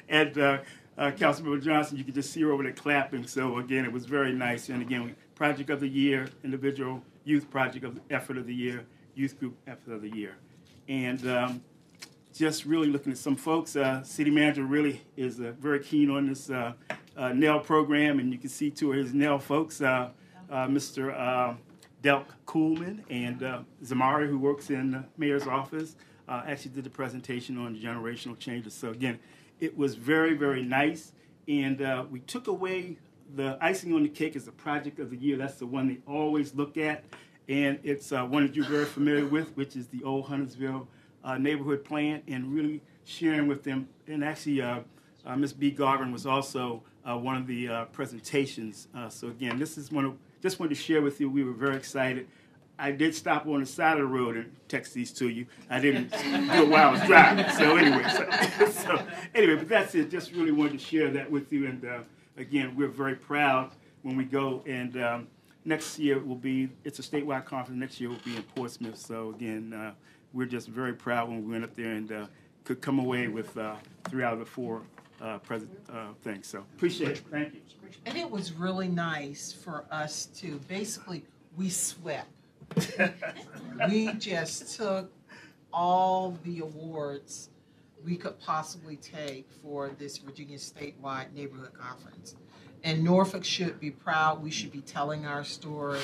and 0.10 0.38
uh, 0.38 0.60
uh, 0.98 1.12
Councilmember 1.12 1.62
Johnson, 1.62 1.98
you 1.98 2.04
could 2.04 2.14
just 2.14 2.32
see 2.32 2.42
her 2.42 2.52
over 2.52 2.64
there 2.64 2.74
clapping. 2.74 3.26
So 3.26 3.58
again, 3.60 3.86
it 3.86 3.92
was 3.92 4.06
very 4.06 4.34
nice. 4.34 4.70
And 4.70 4.82
again, 4.82 5.16
project 5.36 5.70
of 5.70 5.80
the 5.80 5.88
year, 5.88 6.28
individual 6.44 7.02
youth 7.30 7.50
project 7.50 7.86
of 7.86 8.00
effort 8.10 8.38
of 8.38 8.48
the 8.48 8.54
year, 8.54 8.86
youth 9.16 9.40
group 9.40 9.56
effort 9.68 9.94
of 9.94 10.02
the 10.02 10.10
year, 10.10 10.36
and 10.88 11.28
um, 11.28 11.62
just 12.34 12.66
really 12.66 12.88
looking 12.88 13.12
at 13.12 13.18
some 13.18 13.36
folks. 13.36 13.76
Uh, 13.76 14.02
city 14.04 14.32
manager 14.32 14.64
really 14.64 15.02
is 15.16 15.40
uh, 15.40 15.54
very 15.60 15.80
keen 15.80 16.10
on 16.10 16.28
this 16.28 16.50
uh, 16.50 16.74
uh, 17.16 17.30
NEL 17.30 17.60
program, 17.60 18.20
and 18.20 18.32
you 18.32 18.40
can 18.40 18.50
see 18.50 18.72
two 18.72 18.92
of 18.92 18.98
his 18.98 19.14
NEL 19.14 19.40
folks, 19.40 19.80
Mr. 19.80 21.14
Uh, 21.14 21.54
Delk 22.02 22.26
Coolman 22.46 23.04
and 23.10 23.40
Zamari, 23.84 24.28
who 24.28 24.40
works 24.40 24.70
in 24.70 24.92
the 24.92 25.04
mayor's 25.18 25.48
office, 25.48 25.96
actually 26.28 26.72
did 26.72 26.84
the 26.84 26.90
presentation 26.90 27.58
on 27.58 27.76
generational 27.76 28.40
changes. 28.40 28.74
So 28.74 28.90
again, 28.90 29.20
it 29.60 29.78
was 29.78 29.96
very, 29.96 30.34
very 30.34 30.64
nice, 30.64 31.12
and 31.48 31.82
uh, 31.82 32.06
we 32.10 32.22
took 32.22 32.48
away 32.48 32.98
the 33.36 33.58
icing 33.62 33.94
on 33.94 34.04
the 34.04 34.10
cake 34.10 34.36
is 34.36 34.46
the 34.46 34.52
project 34.52 35.00
of 35.00 35.10
the 35.10 35.18
year. 35.18 35.38
That's 35.38 35.56
the 35.56 35.66
one 35.66 35.88
they 35.88 36.00
always 36.08 36.56
look 36.56 36.78
at, 36.78 37.04
and 37.48 37.80
it's 37.84 38.12
uh, 38.12 38.24
one 38.26 38.46
that 38.46 38.56
you're 38.56 38.66
very 38.66 38.86
familiar 38.86 39.26
with, 39.26 39.56
which 39.56 39.76
is 39.76 39.88
the 39.88 40.04
old 40.04 40.26
Huntersville 40.26 40.88
uh, 41.24 41.38
neighborhood 41.38 41.84
plan, 41.84 42.22
and 42.28 42.54
really 42.54 42.82
sharing 43.06 43.48
with 43.48 43.64
them. 43.64 43.88
And 44.08 44.24
actually, 44.24 44.62
uh, 44.62 44.80
uh, 45.26 45.36
Ms. 45.36 45.54
B. 45.54 45.72
Garvin 45.72 46.12
was 46.12 46.26
also 46.26 46.84
uh, 47.06 47.18
one 47.18 47.36
of 47.36 47.48
the 47.48 47.68
uh, 47.68 47.86
presentations. 47.86 48.88
So 49.10 49.28
again, 49.28 49.60
this 49.60 49.78
is 49.78 49.92
one 49.92 50.06
of 50.06 50.14
just 50.42 50.60
wanted 50.60 50.76
to 50.76 50.82
share 50.82 51.02
with 51.02 51.20
you. 51.20 51.30
We 51.30 51.44
were 51.44 51.54
very 51.54 51.76
excited. 51.76 52.28
I 52.82 52.92
did 52.92 53.14
stop 53.14 53.46
on 53.46 53.60
the 53.60 53.66
side 53.66 53.98
of 53.98 54.00
the 54.00 54.06
road 54.06 54.38
and 54.38 54.56
text 54.70 54.94
these 54.94 55.12
to 55.14 55.28
you. 55.28 55.46
I 55.70 55.82
didn't 55.82 56.12
do 56.12 56.18
it 56.18 56.70
while 56.70 56.88
I 56.88 56.92
was 56.92 57.02
driving. 57.02 57.50
So 57.52 57.76
anyway, 57.76 58.06
so, 58.10 58.66
so 58.72 59.06
anyway, 59.36 59.56
but 59.56 59.68
that's 59.68 59.96
it. 59.96 60.10
Just 60.10 60.32
really 60.32 60.54
wanted 60.54 60.80
to 60.80 60.86
share 60.86 61.10
that 61.12 61.30
with 61.30 61.52
you. 61.52 61.68
And 61.68 61.84
again, 62.40 62.76
we're 62.76 62.88
very 62.88 63.16
proud 63.16 63.72
when 64.02 64.16
we 64.16 64.24
go. 64.24 64.64
And 64.66 65.02
um, 65.02 65.28
next 65.66 66.00
year 66.00 66.20
will 66.20 66.36
be 66.36 66.70
it's 66.84 67.00
a 67.00 67.02
statewide 67.02 67.46
conference. 67.46 67.80
Next 67.80 68.00
year 68.00 68.10
will 68.10 68.18
be 68.26 68.36
in 68.36 68.44
Portsmouth. 68.44 68.98
So 68.98 69.30
again, 69.30 69.74
uh, 69.74 69.94
we're 70.34 70.48
just 70.48 70.68
very 70.68 70.94
proud 70.94 71.30
when 71.30 71.46
we 71.46 71.52
went 71.52 71.64
up 71.64 71.76
there 71.76 71.92
and 71.92 72.12
uh, 72.12 72.26
could 72.64 72.82
come 72.82 73.00
away 73.00 73.28
with 73.28 73.58
uh, 73.58 73.76
three 74.10 74.24
out 74.24 74.34
of 74.34 74.40
the 74.40 74.46
four 74.46 74.82
uh, 75.22 75.38
present 75.40 75.72
uh, 75.92 76.08
things. 76.24 76.48
So 76.48 76.60
appreciate 76.76 77.12
it. 77.12 77.24
Thank 77.30 77.54
you. 77.54 77.62
And 78.06 78.18
it 78.18 78.30
was 78.30 78.54
really 78.54 78.88
nice 78.88 79.52
for 79.52 79.86
us 79.92 80.28
to 80.38 80.60
basically 80.68 81.26
we 81.58 81.70
swept. 81.70 82.30
we 83.90 84.14
just 84.14 84.78
took 84.78 85.12
all 85.74 86.38
the 86.44 86.60
awards 86.60 87.49
we 88.04 88.16
could 88.16 88.40
possibly 88.40 88.96
take 88.98 89.48
for 89.62 89.90
this 89.90 90.18
Virginia 90.18 90.58
statewide 90.58 91.34
neighborhood 91.34 91.74
conference. 91.74 92.36
And 92.84 93.04
Norfolk 93.04 93.44
should 93.44 93.80
be 93.80 93.92
proud. 93.92 94.42
We 94.42 94.52
should 94.52 94.72
be 94.72 94.82
telling 94.82 95.26
our 95.26 95.44
story 95.44 96.00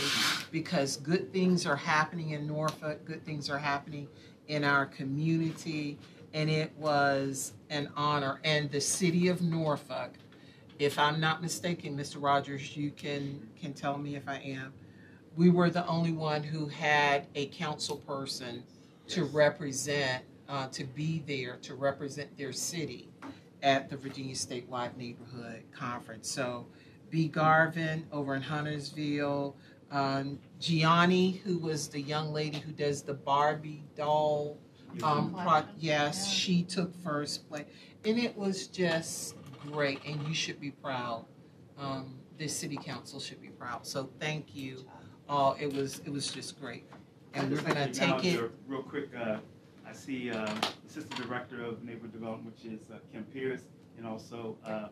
because 0.52 0.98
good 0.98 1.32
things 1.32 1.66
are 1.66 1.76
happening 1.76 2.32
in 2.32 2.46
Norfolk, 2.46 3.06
good 3.06 3.26
things 3.26 3.50
are 3.50 3.58
happening 3.58 4.08
in 4.48 4.64
our 4.64 4.86
community. 4.86 5.98
And 6.34 6.50
it 6.50 6.74
was 6.78 7.54
an 7.70 7.90
honor. 7.96 8.42
And 8.44 8.70
the 8.70 8.82
city 8.82 9.30
of 9.30 9.42
Norfolk, 9.42 10.12
if 10.78 11.00
I'm 11.00 11.22
not 11.22 11.42
mistaken, 11.42 11.98
Mr. 11.98 12.22
Rogers, 12.22 12.76
you 12.76 12.92
can, 12.92 13.48
can 13.60 13.74
tell 13.74 13.98
me 13.98 14.18
if 14.18 14.28
I 14.28 14.40
am. 14.40 14.74
We 15.38 15.50
were 15.50 15.70
the 15.70 15.88
only 15.88 16.12
one 16.12 16.44
who 16.44 16.68
had 16.68 17.28
a 17.36 17.48
council 17.48 17.98
person 17.98 18.64
to 19.08 19.26
represent, 19.26 20.24
uh, 20.48 20.68
to 20.70 20.84
be 20.84 21.24
there 21.28 21.58
to 21.64 21.76
represent 21.76 22.38
their 22.38 22.54
city 22.54 23.10
at 23.64 23.90
the 23.90 23.98
Virginia 23.98 24.36
Statewide 24.36 24.96
Neighborhood 24.96 25.64
Conference. 25.74 26.30
So, 26.30 26.68
B. 27.10 27.28
Garvin 27.28 28.06
over 28.12 28.36
in 28.36 28.42
Huntersville, 28.42 29.56
um, 29.92 30.40
Gianni, 30.60 31.42
who 31.44 31.58
was 31.58 31.88
the 31.88 32.02
young 32.02 32.34
lady 32.34 32.60
who 32.60 32.72
does 32.72 33.02
the 33.02 33.14
Barbie 33.14 33.84
doll. 33.96 34.58
Um, 35.04 35.34
pro- 35.34 35.64
yes, 35.78 36.30
she 36.30 36.64
took 36.64 36.94
first 37.04 37.50
place, 37.50 37.66
and 38.06 38.18
it 38.18 38.36
was 38.36 38.68
just 38.68 39.36
great. 39.72 40.00
And 40.06 40.26
you 40.28 40.34
should 40.34 40.60
be 40.60 40.72
proud. 40.72 41.26
Um, 41.78 42.16
this 42.38 42.56
city 42.56 42.78
council 42.78 43.20
should 43.20 43.42
be 43.42 43.50
proud. 43.50 43.86
So 43.86 44.10
thank 44.20 44.56
you. 44.56 44.86
all. 45.28 45.58
it 45.60 45.74
was 45.74 46.00
it 46.06 46.10
was 46.10 46.28
just 46.28 46.60
great, 46.60 46.86
and 47.34 47.52
we're 47.52 47.62
gonna 47.62 47.92
take 47.92 48.24
it. 48.24 48.52
Real 48.68 48.84
quick, 48.84 49.10
uh, 49.16 49.20
I 49.22 49.40
see 49.96 50.32
uh, 50.32 50.54
Assistant 50.88 51.16
Director 51.22 51.64
of 51.64 51.84
Neighborhood 51.84 52.14
Development, 52.14 52.54
which 52.56 52.72
is 52.72 52.80
uh, 52.92 52.98
Kim 53.12 53.24
Pierce, 53.26 53.62
and 53.98 54.06
also 54.06 54.58
uh, 54.66 54.88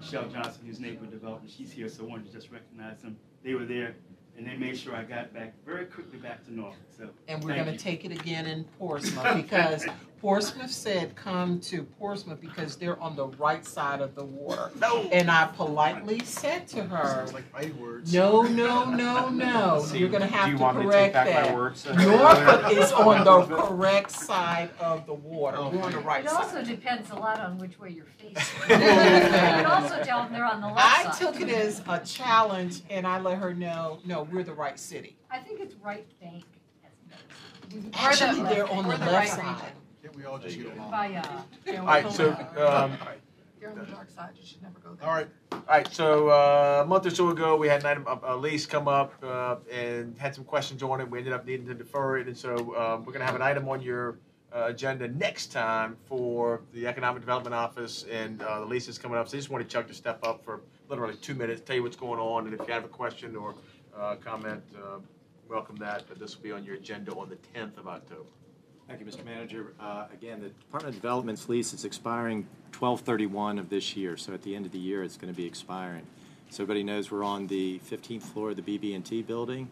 Michelle 0.00 0.28
Johnson, 0.28 0.62
who's 0.66 0.80
Neighborhood 0.80 1.10
Development. 1.10 1.50
She's 1.50 1.72
here, 1.72 1.88
so 1.88 2.04
I 2.04 2.08
wanted 2.08 2.26
to 2.26 2.32
just 2.32 2.50
recognize 2.50 3.00
them. 3.02 3.16
They 3.42 3.54
were 3.54 3.64
there, 3.64 3.94
and 4.36 4.46
they 4.46 4.56
made 4.56 4.78
sure 4.78 4.94
I 4.94 5.02
got 5.04 5.32
back 5.34 5.54
very 5.66 5.86
quickly 5.86 6.18
back 6.18 6.44
to 6.46 6.54
Norfolk. 6.54 6.78
So 6.96 7.10
And 7.28 7.42
we're 7.44 7.54
gonna 7.56 7.76
take 7.76 8.04
it 8.04 8.12
again 8.12 8.46
in 8.46 8.64
Portsmouth 8.78 9.36
because 9.36 9.84
Portsmouth 10.24 10.70
said 10.72 11.14
come 11.16 11.60
to 11.60 11.82
Portsmouth 11.82 12.40
because 12.40 12.76
they're 12.76 12.98
on 12.98 13.14
the 13.14 13.26
right 13.26 13.62
side 13.62 14.00
of 14.00 14.14
the 14.14 14.24
water. 14.24 14.70
No. 14.80 15.02
And 15.12 15.30
I 15.30 15.48
politely 15.48 16.20
said 16.20 16.66
to 16.68 16.82
her, 16.82 17.04
Sounds 17.04 17.34
like 17.34 17.44
fighting 17.52 17.78
words. 17.78 18.10
no, 18.10 18.40
no, 18.40 18.86
no, 18.86 19.28
no, 19.28 19.82
See, 19.84 19.98
you're 19.98 20.08
gonna 20.08 20.26
do 20.26 20.32
have 20.32 20.48
you 20.48 20.56
to 20.56 20.62
want 20.62 20.78
me 20.78 20.84
to 20.84 20.88
correct 20.88 21.04
take 21.04 21.12
back 21.12 21.26
my 21.26 21.48
that. 21.48 21.54
words? 21.54 21.84
Norfolk 21.94 22.72
is 22.72 22.90
on 22.92 23.22
the 23.22 23.56
correct 23.56 24.10
side 24.12 24.70
of 24.80 25.04
the 25.04 25.12
water, 25.12 25.58
oh, 25.60 25.68
we're 25.68 25.82
on 25.82 25.92
the 25.92 25.98
right 25.98 26.26
side. 26.26 26.32
It 26.32 26.42
also 26.42 26.64
depends 26.64 27.10
a 27.10 27.16
lot 27.16 27.38
on 27.38 27.58
which 27.58 27.78
way 27.78 27.90
you're 27.90 28.06
facing. 28.06 28.34
You 28.70 28.76
You 28.76 28.80
can 28.80 29.66
also 29.66 30.02
tell 30.04 30.22
them 30.22 30.32
they're 30.32 30.46
on 30.46 30.62
the 30.62 30.68
left 30.68 30.80
I 30.80 31.10
side. 31.10 31.20
took 31.20 31.40
it 31.42 31.50
as 31.50 31.82
a 31.86 31.98
challenge 31.98 32.80
and 32.88 33.06
I 33.06 33.20
let 33.20 33.36
her 33.36 33.52
know, 33.52 33.98
no, 34.06 34.22
we're 34.22 34.42
the 34.42 34.54
right 34.54 34.78
city. 34.80 35.18
I 35.30 35.40
think 35.40 35.60
it's 35.60 35.74
right 35.74 36.06
bank. 36.18 36.44
Actually, 37.92 38.40
they're 38.44 38.70
on 38.70 38.88
the 38.88 38.96
the 38.96 39.04
left 39.04 39.12
right 39.12 39.28
side. 39.28 39.72
Can't 40.04 40.16
we 40.16 40.24
all 40.26 40.38
just 40.38 40.58
get 40.58 40.66
along? 40.66 40.90
By, 40.90 41.14
uh, 41.14 41.78
All 41.78 41.86
right, 41.86 42.12
so, 42.12 42.32
um, 42.58 42.92
You're 43.58 43.70
on 43.70 43.78
the 43.78 43.86
dark 43.86 44.10
side, 44.10 44.32
you 44.38 44.46
should 44.46 44.60
never 44.60 44.78
go 44.78 44.94
there. 45.00 45.08
All 45.08 45.14
right, 45.14 45.28
All 45.50 45.62
right, 45.66 45.90
so 45.90 46.28
uh, 46.28 46.82
a 46.84 46.86
month 46.86 47.06
or 47.06 47.10
so 47.10 47.30
ago, 47.30 47.56
we 47.56 47.68
had 47.68 47.80
an 47.80 47.86
item, 47.86 48.06
a, 48.06 48.34
a 48.34 48.36
lease 48.36 48.66
come 48.66 48.86
up 48.86 49.14
uh, 49.22 49.56
and 49.72 50.14
had 50.18 50.34
some 50.34 50.44
questions 50.44 50.82
on 50.82 51.00
it. 51.00 51.10
We 51.10 51.20
ended 51.20 51.32
up 51.32 51.46
needing 51.46 51.66
to 51.68 51.74
defer 51.74 52.18
it, 52.18 52.26
and 52.26 52.36
so 52.36 52.54
um, 52.76 53.06
we're 53.06 53.14
going 53.14 53.20
to 53.20 53.24
have 53.24 53.34
an 53.34 53.40
item 53.40 53.66
on 53.66 53.80
your 53.80 54.18
uh, 54.54 54.66
agenda 54.66 55.08
next 55.08 55.46
time 55.46 55.96
for 56.04 56.60
the 56.74 56.86
Economic 56.86 57.22
Development 57.22 57.54
Office, 57.54 58.04
and 58.12 58.42
uh, 58.42 58.60
the 58.60 58.66
lease 58.66 58.88
is 58.88 58.98
coming 58.98 59.16
up. 59.16 59.26
So 59.26 59.38
I 59.38 59.40
just 59.40 59.48
wanted 59.48 59.70
Chuck 59.70 59.88
to 59.88 59.94
step 59.94 60.18
up 60.22 60.44
for 60.44 60.60
literally 60.90 61.14
two 61.14 61.34
minutes, 61.34 61.62
tell 61.64 61.76
you 61.76 61.82
what's 61.82 61.96
going 61.96 62.20
on, 62.20 62.44
and 62.44 62.52
if 62.52 62.68
you 62.68 62.74
have 62.74 62.84
a 62.84 62.88
question 62.88 63.36
or 63.36 63.54
uh, 63.98 64.16
comment, 64.16 64.62
uh, 64.76 64.98
welcome 65.48 65.76
that. 65.76 66.04
But 66.06 66.18
this 66.18 66.36
will 66.36 66.42
be 66.42 66.52
on 66.52 66.62
your 66.62 66.74
agenda 66.74 67.12
on 67.14 67.30
the 67.30 67.38
10th 67.58 67.78
of 67.78 67.88
October. 67.88 68.28
Thank 68.88 69.00
you, 69.00 69.06
Mr. 69.06 69.24
Manager. 69.24 69.72
Uh, 69.80 70.06
Again, 70.12 70.40
the 70.40 70.50
Department 70.50 70.94
of 70.94 71.00
Development's 71.00 71.48
lease 71.48 71.72
is 71.72 71.84
expiring 71.84 72.46
12/31 72.72 73.58
of 73.58 73.70
this 73.70 73.96
year, 73.96 74.16
so 74.16 74.34
at 74.34 74.42
the 74.42 74.54
end 74.54 74.66
of 74.66 74.72
the 74.72 74.78
year, 74.78 75.02
it's 75.02 75.16
going 75.16 75.32
to 75.32 75.36
be 75.36 75.46
expiring. 75.46 76.06
So 76.50 76.62
everybody 76.62 76.84
knows 76.84 77.10
we're 77.10 77.24
on 77.24 77.46
the 77.46 77.80
15th 77.80 78.22
floor 78.22 78.50
of 78.50 78.56
the 78.56 78.62
BB&T 78.62 79.22
building, 79.22 79.70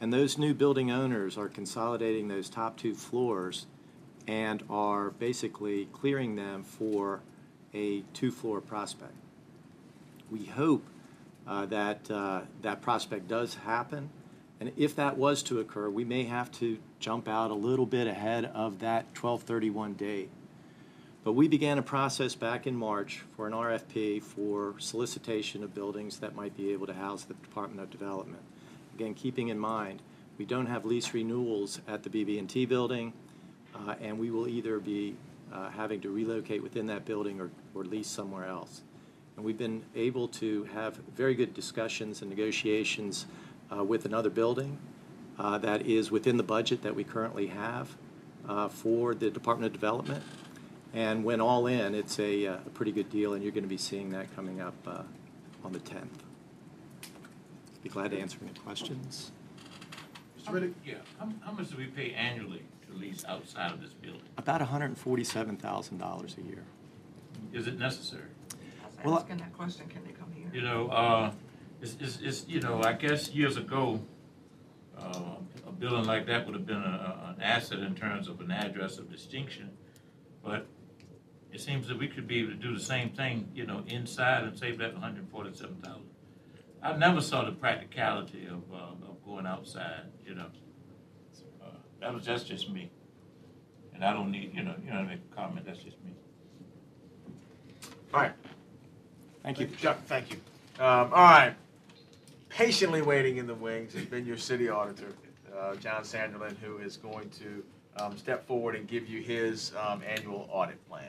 and 0.00 0.12
those 0.12 0.38
new 0.38 0.54
building 0.54 0.90
owners 0.90 1.36
are 1.36 1.48
consolidating 1.48 2.28
those 2.28 2.48
top 2.48 2.76
two 2.76 2.94
floors 2.94 3.66
and 4.28 4.62
are 4.70 5.10
basically 5.10 5.86
clearing 5.86 6.36
them 6.36 6.62
for 6.62 7.20
a 7.74 8.02
two-floor 8.14 8.60
prospect. 8.60 9.14
We 10.30 10.44
hope 10.44 10.84
uh, 11.46 11.66
that 11.66 12.10
uh, 12.10 12.42
that 12.62 12.80
prospect 12.80 13.28
does 13.28 13.54
happen, 13.54 14.10
and 14.60 14.72
if 14.76 14.96
that 14.96 15.16
was 15.16 15.42
to 15.44 15.60
occur, 15.60 15.90
we 15.90 16.04
may 16.04 16.24
have 16.24 16.50
to 16.52 16.78
jump 16.98 17.28
out 17.28 17.50
a 17.50 17.54
little 17.54 17.86
bit 17.86 18.06
ahead 18.06 18.46
of 18.46 18.78
that 18.80 19.04
1231 19.14 19.94
date. 19.94 20.30
But 21.24 21.32
we 21.32 21.48
began 21.48 21.76
a 21.76 21.82
process 21.82 22.34
back 22.34 22.66
in 22.66 22.76
March 22.76 23.24
for 23.36 23.46
an 23.46 23.52
RFP 23.52 24.22
for 24.22 24.74
solicitation 24.78 25.64
of 25.64 25.74
buildings 25.74 26.20
that 26.20 26.34
might 26.34 26.56
be 26.56 26.72
able 26.72 26.86
to 26.86 26.94
house 26.94 27.24
the 27.24 27.34
Department 27.34 27.80
of 27.80 27.90
Development. 27.90 28.42
Again, 28.94 29.12
keeping 29.12 29.48
in 29.48 29.58
mind, 29.58 30.00
we 30.38 30.44
don't 30.44 30.66
have 30.66 30.84
lease 30.84 31.12
renewals 31.12 31.80
at 31.88 32.02
the 32.02 32.10
BB&T 32.10 32.66
building, 32.66 33.12
uh, 33.74 33.96
and 34.00 34.18
we 34.18 34.30
will 34.30 34.48
either 34.48 34.78
be 34.78 35.16
uh, 35.52 35.68
having 35.70 36.00
to 36.02 36.10
relocate 36.10 36.62
within 36.62 36.86
that 36.86 37.04
building 37.04 37.40
or, 37.40 37.50
or 37.74 37.84
lease 37.84 38.08
somewhere 38.08 38.46
else. 38.46 38.82
And 39.36 39.44
we've 39.44 39.58
been 39.58 39.82
able 39.94 40.28
to 40.28 40.64
have 40.72 40.96
very 41.14 41.34
good 41.34 41.52
discussions 41.54 42.22
and 42.22 42.30
negotiations 42.30 43.26
uh, 43.74 43.84
with 43.84 44.04
another 44.04 44.30
building 44.30 44.78
uh, 45.38 45.58
that 45.58 45.86
is 45.86 46.10
within 46.10 46.36
the 46.36 46.42
budget 46.42 46.82
that 46.82 46.94
we 46.94 47.04
currently 47.04 47.48
have 47.48 47.96
uh, 48.48 48.68
for 48.68 49.14
the 49.14 49.30
Department 49.30 49.66
of 49.66 49.72
Development. 49.72 50.22
And 50.94 51.24
when 51.24 51.40
all 51.40 51.66
in, 51.66 51.94
it's 51.94 52.18
a, 52.18 52.46
uh, 52.46 52.54
a 52.54 52.70
pretty 52.70 52.92
good 52.92 53.10
deal, 53.10 53.34
and 53.34 53.42
you're 53.42 53.52
going 53.52 53.64
to 53.64 53.68
be 53.68 53.76
seeing 53.76 54.10
that 54.10 54.34
coming 54.34 54.60
up 54.60 54.74
uh, 54.86 55.02
on 55.64 55.72
the 55.72 55.80
10th. 55.80 56.08
Be 57.82 57.88
glad 57.88 58.12
to 58.12 58.18
answer 58.18 58.38
any 58.42 58.52
questions. 58.60 59.30
Mr. 60.40 60.52
Riddick? 60.52 60.72
Yeah, 60.84 60.94
how, 61.18 61.28
how 61.40 61.52
much 61.52 61.68
do 61.70 61.76
we 61.76 61.86
pay 61.86 62.12
annually 62.12 62.62
to 62.88 62.96
lease 62.96 63.24
outside 63.28 63.72
of 63.72 63.80
this 63.82 63.92
building? 63.92 64.22
About 64.38 64.60
$147,000 64.60 66.38
a 66.38 66.42
year. 66.42 66.64
Is 67.52 67.66
it 67.66 67.78
necessary? 67.78 68.22
Well, 69.04 69.14
I- 69.14 69.18
Asking 69.18 69.36
that 69.38 69.52
question, 69.52 69.86
can 69.88 70.02
they 70.04 70.12
come 70.12 70.32
here? 70.34 70.46
You 70.52 70.62
know, 70.62 70.88
uh, 70.88 71.32
it's, 71.82 71.96
it's, 72.00 72.18
it's, 72.22 72.44
you 72.48 72.60
know, 72.60 72.82
I 72.82 72.92
guess 72.92 73.30
years 73.30 73.56
ago, 73.56 74.00
uh, 74.98 75.36
a 75.66 75.72
building 75.72 76.04
like 76.04 76.26
that 76.26 76.46
would 76.46 76.54
have 76.54 76.66
been 76.66 76.76
a, 76.76 76.80
a- 77.28 77.34
an 77.36 77.42
asset 77.42 77.80
in 77.80 77.94
terms 77.94 78.28
of 78.28 78.40
an 78.40 78.50
address 78.50 78.98
of 78.98 79.10
distinction. 79.10 79.70
But 80.44 80.66
it 81.52 81.60
seems 81.60 81.88
that 81.88 81.98
we 81.98 82.08
could 82.08 82.26
be 82.26 82.40
able 82.40 82.50
to 82.50 82.56
do 82.56 82.74
the 82.74 82.80
same 82.82 83.10
thing, 83.10 83.48
you 83.54 83.66
know, 83.66 83.82
inside 83.86 84.44
and 84.44 84.58
save 84.58 84.78
that 84.78 84.94
hundred 84.94 85.20
and 85.20 85.30
forty-seven 85.30 85.76
thousand. 85.82 86.02
I 86.82 86.96
never 86.96 87.20
saw 87.20 87.44
the 87.44 87.52
practicality 87.52 88.46
of, 88.46 88.62
uh, 88.72 89.08
of 89.08 89.24
going 89.24 89.46
outside, 89.46 90.02
you 90.26 90.34
know. 90.34 90.46
Uh, 91.62 91.66
That 92.00 92.14
was, 92.14 92.26
that's 92.26 92.44
just 92.44 92.70
me. 92.70 92.90
And 93.94 94.04
I 94.04 94.12
don't 94.12 94.30
need, 94.30 94.52
you 94.54 94.62
know, 94.62 94.74
you 94.84 94.90
know, 94.92 94.98
to 95.02 95.08
make 95.08 95.20
a 95.32 95.34
comment, 95.34 95.66
that's 95.66 95.78
just 95.82 95.96
me. 96.04 96.12
All 98.14 98.20
right. 98.20 98.32
Thank 99.42 99.58
you. 99.58 99.66
Chuck, 99.78 99.98
thank 100.06 100.30
you. 100.30 100.36
Um, 100.78 101.12
all 101.12 101.24
right. 101.24 101.54
Patiently 102.56 103.02
waiting 103.02 103.36
in 103.36 103.46
the 103.46 103.54
wings 103.54 103.92
has 103.92 104.06
been 104.06 104.24
your 104.24 104.38
city 104.38 104.70
auditor, 104.70 105.12
uh, 105.54 105.74
John 105.74 106.04
Sanderlin, 106.04 106.56
who 106.56 106.78
is 106.78 106.96
going 106.96 107.28
to 107.28 107.62
um, 108.02 108.16
step 108.16 108.46
forward 108.46 108.74
and 108.76 108.88
give 108.88 109.06
you 109.06 109.20
his 109.20 109.72
um, 109.78 110.00
annual 110.08 110.48
audit 110.50 110.82
plan. 110.88 111.04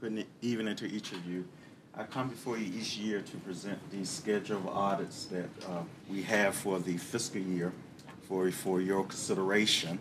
Good 0.00 0.26
evening 0.42 0.76
to 0.76 0.86
each 0.86 1.10
of 1.10 1.26
you. 1.26 1.44
I 1.96 2.04
come 2.04 2.28
before 2.28 2.56
you 2.58 2.72
each 2.72 2.96
year 2.96 3.20
to 3.20 3.36
present 3.38 3.80
the 3.90 4.06
schedule 4.06 4.58
of 4.58 4.68
audits 4.68 5.24
that 5.24 5.48
uh, 5.68 5.82
we 6.08 6.22
have 6.22 6.54
for 6.54 6.78
the 6.78 6.98
fiscal 6.98 7.40
year 7.40 7.72
for, 8.28 8.48
for 8.52 8.80
your 8.80 9.02
consideration. 9.02 9.98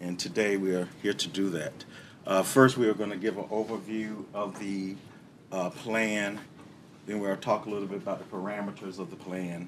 And 0.00 0.18
today 0.18 0.56
we 0.56 0.74
are 0.74 0.88
here 1.02 1.12
to 1.12 1.28
do 1.28 1.50
that. 1.50 1.84
Uh, 2.28 2.42
first, 2.42 2.76
we 2.76 2.86
are 2.86 2.92
going 2.92 3.08
to 3.08 3.16
give 3.16 3.38
an 3.38 3.44
overview 3.44 4.22
of 4.34 4.58
the 4.58 4.94
uh, 5.50 5.70
plan. 5.70 6.38
Then 7.06 7.20
we'll 7.20 7.34
talk 7.38 7.64
a 7.64 7.70
little 7.70 7.88
bit 7.88 8.02
about 8.02 8.18
the 8.18 8.36
parameters 8.36 8.98
of 8.98 9.08
the 9.08 9.16
plan. 9.16 9.66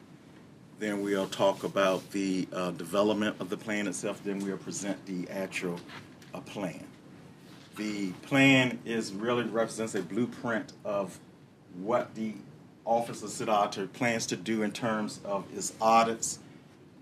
Then 0.78 1.00
we'll 1.00 1.26
talk 1.26 1.64
about 1.64 2.10
the 2.10 2.46
uh, 2.52 2.72
development 2.72 3.36
of 3.40 3.48
the 3.48 3.56
plan 3.56 3.86
itself. 3.86 4.22
Then 4.22 4.40
we'll 4.40 4.58
present 4.58 5.06
the 5.06 5.26
actual 5.30 5.80
uh, 6.34 6.40
plan. 6.40 6.84
The 7.78 8.12
plan 8.24 8.78
is 8.84 9.14
really 9.14 9.44
represents 9.44 9.94
a 9.94 10.02
blueprint 10.02 10.74
of 10.84 11.18
what 11.78 12.14
the 12.14 12.34
Office 12.84 13.22
of 13.22 13.30
City 13.30 13.50
Auditor 13.50 13.86
plans 13.86 14.26
to 14.26 14.36
do 14.36 14.64
in 14.64 14.72
terms 14.72 15.20
of 15.24 15.46
its 15.56 15.72
audits. 15.80 16.40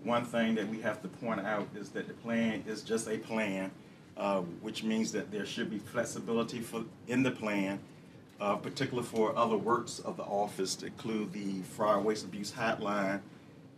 One 0.05 0.23
thing 0.23 0.55
that 0.55 0.69
we 0.69 0.79
have 0.79 1.01
to 1.01 1.09
point 1.09 1.41
out 1.41 1.67
is 1.75 1.89
that 1.89 2.07
the 2.07 2.13
plan 2.13 2.63
is 2.65 2.81
just 2.81 3.09
a 3.09 3.17
plan, 3.17 3.71
uh, 4.19 4.41
which 4.61 4.83
means 4.83 5.13
that 5.13 5.31
there 5.31 5.45
should 5.45 5.69
be 5.69 5.79
flexibility 5.79 6.59
for, 6.59 6.83
in 7.07 7.23
the 7.23 7.31
plan, 7.31 7.79
uh, 8.41 8.55
particularly 8.55 9.07
for 9.07 9.35
other 9.37 9.55
works 9.55 9.99
of 9.99 10.17
the 10.17 10.23
office 10.23 10.75
to 10.75 10.87
include 10.87 11.31
the 11.31 11.61
fraud, 11.61 12.03
waste, 12.03 12.25
abuse 12.25 12.51
hotline, 12.51 13.21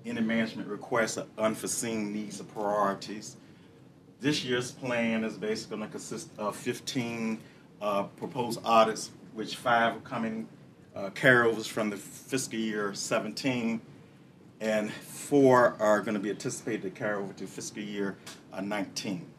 any 0.04 0.20
management 0.20 0.68
requests, 0.68 1.18
or 1.18 1.26
unforeseen 1.38 2.12
needs 2.12 2.42
or 2.42 2.46
priorities. 2.46 3.38
This 4.20 4.44
year's 4.44 4.72
plan 4.72 5.24
is 5.24 5.38
basically 5.38 5.78
going 5.78 5.90
to 5.90 5.92
consist 5.92 6.30
of 6.38 6.56
15 6.56 7.40
uh, 7.82 8.04
proposed 8.04 8.60
audits, 8.64 9.12
which 9.34 9.56
five 9.56 9.96
are 9.96 10.00
coming 10.00 10.48
uh, 10.96 11.10
carryovers 11.12 11.68
from 11.68 11.92
the 11.92 11.98
fiscal 11.98 12.60
year 12.60 12.94
17, 12.94 13.80
and 14.60 14.92
four 14.92 15.76
are 15.80 16.02
going 16.02 16.14
to 16.14 16.20
be 16.20 16.30
anticipated 16.30 16.82
to 16.82 16.90
carry 16.90 17.22
over 17.22 17.34
to 17.34 17.46
fiscal 17.46 17.82
year 17.82 18.18
uh, 18.54 18.62
19. 18.62 19.31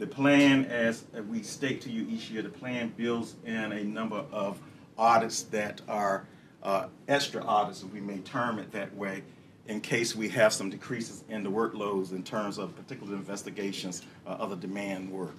The 0.00 0.06
plan, 0.06 0.64
as 0.64 1.04
we 1.28 1.42
state 1.42 1.82
to 1.82 1.90
you 1.90 2.06
each 2.08 2.30
year, 2.30 2.40
the 2.40 2.48
plan 2.48 2.90
builds 2.96 3.34
in 3.44 3.70
a 3.70 3.84
number 3.84 4.24
of 4.32 4.58
audits 4.96 5.42
that 5.42 5.82
are 5.88 6.24
uh, 6.62 6.86
extra 7.06 7.44
audits, 7.44 7.82
if 7.82 7.92
we 7.92 8.00
may 8.00 8.16
term 8.20 8.58
it 8.58 8.72
that 8.72 8.96
way, 8.96 9.22
in 9.66 9.82
case 9.82 10.16
we 10.16 10.30
have 10.30 10.54
some 10.54 10.70
decreases 10.70 11.22
in 11.28 11.42
the 11.42 11.50
workloads 11.50 12.12
in 12.12 12.22
terms 12.22 12.56
of 12.56 12.74
particular 12.76 13.14
investigations, 13.14 14.00
uh, 14.26 14.30
other 14.30 14.56
demand 14.56 15.10
work. 15.10 15.36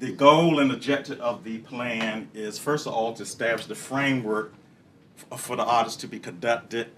The 0.00 0.10
goal 0.10 0.58
and 0.58 0.72
objective 0.72 1.20
of 1.20 1.44
the 1.44 1.58
plan 1.58 2.28
is, 2.34 2.58
first 2.58 2.88
of 2.88 2.94
all, 2.94 3.12
to 3.12 3.22
establish 3.22 3.66
the 3.66 3.76
framework 3.76 4.54
for 5.36 5.54
the 5.54 5.62
audits 5.62 5.94
to 5.96 6.08
be 6.08 6.18
conducted. 6.18 6.90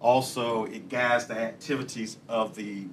Also, 0.00 0.66
it 0.66 0.90
guides 0.90 1.28
the 1.28 1.38
activities 1.38 2.18
of 2.28 2.54
the 2.56 2.88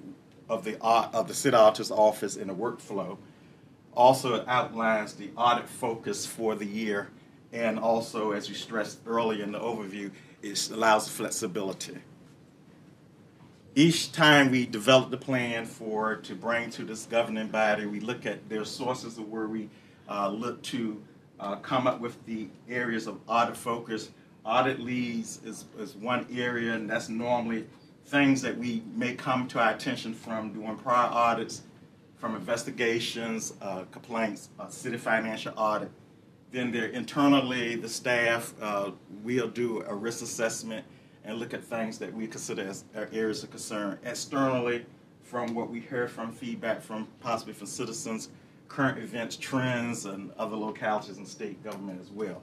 of 0.54 0.64
the 0.64 0.82
of 0.82 1.28
the 1.28 1.34
city 1.34 1.56
auditor's 1.56 1.92
office 1.92 2.36
in 2.36 2.48
the 2.48 2.56
workflow. 2.56 3.18
Also, 3.96 4.44
outlines 4.48 5.14
the 5.14 5.30
audit 5.38 5.70
focus 5.70 6.26
for 6.26 6.56
the 6.56 6.66
year, 6.66 7.10
and 7.52 7.78
also, 7.78 8.32
as 8.32 8.50
you 8.50 8.56
stressed 8.56 9.00
earlier 9.06 9.44
in 9.44 9.52
the 9.52 9.60
overview, 9.60 10.10
it 10.42 10.70
allows 10.72 11.08
flexibility 11.08 11.98
each 13.76 14.12
time 14.12 14.52
we 14.52 14.66
develop 14.66 15.10
the 15.10 15.18
plan 15.18 15.66
for 15.66 16.18
to 16.18 16.36
bring 16.36 16.70
to 16.72 16.84
this 16.84 17.06
governing 17.06 17.48
body, 17.48 17.86
we 17.86 18.00
look 18.00 18.26
at 18.26 18.48
their 18.50 18.66
sources 18.66 19.18
of 19.18 19.28
where 19.30 19.48
we 19.48 19.70
uh, 20.08 20.30
look 20.30 20.62
to 20.62 21.02
uh, 21.40 21.56
come 21.58 21.88
up 21.88 22.00
with 22.00 22.24
the 22.26 22.48
areas 22.70 23.08
of 23.08 23.20
audit 23.28 23.58
focus. 23.58 24.12
Audit 24.46 24.80
leads 24.80 25.40
is, 25.44 25.66
is 25.80 25.96
one 25.96 26.28
area, 26.32 26.74
and 26.74 26.90
that's 26.90 27.10
normally 27.10 27.66
things 28.06 28.42
that 28.42 28.58
we 28.58 28.84
may 28.96 29.14
come 29.14 29.48
to 29.50 29.60
our 29.60 29.72
attention 29.72 30.14
from 30.14 30.54
doing 30.54 30.76
prior 30.78 31.10
audits, 31.10 31.64
from 32.18 32.36
investigations, 32.36 33.54
uh, 33.62 33.84
complaints, 33.92 34.50
uh, 34.60 34.68
city 34.68 34.98
financial 34.98 35.54
audit. 35.58 35.92
Then 36.52 36.72
there 36.72 36.86
internally, 36.86 37.76
the 37.76 37.90
staff 37.90 38.54
uh, 38.62 38.92
will 39.24 39.48
do 39.48 39.84
a 39.88 39.96
risk 39.96 40.22
assessment 40.22 40.86
and 41.24 41.38
look 41.38 41.54
at 41.54 41.64
things 41.64 41.98
that 42.00 42.14
we 42.14 42.28
consider 42.28 42.68
as 42.68 42.86
areas 43.12 43.44
of 43.44 43.50
concern. 43.50 43.98
Externally, 44.04 44.86
from 45.24 45.56
what 45.56 45.70
we 45.70 45.80
hear 45.80 46.08
from 46.08 46.32
feedback 46.32 46.82
from 46.82 47.08
possibly 47.20 47.54
from 47.54 47.66
citizens, 47.66 48.30
current 48.68 49.00
events, 49.00 49.36
trends, 49.36 50.06
and 50.06 50.32
other 50.38 50.56
localities 50.56 51.18
and 51.18 51.28
state 51.28 51.64
government 51.64 52.00
as 52.02 52.12
well. 52.12 52.42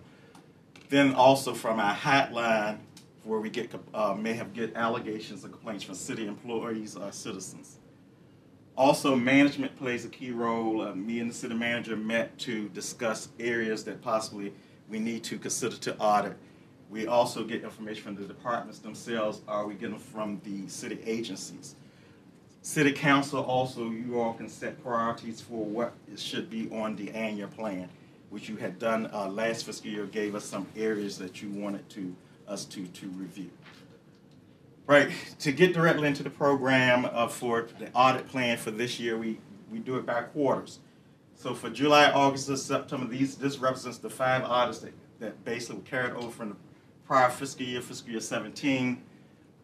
Then 0.89 1.15
also 1.15 1.55
from 1.55 1.79
our 1.79 1.95
hotline, 1.95 2.79
where 3.31 3.41
we 3.41 3.49
get 3.49 3.73
uh, 3.95 4.15
may 4.15 4.35
have 4.35 4.53
get 4.53 4.75
allegations 4.75 5.45
or 5.45 5.49
complaints 5.49 5.85
from 5.85 5.95
city 5.95 6.27
employees 6.27 6.97
or 6.97 7.11
citizens. 7.13 7.79
Also, 8.77 9.15
management 9.15 9.77
plays 9.77 10.05
a 10.05 10.09
key 10.09 10.31
role. 10.31 10.83
Uh, 10.83 10.95
me 10.95 11.21
and 11.21 11.31
the 11.31 11.35
city 11.35 11.55
manager 11.55 11.97
met 11.97 12.39
to 12.39 12.69
discuss 12.71 13.29
areas 13.39 13.85
that 13.85 14.03
possibly 14.03 14.53
we 14.89 14.99
need 14.99 15.23
to 15.25 15.39
consider 15.39 15.77
to 15.77 15.97
audit 15.99 16.37
we 16.91 17.07
also 17.07 17.45
get 17.45 17.63
information 17.63 18.03
from 18.03 18.17
the 18.17 18.25
departments 18.25 18.81
themselves, 18.81 19.43
or 19.47 19.67
we 19.67 19.75
get 19.75 19.91
them 19.91 19.99
from 19.99 20.41
the 20.45 20.69
city 20.69 20.99
agencies. 21.07 21.77
City 22.63 22.93
council 22.93 23.43
also, 23.43 23.91
you 23.91 24.21
all 24.21 24.35
can 24.35 24.49
set 24.49 24.83
priorities 24.83 25.41
for 25.41 25.65
what 25.65 25.95
should 26.17 26.51
be 26.51 26.69
on 26.71 26.97
the 26.97 27.11
annual 27.13 27.49
plan, 27.49 27.89
which 28.29 28.49
you 28.49 28.57
had 28.57 28.79
done 28.79 29.09
uh, 29.15 29.29
last 29.29 29.65
fiscal 29.65 29.89
year, 29.89 30.05
gave 30.07 30.35
us 30.35 30.45
some 30.45 30.67
areas 30.77 31.17
that 31.19 31.41
you 31.41 31.49
wanted 31.51 31.89
to 31.91 32.15
us 32.51 32.65
to, 32.67 32.87
to 32.87 33.07
review. 33.11 33.51
Right, 34.87 35.13
to 35.39 35.53
get 35.53 35.73
directly 35.73 36.09
into 36.09 36.25
the 36.25 36.31
program 36.31 37.09
uh, 37.13 37.29
for 37.29 37.69
the 37.79 37.93
audit 37.93 38.27
plan 38.27 38.59
for 38.59 38.73
this 38.73 38.99
year, 38.99 39.17
we, 39.17 39.39
we 39.71 39.79
do 39.79 39.97
it 39.97 40.05
by 40.05 40.23
quarters. 40.23 40.81
So 41.37 41.55
for 41.55 41.71
July, 41.71 42.11
August, 42.11 42.49
and 42.49 42.59
September, 42.59 43.07
these 43.07 43.37
this 43.37 43.59
represents 43.59 43.99
the 43.99 44.11
five 44.11 44.43
audits 44.43 44.81
that, 44.81 44.93
that 45.21 45.45
basically 45.45 45.77
were 45.77 45.83
carried 45.83 46.13
over 46.15 46.31
from 46.31 46.49
the 46.51 46.57
prior 47.07 47.31
fiscal 47.31 47.65
year, 47.65 47.81
fiscal 47.81 48.11
year 48.11 48.21
17, 48.21 49.01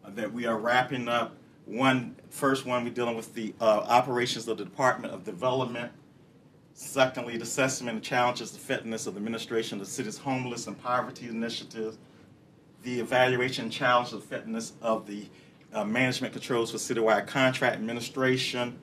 uh, 0.05 0.09
that 0.11 0.31
we 0.31 0.45
are 0.45 0.57
wrapping 0.57 1.09
up. 1.09 1.35
One 1.65 2.15
first 2.29 2.65
one, 2.65 2.85
we're 2.85 2.93
dealing 2.93 3.17
with 3.17 3.33
the 3.33 3.53
uh, 3.59 3.65
operations 3.65 4.47
of 4.47 4.57
the 4.57 4.63
Department 4.63 5.13
of 5.13 5.25
Development. 5.25 5.91
Secondly, 6.73 7.35
the 7.35 7.43
assessment 7.43 7.95
and 7.95 8.03
challenges, 8.03 8.51
the 8.51 8.57
effectiveness 8.57 9.07
of 9.07 9.15
the 9.15 9.17
administration 9.17 9.81
of 9.81 9.85
the 9.85 9.91
city's 9.91 10.17
homeless 10.17 10.67
and 10.67 10.81
poverty 10.81 11.27
initiatives. 11.27 11.97
The 12.87 13.01
evaluation 13.01 13.65
and 13.65 13.73
challenge 13.73 14.13
of 14.13 14.19
effectiveness 14.23 14.71
of 14.81 15.07
the 15.07 15.25
uh, 15.73 15.83
management 15.83 16.31
controls 16.31 16.71
for 16.71 16.77
citywide 16.77 17.27
contract 17.27 17.75
administration, 17.75 18.79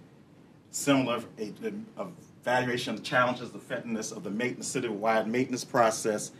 similar 0.70 1.22
a, 1.38 1.54
a 1.96 2.06
evaluation 2.42 2.92
of 2.92 3.00
the 3.00 3.06
challenges, 3.06 3.50
the 3.50 3.56
effectiveness 3.56 4.12
of 4.12 4.22
the 4.22 4.28
maintenance, 4.28 4.76
citywide 4.76 5.26
maintenance 5.26 5.64
process, 5.64 6.32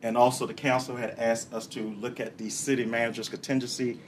and 0.00 0.16
also 0.16 0.46
the 0.46 0.54
council 0.54 0.94
had 0.94 1.10
asked 1.18 1.52
us 1.52 1.66
to 1.66 1.90
look 1.94 2.20
at 2.20 2.38
the 2.38 2.48
city 2.48 2.84
manager's 2.84 3.28
contingency 3.28 3.98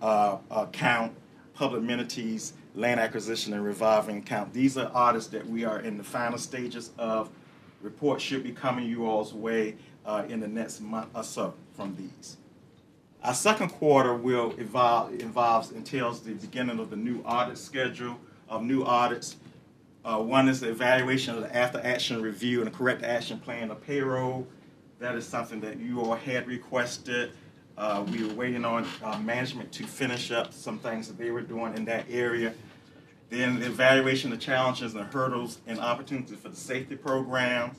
uh, 0.00 0.36
account, 0.52 1.16
public 1.54 1.82
amenities, 1.82 2.52
land 2.76 3.00
acquisition, 3.00 3.54
and 3.54 3.64
revolving 3.64 4.18
account. 4.18 4.52
These 4.52 4.78
are 4.78 4.88
audits 4.94 5.26
that 5.26 5.44
we 5.44 5.64
are 5.64 5.80
in 5.80 5.98
the 5.98 6.04
final 6.04 6.38
stages 6.38 6.92
of. 6.96 7.28
Reports 7.80 8.22
should 8.22 8.44
be 8.44 8.52
coming 8.52 8.88
you 8.88 9.04
all's 9.04 9.34
way 9.34 9.74
uh, 10.06 10.24
in 10.28 10.38
the 10.38 10.46
next 10.46 10.80
month 10.80 11.08
or 11.16 11.24
so 11.24 11.54
from 11.74 11.96
these. 11.96 12.36
Our 13.24 13.34
second 13.34 13.68
quarter 13.68 14.14
will 14.14 14.52
evolve, 14.58 15.20
involves 15.20 15.70
entails 15.70 16.20
the 16.22 16.34
beginning 16.34 16.80
of 16.80 16.90
the 16.90 16.96
new 16.96 17.22
audit 17.22 17.56
schedule 17.56 18.18
of 18.48 18.64
new 18.64 18.82
audits. 18.82 19.36
Uh, 20.04 20.18
one 20.18 20.48
is 20.48 20.58
the 20.58 20.68
evaluation 20.68 21.36
of 21.36 21.42
the 21.42 21.56
after 21.56 21.80
action 21.84 22.20
review 22.20 22.62
and 22.62 22.66
the 22.66 22.76
correct 22.76 23.04
action 23.04 23.38
plan 23.38 23.70
of 23.70 23.80
payroll. 23.80 24.44
That 24.98 25.14
is 25.14 25.24
something 25.24 25.60
that 25.60 25.78
you 25.78 26.00
all 26.00 26.16
had 26.16 26.48
requested. 26.48 27.30
Uh, 27.78 28.04
we 28.10 28.24
were 28.24 28.34
waiting 28.34 28.64
on 28.64 28.88
uh, 29.04 29.16
management 29.20 29.70
to 29.72 29.84
finish 29.86 30.32
up 30.32 30.52
some 30.52 30.80
things 30.80 31.06
that 31.06 31.16
they 31.16 31.30
were 31.30 31.42
doing 31.42 31.76
in 31.76 31.84
that 31.84 32.06
area. 32.10 32.52
Then 33.30 33.60
the 33.60 33.66
evaluation 33.66 34.32
of 34.32 34.40
challenges 34.40 34.96
and 34.96 35.06
hurdles 35.06 35.60
and 35.68 35.78
opportunities 35.78 36.38
for 36.38 36.48
the 36.48 36.56
safety 36.56 36.96
program, 36.96 37.70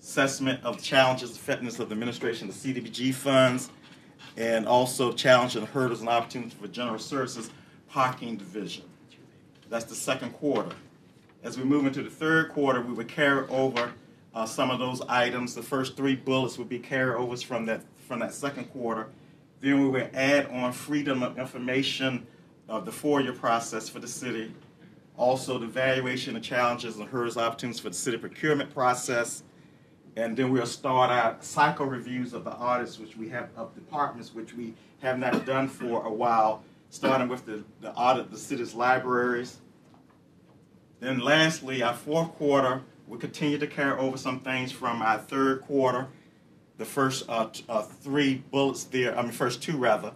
assessment 0.00 0.64
of 0.64 0.82
challenges, 0.82 1.30
and 1.30 1.38
effectiveness 1.38 1.78
of 1.78 1.90
the 1.90 1.92
administration 1.92 2.48
of 2.48 2.62
the 2.62 2.74
CDBG 2.74 3.12
funds, 3.12 3.70
and 4.36 4.66
also 4.66 5.12
challenges 5.12 5.56
and 5.56 5.66
hurdles 5.68 6.00
and 6.00 6.08
opportunities 6.08 6.54
for 6.54 6.68
general 6.68 6.98
services 6.98 7.50
parking 7.88 8.36
division. 8.36 8.84
That's 9.68 9.84
the 9.84 9.94
second 9.94 10.32
quarter. 10.34 10.74
As 11.42 11.58
we 11.58 11.64
move 11.64 11.86
into 11.86 12.02
the 12.02 12.10
third 12.10 12.50
quarter, 12.50 12.80
we 12.80 12.92
would 12.92 13.08
carry 13.08 13.46
over 13.48 13.92
uh, 14.34 14.46
some 14.46 14.70
of 14.70 14.78
those 14.78 15.00
items. 15.02 15.54
The 15.54 15.62
first 15.62 15.96
three 15.96 16.14
bullets 16.14 16.58
would 16.58 16.68
be 16.68 16.78
carryovers 16.78 17.44
from 17.44 17.66
that 17.66 17.82
from 18.06 18.20
that 18.20 18.34
second 18.34 18.64
quarter. 18.66 19.08
Then 19.60 19.82
we 19.82 19.88
would 19.88 20.10
add 20.14 20.46
on 20.50 20.72
freedom 20.72 21.22
of 21.22 21.38
information 21.38 22.26
of 22.68 22.84
the 22.84 22.92
FOIA 22.92 23.36
process 23.36 23.88
for 23.88 23.98
the 23.98 24.08
city. 24.08 24.52
Also, 25.16 25.58
the 25.58 25.66
valuation 25.66 26.36
of 26.36 26.42
challenges 26.42 26.96
and 26.96 27.08
hurdles 27.08 27.36
opportunities 27.36 27.80
for 27.80 27.88
the 27.88 27.94
city 27.94 28.18
procurement 28.18 28.72
process. 28.72 29.42
And 30.16 30.34
then 30.34 30.50
we'll 30.50 30.64
start 30.64 31.10
our 31.10 31.36
cycle 31.40 31.84
reviews 31.84 32.32
of 32.32 32.44
the 32.44 32.52
audits, 32.52 32.98
which 32.98 33.16
we 33.16 33.28
have 33.28 33.50
of 33.54 33.74
departments, 33.74 34.34
which 34.34 34.54
we 34.54 34.72
have 35.02 35.18
not 35.18 35.44
done 35.44 35.68
for 35.68 36.06
a 36.06 36.10
while, 36.10 36.62
starting 36.88 37.28
with 37.28 37.44
the, 37.44 37.62
the 37.82 37.92
audit 37.92 38.24
of 38.24 38.30
the 38.30 38.38
city's 38.38 38.74
libraries. 38.74 39.58
Then 41.00 41.18
lastly, 41.18 41.82
our 41.82 41.92
fourth 41.92 42.32
quarter, 42.36 42.80
we 43.06 43.18
continue 43.18 43.58
to 43.58 43.66
carry 43.66 43.98
over 43.98 44.16
some 44.16 44.40
things 44.40 44.72
from 44.72 45.02
our 45.02 45.18
third 45.18 45.60
quarter. 45.60 46.08
The 46.78 46.86
first 46.86 47.28
uh, 47.28 47.48
uh, 47.68 47.82
three 47.82 48.42
bullets 48.50 48.84
there, 48.84 49.16
I 49.16 49.22
mean, 49.22 49.32
first 49.32 49.62
two 49.62 49.76
rather, 49.76 50.12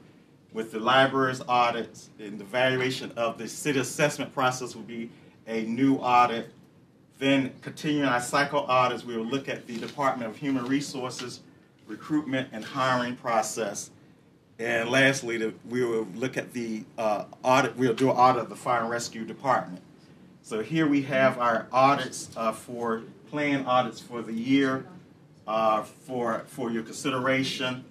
with 0.53 0.73
the 0.73 0.81
libraries 0.81 1.43
audits 1.47 2.09
and 2.19 2.39
the 2.39 2.45
valuation 2.45 3.13
of 3.17 3.37
the 3.37 3.47
city 3.47 3.79
assessment 3.79 4.33
process 4.33 4.75
will 4.75 4.83
be 4.83 5.11
a 5.47 5.63
new 5.63 5.97
audit. 5.97 6.53
Then 7.21 7.53
continuing 7.61 8.09
our 8.09 8.21
cycle 8.21 8.61
audits, 8.61 9.05
we 9.05 9.15
will 9.15 9.27
look 9.27 9.47
at 9.47 9.67
the 9.67 9.77
Department 9.77 10.31
of 10.31 10.39
Human 10.39 10.65
Resources 10.65 11.41
recruitment 11.87 12.49
and 12.51 12.65
hiring 12.65 13.15
process. 13.15 13.91
And 14.59 14.89
lastly, 14.89 15.37
the, 15.37 15.53
we 15.69 15.85
will 15.85 16.07
look 16.15 16.39
at 16.39 16.55
the 16.55 16.85
uh, 16.97 17.27
audit, 17.43 17.77
we'll 17.77 17.93
do 17.93 18.11
an 18.11 18.17
audit 18.17 18.43
of 18.43 18.49
the 18.49 18.57
fire 18.57 18.81
and 18.81 18.91
rescue 18.91 19.27
department. 19.27 19.83
So 20.43 20.63
here 20.63 20.87
we 20.87 21.03
have 21.03 21.37
our 21.37 21.67
audits 21.71 22.31
uh, 22.39 22.53
for 22.53 23.03
plan 23.29 23.67
audits 23.67 24.01
for 24.01 24.23
the 24.23 24.33
year 24.33 24.87
uh, 25.47 25.83
for, 25.83 26.45
for 26.47 26.71
your 26.71 26.85
consideration. 26.85 27.85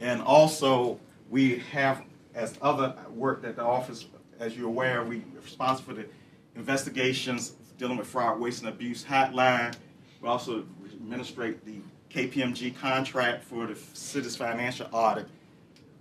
And 0.00 0.20
also, 0.22 0.98
we 1.30 1.58
have, 1.70 2.02
as 2.34 2.58
other 2.60 2.96
work 3.14 3.42
that 3.42 3.54
the 3.54 3.62
office, 3.62 4.06
as 4.40 4.56
you're 4.56 4.68
aware, 4.68 5.04
we 5.04 5.18
are 5.18 5.40
responsible 5.44 5.94
for 5.94 6.00
the 6.02 6.08
investigations 6.56 7.52
dealing 7.78 7.96
with 7.96 8.06
fraud, 8.06 8.40
waste, 8.40 8.60
and 8.60 8.68
abuse 8.68 9.04
hotline. 9.04 9.74
We 10.20 10.28
also 10.28 10.64
administrate 10.94 11.64
the 11.64 11.78
KPMG 12.10 12.76
contract 12.76 13.44
for 13.44 13.66
the 13.66 13.76
city's 13.92 14.36
financial 14.36 14.88
audit. 14.92 15.28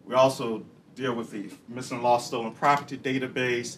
We 0.05 0.15
also 0.15 0.63
deal 0.95 1.13
with 1.13 1.31
the 1.31 1.49
missing, 1.67 2.01
lost, 2.01 2.27
stolen 2.27 2.53
property 2.53 2.97
database, 2.97 3.77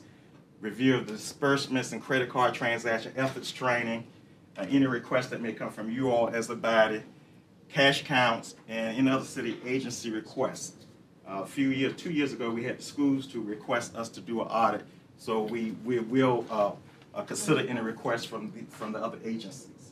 review 0.61 0.95
of 0.95 1.07
the 1.07 1.13
disbursements 1.13 1.91
and 1.91 2.01
credit 2.01 2.29
card 2.29 2.53
transaction 2.53 3.13
ethics 3.15 3.51
training, 3.51 4.05
uh, 4.57 4.65
any 4.69 4.85
requests 4.85 5.27
that 5.27 5.41
may 5.41 5.53
come 5.53 5.71
from 5.71 5.89
you 5.91 6.11
all 6.11 6.29
as 6.29 6.49
a 6.49 6.55
body, 6.55 7.01
cash 7.69 8.03
counts, 8.03 8.55
and 8.67 8.97
any 8.97 9.09
other 9.09 9.25
city 9.25 9.57
agency 9.65 10.11
requests. 10.11 10.85
Uh, 11.27 11.41
a 11.41 11.45
few 11.45 11.69
years, 11.69 11.93
two 11.97 12.11
years 12.11 12.33
ago, 12.33 12.49
we 12.49 12.63
had 12.63 12.81
schools 12.81 13.27
to 13.27 13.41
request 13.41 13.95
us 13.95 14.09
to 14.09 14.21
do 14.21 14.41
an 14.41 14.47
audit, 14.47 14.83
so 15.17 15.41
we, 15.41 15.71
we 15.83 15.99
will 15.99 16.45
uh, 16.49 16.71
uh, 17.13 17.21
consider 17.23 17.61
any 17.67 17.81
requests 17.81 18.25
from 18.25 18.51
the, 18.51 18.61
from 18.75 18.91
the 18.91 18.99
other 18.99 19.17
agencies. 19.25 19.91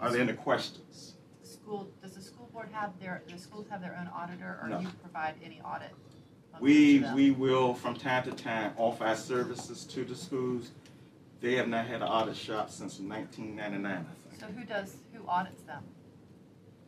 Are 0.00 0.10
there 0.10 0.22
any 0.22 0.32
questions? 0.34 1.14
School, 1.42 1.88
does 2.00 2.12
the 2.14 2.22
school 2.22 2.48
board 2.52 2.68
have 2.72 2.98
their, 3.00 3.22
the 3.30 3.38
schools 3.38 3.66
have 3.70 3.80
their 3.80 3.96
own 4.00 4.08
auditor, 4.14 4.58
or 4.62 4.68
No. 4.68 4.78
do 4.78 4.84
you 4.84 4.90
provide 5.02 5.34
any 5.44 5.60
audit? 5.62 5.90
We, 6.60 7.04
we 7.14 7.30
will, 7.30 7.74
from 7.74 7.94
time 7.94 8.24
to 8.24 8.32
time, 8.32 8.72
offer 8.76 9.04
our 9.04 9.16
services 9.16 9.84
to 9.86 10.04
the 10.04 10.14
schools. 10.14 10.70
They 11.40 11.54
have 11.54 11.68
not 11.68 11.86
had 11.86 11.96
an 11.96 12.08
audit 12.08 12.36
shop 12.36 12.70
since 12.70 12.98
1999, 12.98 13.92
I 13.92 13.96
think. 14.30 14.40
So 14.40 14.46
who 14.46 14.64
does, 14.64 14.96
who 15.12 15.26
audits 15.28 15.62
them? 15.62 15.84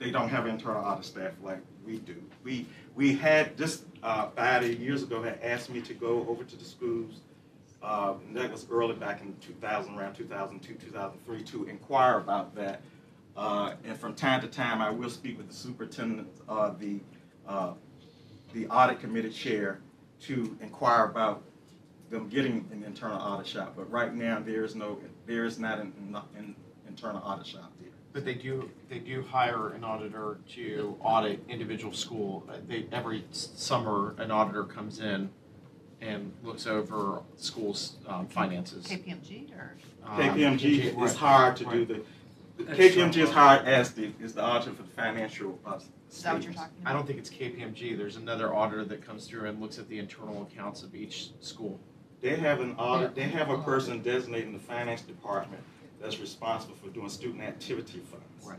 They 0.01 0.11
don't 0.11 0.29
have 0.29 0.47
internal 0.47 0.83
audit 0.83 1.05
staff 1.05 1.33
like 1.43 1.61
we 1.85 1.99
do. 1.99 2.17
We 2.43 2.67
we 2.97 3.15
had 3.15 3.57
this 3.57 3.85
uh, 4.03 4.29
years 4.63 5.05
ago 5.05 5.23
had 5.23 5.39
asked 5.43 5.71
me 5.71 5.81
to 5.83 5.95
go 5.95 6.27
over 6.29 6.43
to 6.43 6.57
the 6.57 6.65
schools. 6.65 7.21
Uh, 7.83 8.15
that 8.33 8.51
was 8.51 8.67
early 8.71 8.95
back 8.95 9.23
in 9.23 9.35
2000, 9.41 9.97
around 9.97 10.15
2002, 10.15 10.75
2003, 10.75 11.43
to 11.45 11.65
inquire 11.65 12.19
about 12.19 12.55
that. 12.55 12.83
Uh, 13.37 13.73
and 13.85 13.97
from 13.97 14.15
time 14.15 14.41
to 14.43 14.47
time, 14.49 14.83
I 14.83 14.91
will 14.91 15.09
speak 15.09 15.39
with 15.39 15.49
the 15.49 15.55
superintendent, 15.55 16.29
uh, 16.49 16.73
the 16.79 17.01
the 18.53 18.67
audit 18.67 19.01
committee 19.01 19.31
chair, 19.31 19.81
to 20.21 20.57
inquire 20.61 21.05
about 21.05 21.43
them 22.11 22.29
getting 22.29 22.69
an 22.73 22.83
internal 22.85 23.19
audit 23.21 23.47
shop. 23.47 23.75
But 23.77 23.91
right 23.91 24.13
now, 24.13 24.41
there 24.41 24.65
is 24.65 24.75
no, 24.75 24.99
there 25.27 25.45
is 25.45 25.59
not 25.59 25.79
an, 25.79 25.93
an 26.37 26.57
internal 26.89 27.23
audit 27.25 27.47
shop. 27.47 27.73
But 28.13 28.25
they 28.25 28.35
do, 28.35 28.69
they 28.89 28.99
do 28.99 29.23
hire 29.23 29.71
an 29.71 29.85
auditor 29.85 30.39
to 30.55 30.97
audit 31.01 31.41
individual 31.49 31.93
school. 31.93 32.45
Uh, 32.49 32.57
They, 32.67 32.87
every 32.91 33.25
summer, 33.31 34.15
an 34.19 34.31
auditor 34.33 34.65
comes 34.65 34.99
in 34.99 35.31
and 36.01 36.33
looks 36.43 36.67
over 36.67 37.21
schools' 37.37 37.97
um, 38.09 38.27
finances. 38.27 38.87
KPMG 38.87 39.53
or? 39.57 39.77
Um, 40.05 40.19
KPMG 40.19 40.87
is 40.87 40.95
right, 40.95 41.15
hired 41.15 41.57
to 41.57 41.65
do 41.65 41.71
right. 41.71 41.89
the, 41.89 42.65
the 42.65 42.85
External 42.85 43.11
KPMG 43.11 43.17
is 43.19 43.31
hired 43.31 43.69
as 43.69 43.93
the, 43.93 44.11
is 44.21 44.35
the 44.35 44.43
auditor 44.43 44.75
for 44.75 44.83
the 44.83 44.89
financial, 44.89 45.59
uh, 45.65 45.79
Is 46.11 46.23
that 46.23 46.35
what 46.35 46.43
you're 46.43 46.53
statements. 46.53 46.61
talking 46.61 46.87
I 46.87 46.93
don't 46.93 47.07
think 47.07 47.19
it's 47.21 47.31
KPMG. 47.31 47.97
There's 47.97 48.17
another 48.17 48.53
auditor 48.53 48.85
that 48.87 49.07
comes 49.07 49.29
through 49.29 49.49
and 49.49 49.61
looks 49.61 49.79
at 49.79 49.89
the 49.89 49.99
internal 49.99 50.43
accounts 50.43 50.83
of 50.83 50.97
each 50.97 51.31
school. 51.41 51.79
They 52.21 52.37
have 52.37 52.61
an 52.61 52.75
audit, 52.77 53.15
they 53.15 53.23
have 53.23 53.51
a 53.51 53.59
person 53.59 54.03
designated 54.03 54.49
in 54.49 54.53
the 54.53 54.59
finance 54.59 55.03
department 55.03 55.63
that's 56.01 56.19
responsible 56.19 56.75
for 56.77 56.89
doing 56.89 57.09
student 57.09 57.43
activity 57.43 58.01
funds. 58.11 58.47
Right. 58.47 58.59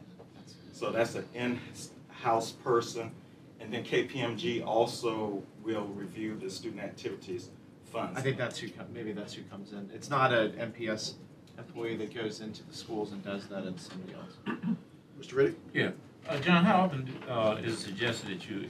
So 0.74 0.92
that's 0.92 1.16
an 1.16 1.26
in-house 1.34 2.52
person, 2.52 3.12
and 3.60 3.74
then 3.74 3.84
KPMG 3.84 4.66
also 4.66 5.44
will 5.64 5.86
review 5.86 6.38
the 6.42 6.50
student 6.50 6.82
activities 6.82 7.50
funds. 7.92 8.18
I 8.18 8.22
think 8.22 8.38
that's 8.38 8.58
who, 8.58 8.70
com- 8.70 8.88
maybe 8.94 9.12
that's 9.12 9.34
who 9.34 9.44
comes 9.44 9.74
in. 9.74 9.90
It's 9.94 10.10
not 10.10 10.34
an 10.34 10.52
NPS 10.54 11.14
employee 11.58 11.98
that 11.98 12.14
goes 12.14 12.42
into 12.42 12.64
the 12.64 12.74
schools 12.74 13.12
and 13.12 13.24
does 13.24 13.48
that, 13.48 13.66
it's 13.66 13.90
somebody 13.90 14.14
else. 14.14 14.38
Mr. 15.20 15.34
Riddick? 15.34 15.56
Yeah. 15.74 15.92
Uh, 16.28 16.40
John, 16.40 16.64
how 16.64 16.82
often 16.82 17.10
uh, 17.30 17.58
is 17.64 17.74
it 17.74 17.78
suggested 17.78 18.30
that 18.30 18.50
you, 18.50 18.70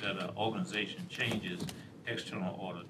that 0.00 0.16
an 0.16 0.30
organization 0.36 1.06
changes 1.08 1.60
external 2.06 2.58
auditors? 2.60 2.86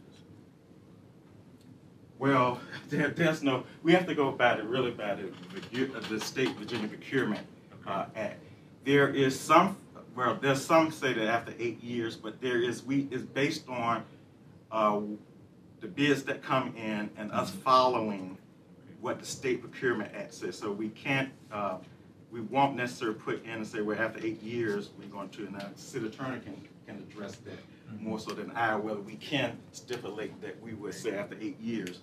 Well, 2.19 2.61
there, 2.89 3.09
there's 3.09 3.43
no, 3.43 3.65
we 3.83 3.93
have 3.93 4.07
to 4.07 4.15
go 4.15 4.31
by 4.31 4.57
the, 4.57 4.63
really 4.63 4.91
by 4.91 5.15
the, 5.15 5.27
uh, 5.27 6.01
the 6.09 6.21
state 6.21 6.51
Virginia 6.57 6.89
Procurement 6.89 7.47
uh, 7.87 8.07
Act. 8.17 8.43
There 8.85 9.09
is 9.09 9.39
some, 9.39 9.77
well, 10.15 10.39
there's 10.41 10.65
some 10.65 10.91
say 10.91 11.13
that 11.13 11.27
after 11.27 11.53
eight 11.59 11.83
years, 11.83 12.17
but 12.17 12.41
there 12.41 12.61
is, 12.61 12.83
we, 12.85 13.09
is 13.11 13.23
based 13.23 13.69
on 13.69 14.05
uh, 14.73 15.01
the 15.81 15.87
bids 15.89 16.25
that 16.25 16.43
come 16.43 16.75
in 16.77 17.11
and 17.17 17.31
us 17.33 17.51
following 17.51 18.37
what 19.01 19.21
the 19.21 19.27
state 19.27 19.61
procurement 19.61 20.13
act 20.15 20.35
says. 20.35 20.59
So 20.59 20.73
we 20.73 20.89
can't 20.89 21.31
uh, 21.53 21.79
we 22.31 22.41
won't 22.41 22.77
necessarily 22.77 23.19
put 23.19 23.45
in 23.45 23.51
and 23.51 23.67
say, 23.67 23.81
well, 23.81 23.99
after 23.99 24.25
eight 24.25 24.43
years, 24.43 24.91
we're 24.99 25.07
going 25.07 25.31
to, 25.31 25.47
and 25.47 25.55
the 25.55 25.67
city 25.77 26.07
attorney 26.07 26.41
can, 26.41 26.61
can 26.87 26.97
address 26.97 27.37
that 27.37 27.59
more 28.01 28.19
so 28.19 28.33
than 28.33 28.51
I, 28.51 28.77
whether 28.77 29.01
we 29.01 29.15
can 29.15 29.57
stipulate 29.73 30.41
that 30.43 30.61
we 30.63 30.75
would 30.75 30.95
say 30.95 31.17
after 31.17 31.37
eight 31.41 31.59
years, 31.59 32.01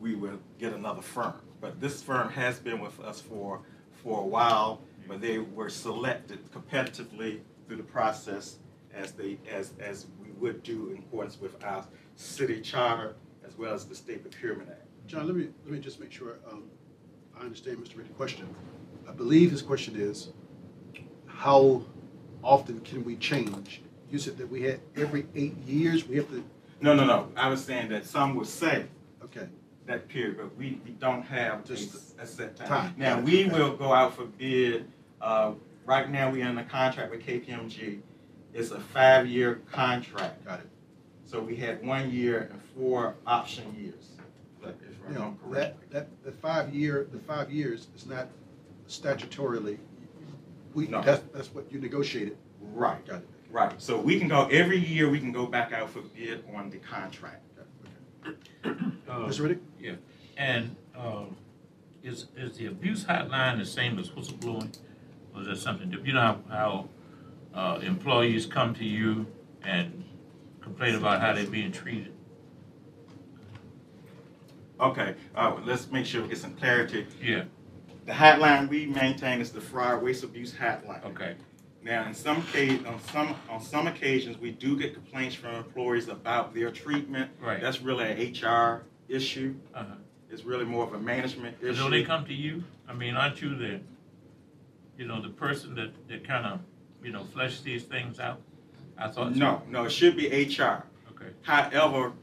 we 0.00 0.14
will 0.14 0.38
get 0.58 0.72
another 0.72 1.02
firm. 1.02 1.34
But 1.60 1.80
this 1.80 2.02
firm 2.02 2.28
has 2.30 2.58
been 2.58 2.80
with 2.80 3.00
us 3.00 3.20
for, 3.20 3.60
for 4.02 4.20
a 4.20 4.26
while, 4.26 4.80
but 5.08 5.20
they 5.20 5.38
were 5.38 5.70
selected 5.70 6.38
competitively 6.52 7.40
through 7.66 7.76
the 7.76 7.82
process 7.82 8.56
as 8.94 9.12
they, 9.12 9.38
as, 9.50 9.72
as 9.80 10.06
we 10.22 10.30
would 10.32 10.62
do 10.62 10.90
in 10.90 10.98
accordance 10.98 11.40
with 11.40 11.62
our 11.64 11.86
city 12.16 12.60
charter 12.60 13.14
as 13.46 13.56
well 13.56 13.74
as 13.74 13.84
the 13.84 13.94
state 13.94 14.22
procurement 14.22 14.68
act. 14.70 14.82
John, 15.06 15.26
let 15.26 15.36
me, 15.36 15.48
let 15.64 15.72
me 15.72 15.78
just 15.78 16.00
make 16.00 16.10
sure 16.12 16.38
um, 16.50 16.64
I 17.38 17.42
understand 17.42 17.78
Mr. 17.78 17.98
Reed's 17.98 18.10
question. 18.16 18.48
I 19.08 19.12
believe 19.12 19.50
his 19.50 19.62
question 19.62 19.94
is, 19.96 20.30
how 21.26 21.82
often 22.42 22.80
can 22.80 23.04
we 23.04 23.16
change? 23.16 23.82
You 24.10 24.18
said 24.18 24.36
that 24.38 24.48
we 24.50 24.62
had 24.62 24.80
every 24.96 25.26
eight 25.34 25.56
years, 25.58 26.08
we 26.08 26.16
have 26.16 26.28
to, 26.30 26.42
No, 26.80 26.94
no, 26.94 27.04
no, 27.04 27.28
I 27.36 27.48
was 27.48 27.64
saying 27.64 27.88
that 27.90 28.06
some 28.06 28.34
would 28.36 28.46
say 28.46 28.86
that 29.86 30.08
period, 30.08 30.36
but 30.36 30.56
we, 30.56 30.80
we 30.84 30.90
don't 30.92 31.22
have 31.22 31.64
Just 31.64 31.92
just 31.92 32.18
a 32.18 32.26
set 32.26 32.56
time. 32.56 32.68
time. 32.68 32.94
Now, 32.96 33.20
we 33.20 33.44
will 33.46 33.76
go 33.76 33.92
out 33.92 34.14
for 34.16 34.24
bid, 34.24 34.90
uh, 35.20 35.52
right 35.84 36.10
now, 36.10 36.30
we 36.30 36.42
are 36.42 36.48
in 36.48 36.58
a 36.58 36.64
contract 36.64 37.10
with 37.10 37.24
KPMG. 37.24 38.00
It's 38.52 38.70
a 38.70 38.80
five-year 38.80 39.60
contract. 39.70 40.44
got 40.44 40.60
it. 40.60 40.68
So 41.24 41.40
we 41.40 41.56
had 41.56 41.84
one 41.84 42.10
year 42.10 42.48
and 42.52 42.60
four 42.76 43.14
option 43.26 43.74
years. 43.78 44.12
But 44.62 44.76
if 44.82 44.96
You 45.08 45.14
know, 45.18 45.36
correct. 45.44 45.90
that, 45.90 46.08
that, 46.10 46.24
the 46.24 46.32
five 46.32 46.74
year, 46.74 47.06
the 47.12 47.18
five 47.18 47.50
years 47.50 47.88
is 47.96 48.06
not 48.06 48.28
statutorily, 48.88 49.78
we, 50.74 50.86
No. 50.88 51.02
that's, 51.02 51.22
that's 51.32 51.48
what 51.54 51.70
you 51.72 51.80
negotiated. 51.80 52.36
Right, 52.60 53.04
Got 53.06 53.16
it. 53.16 53.28
right. 53.50 53.80
So 53.80 53.98
we 53.98 54.18
can 54.18 54.28
go, 54.28 54.46
every 54.48 54.78
year, 54.78 55.08
we 55.10 55.18
can 55.20 55.32
go 55.32 55.46
back 55.46 55.72
out 55.72 55.90
for 55.90 56.00
bid 56.02 56.44
on 56.54 56.70
the 56.70 56.78
contract. 56.78 57.42
Mr. 58.64 59.40
Riddick? 59.40 59.58
Yeah, 59.80 59.94
and, 60.36 60.74
um, 60.96 61.36
is, 62.02 62.26
is 62.36 62.56
the 62.56 62.66
abuse 62.66 63.04
hotline 63.04 63.58
the 63.58 63.66
same 63.66 63.98
as 63.98 64.10
whistleblowing? 64.10 64.76
Or 65.34 65.40
is 65.42 65.46
that 65.48 65.56
something, 65.58 65.88
different? 65.88 66.06
you 66.06 66.14
know 66.14 66.40
how, 66.50 66.88
how, 67.54 67.74
uh, 67.76 67.78
employees 67.80 68.46
come 68.46 68.74
to 68.74 68.84
you 68.84 69.26
and 69.62 70.04
complain 70.60 70.94
about 70.94 71.20
how 71.20 71.32
they're 71.32 71.46
being 71.46 71.72
treated? 71.72 72.12
Okay, 74.80 75.14
uh, 75.34 75.56
let's 75.64 75.90
make 75.90 76.04
sure 76.04 76.22
we 76.22 76.28
get 76.28 76.38
some 76.38 76.54
clarity. 76.54 77.06
Yeah, 77.22 77.44
The 78.04 78.12
hotline 78.12 78.68
we 78.68 78.86
maintain 78.86 79.40
is 79.40 79.50
the 79.50 79.60
fraud, 79.60 80.02
waste, 80.02 80.22
abuse 80.22 80.52
hotline. 80.52 81.02
okay, 81.06 81.34
Now, 81.86 82.04
in 82.08 82.14
some 82.14 82.42
case, 82.46 82.80
on 82.84 83.00
some, 83.12 83.36
on 83.48 83.60
some 83.60 83.86
occasions, 83.86 84.38
we 84.38 84.50
do 84.50 84.76
get 84.76 84.92
complaints 84.92 85.36
from 85.36 85.54
employees 85.54 86.08
about 86.08 86.52
their 86.52 86.72
treatment. 86.72 87.30
Right. 87.40 87.60
That's 87.60 87.80
really 87.80 88.10
an 88.10 88.32
HR 88.32 88.82
issue. 89.08 89.54
uh-huh. 89.72 89.94
It's 90.28 90.42
really 90.42 90.64
more 90.64 90.84
of 90.84 90.92
a 90.94 90.98
management 90.98 91.58
issue. 91.62 91.84
do 91.84 91.88
they 91.88 92.02
come 92.02 92.24
to 92.24 92.34
you? 92.34 92.64
I 92.88 92.92
mean, 92.92 93.14
aren't 93.14 93.40
you 93.40 93.54
the, 93.54 93.78
you 94.98 95.06
know, 95.06 95.22
the 95.22 95.28
person 95.28 95.76
that, 95.76 95.92
that 96.08 96.26
kind 96.26 96.44
of, 96.44 96.58
you 97.04 97.12
know, 97.12 97.22
flesh 97.22 97.60
these 97.60 97.84
things 97.84 98.18
out? 98.18 98.40
I 98.98 99.06
thought 99.06 99.34
so. 99.34 99.38
No, 99.38 99.62
no, 99.68 99.84
it 99.84 99.92
should 99.92 100.16
be 100.16 100.26
HR. 100.26 100.82
Okay, 101.12 101.30
However, 101.42 102.14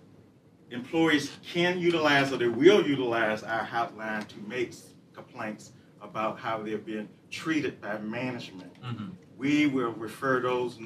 employees 0.71 1.31
can 1.41 1.79
utilize 1.79 2.33
or 2.33 2.37
they 2.37 2.49
will 2.49 2.85
utilize 2.85 3.43
our 3.43 3.65
hotline 3.65 4.27
to 4.27 4.35
make 4.45 4.73
complaints 5.13 5.71
about 6.01 6.37
how 6.37 6.61
they're 6.61 6.77
being 6.77 7.07
treated 7.31 7.79
by 7.79 7.97
management. 7.99 8.73
mm-hmm, 8.83 9.09
We 9.37 9.67
will 9.67 9.91
refer 9.91 10.41
those 10.41 10.77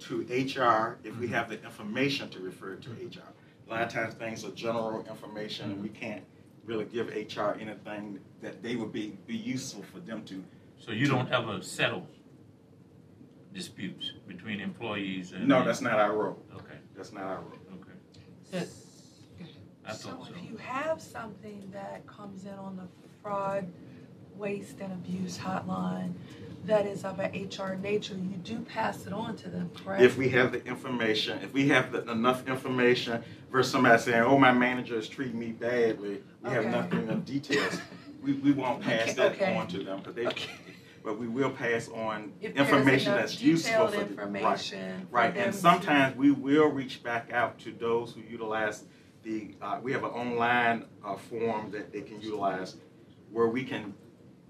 to 0.00 0.20
HR 0.22 0.98
if 1.04 1.16
we 1.16 1.26
mm-hmm. 1.26 1.34
have 1.34 1.48
the 1.48 1.62
information 1.62 2.28
to 2.30 2.40
refer 2.40 2.76
to 2.76 2.88
mm-hmm. 2.88 3.18
HR. 3.18 3.32
A 3.66 3.70
lot 3.70 3.82
of 3.82 3.88
times 3.92 4.14
things 4.14 4.44
are 4.44 4.50
general 4.50 5.04
information 5.08 5.70
and 5.72 5.82
we 5.82 5.88
mm-hmm. 5.88 5.98
can't 5.98 6.24
really 6.64 6.84
give 6.84 7.08
HR 7.08 7.52
anything 7.60 8.18
that 8.42 8.62
they 8.62 8.76
would 8.76 8.92
be, 8.92 9.18
be 9.26 9.36
useful 9.36 9.82
for 9.92 10.00
them 10.00 10.24
to. 10.24 10.42
so 10.78 10.92
you 10.92 11.06
don't 11.06 11.30
ever 11.30 11.62
settle 11.62 12.06
disputes 13.52 14.12
between 14.26 14.60
employees 14.60 15.32
and? 15.32 15.48
No, 15.48 15.64
that's 15.64 15.80
not 15.80 15.98
our 15.98 16.12
role. 16.12 16.42
Okay, 16.54 16.78
That's 16.96 17.12
not 17.12 17.24
our 17.24 17.40
role. 17.40 17.58
okay. 17.80 18.66
I 19.86 19.92
So 19.92 20.10
so. 20.10 20.26
if 20.36 20.50
you 20.50 20.56
have 20.58 21.00
something 21.00 21.68
that 21.72 22.06
comes 22.06 22.44
in 22.44 22.54
on 22.54 22.76
the 22.76 22.86
fraud, 23.22 23.66
waste 24.36 24.80
and 24.80 24.92
abuse 24.92 25.36
hotline 25.36 26.14
that 26.64 26.86
is 26.86 27.04
of 27.04 27.18
an 27.18 27.30
HR 27.32 27.74
nature, 27.74 28.14
you 28.14 28.36
do 28.42 28.60
pass 28.60 29.06
it 29.06 29.12
on 29.12 29.36
to 29.36 29.48
them, 29.48 29.70
correct? 29.74 30.02
If 30.02 30.16
we 30.16 30.28
have 30.30 30.52
the 30.52 30.64
information, 30.64 31.38
if 31.42 31.52
we 31.52 31.68
have 31.68 31.92
the, 31.92 32.08
enough 32.10 32.46
information 32.48 33.22
versus 33.50 33.72
somebody 33.72 34.00
saying, 34.00 34.22
oh, 34.22 34.38
my 34.38 34.52
manager 34.52 34.96
is 34.96 35.08
treating 35.08 35.38
me 35.38 35.52
badly, 35.52 36.22
we 36.42 36.50
have 36.50 36.66
nothing 36.66 37.08
of 37.08 37.24
details, 37.24 37.78
we, 38.22 38.34
we 38.34 38.52
won't 38.52 38.82
pass 38.82 39.02
Okay, 39.02 39.12
that 39.14 39.32
okay. 39.32 39.56
on 39.56 39.66
to 39.68 39.82
them, 39.82 39.98
because 39.98 40.14
they, 40.14 40.26
but 41.02 41.18
we 41.18 41.28
will 41.28 41.50
pass 41.50 41.88
on 41.88 42.32
If 42.42 42.56
information 42.56 43.14
that's 43.14 43.40
useful 43.40 43.88
for 43.88 43.92
the. 43.92 43.96
right. 44.02 44.10
information 44.10 45.08
Right, 45.10 45.36
and 45.36 45.54
sometimes 45.54 46.14
we 46.16 46.30
will 46.30 46.68
reach 46.68 47.02
back 47.02 47.32
out 47.32 47.58
to 47.60 47.72
those 47.72 48.12
who 48.12 48.20
utilize 48.20 48.84
the, 49.22 49.54
uh, 49.62 49.78
we 49.82 49.92
have 49.92 50.04
an 50.04 50.10
online, 50.10 50.84
uh, 51.04 51.16
form 51.16 51.70
that 51.70 51.92
they 51.92 52.02
can 52.02 52.20
utilize 52.20 52.76
where 53.30 53.48
we 53.48 53.64
can 53.64 53.94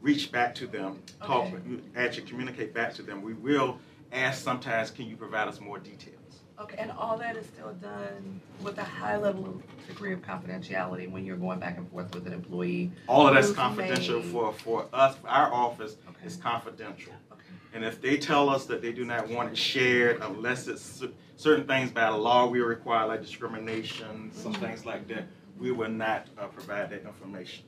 reach 0.01 0.33
back 0.33 0.55
to 0.57 0.67
them, 0.67 1.03
talk, 1.25 1.47
Okay. 1.47 1.59
actually 1.97 2.27
communicate 2.27 2.73
back 2.75 2.95
to 2.95 3.03
them. 3.03 3.23
We 3.23 3.35
will 3.35 3.79
ask 4.13 4.43
sometimes, 4.43 4.91
can 4.91 5.07
you 5.07 5.17
provide 5.17 5.49
us 5.49 5.61
more 5.61 5.79
details? 5.79 6.17
Okay, 6.61 6.77
and 6.79 6.91
all 6.93 7.17
that 7.17 7.37
is 7.37 7.47
still 7.47 7.73
done 7.75 8.41
with 8.63 8.77
a 8.79 8.85
high 8.85 9.17
level 9.17 9.47
of 9.47 9.87
degree 9.87 10.13
of 10.13 10.21
confidentiality 10.21 11.11
when 11.11 11.25
you're 11.25 11.37
going 11.39 11.59
back 11.59 11.79
and 11.79 11.91
forth 11.91 12.15
with 12.15 12.27
an 12.27 12.35
employee. 12.35 12.93
All 13.07 13.27
of 13.27 13.35
that's 13.35 13.53
confidential 13.53 14.21
made- 14.21 14.31
for, 14.31 14.53
for 14.53 14.87
us, 14.93 15.17
our 15.27 15.53
office 15.53 15.97
Okay. 16.11 16.27
is 16.27 16.37
confidential. 16.37 17.15
Okay. 17.33 17.41
And 17.73 17.85
if 17.85 18.03
they 18.03 18.19
tell 18.19 18.51
us 18.51 18.67
that 18.67 18.83
they 18.83 18.93
do 18.93 19.05
not 19.07 19.29
want 19.29 19.53
it 19.53 19.57
shared 19.57 20.21
unless 20.21 20.67
it's 20.69 21.03
certain 21.37 21.67
things 21.67 21.91
by 21.93 22.09
law 22.09 22.47
we 22.47 22.61
require, 22.61 23.07
like 23.07 23.23
discrimination, 23.23 24.31
some 24.35 24.53
Mhm. 24.55 24.61
things 24.61 24.85
like 24.85 25.09
that, 25.09 25.25
we 25.59 25.73
will 25.73 25.89
not 25.91 26.27
uh, 26.39 26.47
provide 26.49 26.91
that 26.91 27.03
information. 27.07 27.65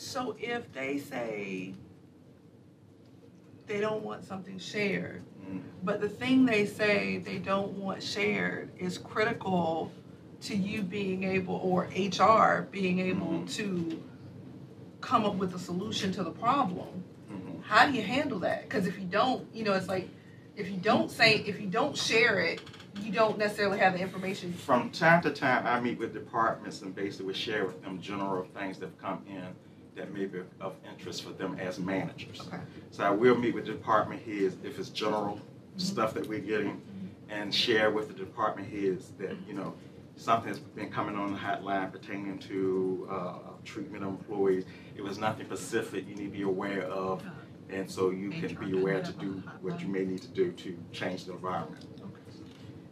So 0.00 0.34
if 0.40 0.72
they 0.72 0.96
say 0.96 1.74
they 3.66 3.80
don't 3.80 4.02
want 4.02 4.24
something 4.24 4.58
shared, 4.58 5.20
Mm. 5.46 5.60
but 5.84 6.00
the 6.00 6.08
thing 6.08 6.46
they 6.46 6.64
say 6.64 7.18
they 7.18 7.36
don't 7.36 7.72
want 7.72 8.02
shared 8.02 8.70
is 8.78 8.96
critical 8.96 9.92
to 10.40 10.56
you 10.56 10.80
being 10.80 11.24
able, 11.24 11.56
or 11.62 11.86
HR 11.94 12.66
being 12.70 12.98
able 12.98 13.26
Mm-hmm. 13.26 13.46
to 13.58 14.02
come 15.02 15.26
up 15.26 15.34
with 15.34 15.54
a 15.54 15.58
solution 15.58 16.10
to 16.12 16.24
the 16.24 16.30
problem, 16.30 17.04
Mhm. 17.30 17.62
how 17.62 17.86
do 17.86 17.92
you 17.92 18.02
handle 18.02 18.38
that? 18.38 18.62
Because 18.62 18.86
if 18.86 18.98
you 18.98 19.04
don't, 19.04 19.46
you 19.54 19.64
know, 19.64 19.74
it's 19.74 19.86
like, 19.88 20.08
if 20.56 20.70
you 20.70 20.78
don't 20.78 21.10
say, 21.10 21.36
if 21.46 21.60
you 21.60 21.66
don't 21.66 21.94
share 21.94 22.40
it, 22.40 22.62
you 23.02 23.12
don't 23.12 23.36
necessarily 23.36 23.78
have 23.78 23.92
the 23.92 24.00
information. 24.00 24.54
From 24.54 24.90
time 24.90 25.20
to 25.22 25.30
time, 25.30 25.66
I 25.66 25.78
meet 25.78 25.98
with 25.98 26.14
departments 26.14 26.80
and 26.80 26.94
basically 26.94 27.26
we 27.26 27.34
share 27.34 27.66
with 27.66 27.82
them 27.82 28.00
general 28.00 28.44
things 28.54 28.78
that 28.78 28.86
have 28.86 28.98
come 28.98 29.22
in 29.28 29.44
that 30.00 30.14
may 30.14 30.24
be 30.24 30.40
of 30.60 30.74
interest 30.90 31.22
for 31.22 31.30
them 31.30 31.56
as 31.60 31.78
managers. 31.78 32.40
Okay. 32.46 32.58
So 32.90 33.04
I 33.04 33.10
will 33.10 33.36
meet 33.36 33.54
with 33.54 33.66
department 33.66 34.22
heads 34.22 34.56
if 34.64 34.78
it's 34.78 34.88
general 34.88 35.40
Mm-hmm. 35.70 35.78
stuff 35.78 36.14
that 36.14 36.26
we're 36.26 36.40
getting 36.40 36.82
and 37.28 37.54
share 37.54 37.92
with 37.92 38.08
the 38.08 38.12
department 38.14 38.68
heads 38.68 39.12
that, 39.20 39.36
you 39.46 39.54
know, 39.54 39.72
something's 40.16 40.58
been 40.58 40.90
coming 40.90 41.14
on 41.14 41.32
the 41.32 41.38
hotline 41.38 41.92
pertaining 41.92 42.40
to 42.40 43.08
uh, 43.08 43.32
treatment 43.64 44.02
of 44.02 44.10
employees. 44.10 44.64
It 44.96 45.02
was 45.02 45.18
nothing 45.18 45.46
specific 45.46 46.08
you 46.08 46.16
need 46.16 46.24
to 46.32 46.38
be 46.38 46.42
aware 46.42 46.82
of. 46.82 47.22
And 47.70 47.88
so 47.88 48.10
you 48.10 48.30
can 48.30 48.56
be 48.56 48.76
aware 48.76 49.00
to 49.00 49.12
do 49.12 49.40
what 49.60 49.80
you 49.80 49.86
may 49.86 50.04
need 50.04 50.22
to 50.22 50.28
do 50.28 50.50
to 50.50 50.76
change 50.90 51.26
the 51.26 51.34
environment. 51.34 51.86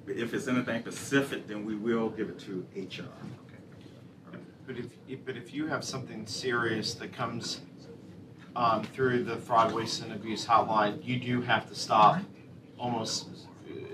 But 0.06 0.14
if 0.16 0.32
it's 0.32 0.46
anything 0.46 0.80
specific, 0.82 1.48
then 1.48 1.64
we 1.64 1.74
will 1.74 2.10
give 2.10 2.28
it 2.28 2.38
to 2.46 2.64
HR. 2.76 3.10
But 4.68 4.76
if, 4.76 4.86
if- 5.08 5.24
but 5.24 5.36
if 5.36 5.54
you 5.54 5.66
have 5.66 5.82
something 5.82 6.26
serious 6.26 6.92
that 6.94 7.10
comes 7.12 7.62
um, 8.54 8.84
through 8.84 9.24
the 9.24 9.36
fraud, 9.36 9.72
waste, 9.72 10.02
and 10.02 10.12
abuse 10.12 10.44
hotline, 10.46 11.02
you 11.04 11.18
do 11.18 11.40
have 11.40 11.66
to 11.70 11.74
stop 11.74 12.20
almost, 12.78 13.28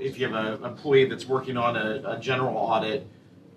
if 0.01 0.19
you 0.19 0.27
have 0.27 0.35
an 0.35 0.65
employee 0.65 1.05
that's 1.05 1.27
working 1.27 1.57
on 1.57 1.77
a, 1.77 2.03
a 2.05 2.19
general 2.19 2.57
audit 2.57 3.07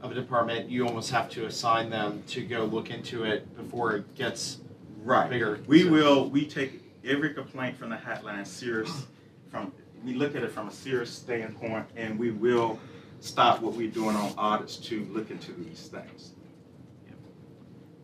of 0.01 0.11
a 0.11 0.13
department, 0.13 0.69
you 0.69 0.85
almost 0.87 1.09
have 1.09 1.27
to 1.31 1.47
assign 1.47 1.89
them 1.89 2.21
to 2.27 2.45
go 2.45 2.65
look 2.65 2.91
into 2.91 3.23
it 3.23 3.55
before 3.57 3.95
it 3.95 4.15
gets 4.15 4.59
Right. 5.03 5.29
bigger. 5.29 5.59
We 5.67 5.85
will, 5.85 6.29
we 6.29 6.45
take 6.45 6.83
every 7.05 7.33
complaint 7.33 7.77
from 7.77 7.89
the 7.89 7.95
hotline 7.95 8.45
serious, 8.45 9.07
from, 9.49 9.71
we 10.03 10.13
look 10.13 10.35
at 10.35 10.43
it 10.43 10.51
from 10.51 10.67
a 10.67 10.71
serious 10.71 11.09
standpoint, 11.11 11.85
and 11.95 12.19
we 12.19 12.29
will 12.31 12.77
stop 13.21 13.61
what 13.61 13.73
we're 13.73 13.89
doing 13.89 14.15
on 14.15 14.33
audits 14.37 14.75
to 14.77 15.05
look 15.05 15.31
into 15.31 15.53
these 15.53 15.87
things. 15.87 16.33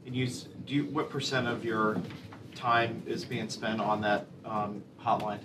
And 0.05 0.15
you, 0.15 0.27
do 0.65 0.73
you, 0.73 0.85
what 0.85 1.09
percent 1.09 1.47
of 1.47 1.63
your 1.63 1.97
time 2.55 3.01
is 3.05 3.23
being 3.23 3.49
spent 3.49 3.79
on 3.79 4.01
that 4.01 4.27
um, 4.45 4.83
hotline? 5.01 5.39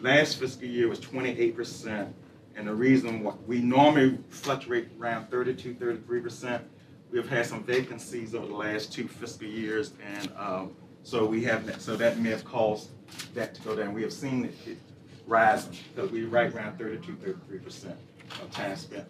Last 0.00 0.38
fiscal 0.38 0.66
year 0.68 0.88
was 0.88 1.00
twenty-eight 1.00 1.56
percent, 1.56 2.14
and 2.54 2.68
the 2.68 2.74
reason 2.74 3.22
why, 3.22 3.34
we 3.46 3.60
normally 3.60 4.18
fluctuate 4.28 4.88
around 5.00 5.30
32, 5.30 5.74
33 5.74 6.20
percent. 6.20 6.64
We've 7.10 7.28
had 7.28 7.46
some 7.46 7.62
vacancies 7.64 8.34
over 8.34 8.46
the 8.46 8.54
last 8.54 8.92
two 8.92 9.08
fiscal 9.08 9.46
years, 9.46 9.92
and, 10.04 10.30
um, 10.36 10.72
so 11.02 11.24
we 11.24 11.44
have, 11.44 11.80
so 11.80 11.94
that 11.96 12.18
may 12.18 12.30
have 12.30 12.44
caused 12.44 12.90
that 13.34 13.54
to 13.54 13.62
go 13.62 13.76
down. 13.76 13.94
We 13.94 14.02
have 14.02 14.12
seen 14.12 14.44
it 14.44 14.54
it 14.66 14.78
rising, 15.26 15.76
because 15.94 16.10
we're 16.10 16.28
right 16.28 16.52
around 16.52 16.78
32, 16.78 17.14
33 17.14 17.58
percent 17.58 17.96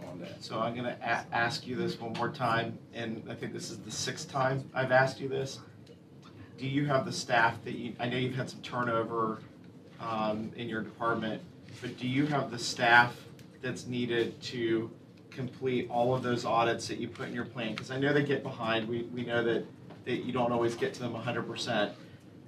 on 0.08 0.20
that. 0.20 0.42
So 0.42 0.58
I'm 0.58 0.74
gonna 0.74 0.96
a- 1.02 1.34
ask 1.34 1.66
you 1.66 1.76
this 1.76 1.98
one 2.00 2.12
more 2.14 2.30
time, 2.30 2.78
and 2.94 3.22
I 3.28 3.34
think 3.34 3.52
this 3.52 3.70
is 3.70 3.78
the 3.78 3.90
sixth 3.90 4.30
time 4.30 4.68
I've 4.74 4.92
asked 4.92 5.20
you 5.20 5.28
this. 5.28 5.60
Do 6.58 6.66
you 6.66 6.86
have 6.86 7.04
the 7.04 7.12
staff 7.12 7.62
that 7.64 7.74
you, 7.74 7.94
I 8.00 8.08
know 8.08 8.16
you've 8.16 8.34
had 8.34 8.48
some 8.48 8.60
turnover 8.62 9.40
um, 10.00 10.50
in 10.56 10.68
your 10.68 10.82
department, 10.82 11.42
but 11.82 11.98
do 11.98 12.06
you 12.06 12.26
have 12.26 12.50
the 12.50 12.58
staff 12.58 13.14
that's 13.60 13.86
needed 13.86 14.40
to 14.42 14.90
complete 15.30 15.88
all 15.90 16.14
of 16.14 16.22
those 16.22 16.44
audits 16.46 16.88
that 16.88 16.98
you 16.98 17.08
put 17.08 17.28
in 17.28 17.34
your 17.34 17.44
plan? 17.44 17.72
Because 17.72 17.90
I 17.90 17.98
know 17.98 18.12
they 18.14 18.22
get 18.22 18.42
behind, 18.42 18.88
we, 18.88 19.02
we 19.14 19.24
know 19.24 19.44
that, 19.44 19.66
that 20.06 20.24
you 20.24 20.32
don't 20.32 20.50
always 20.52 20.74
get 20.74 20.94
to 20.94 21.00
them 21.00 21.14
hundred 21.14 21.42
percent. 21.42 21.92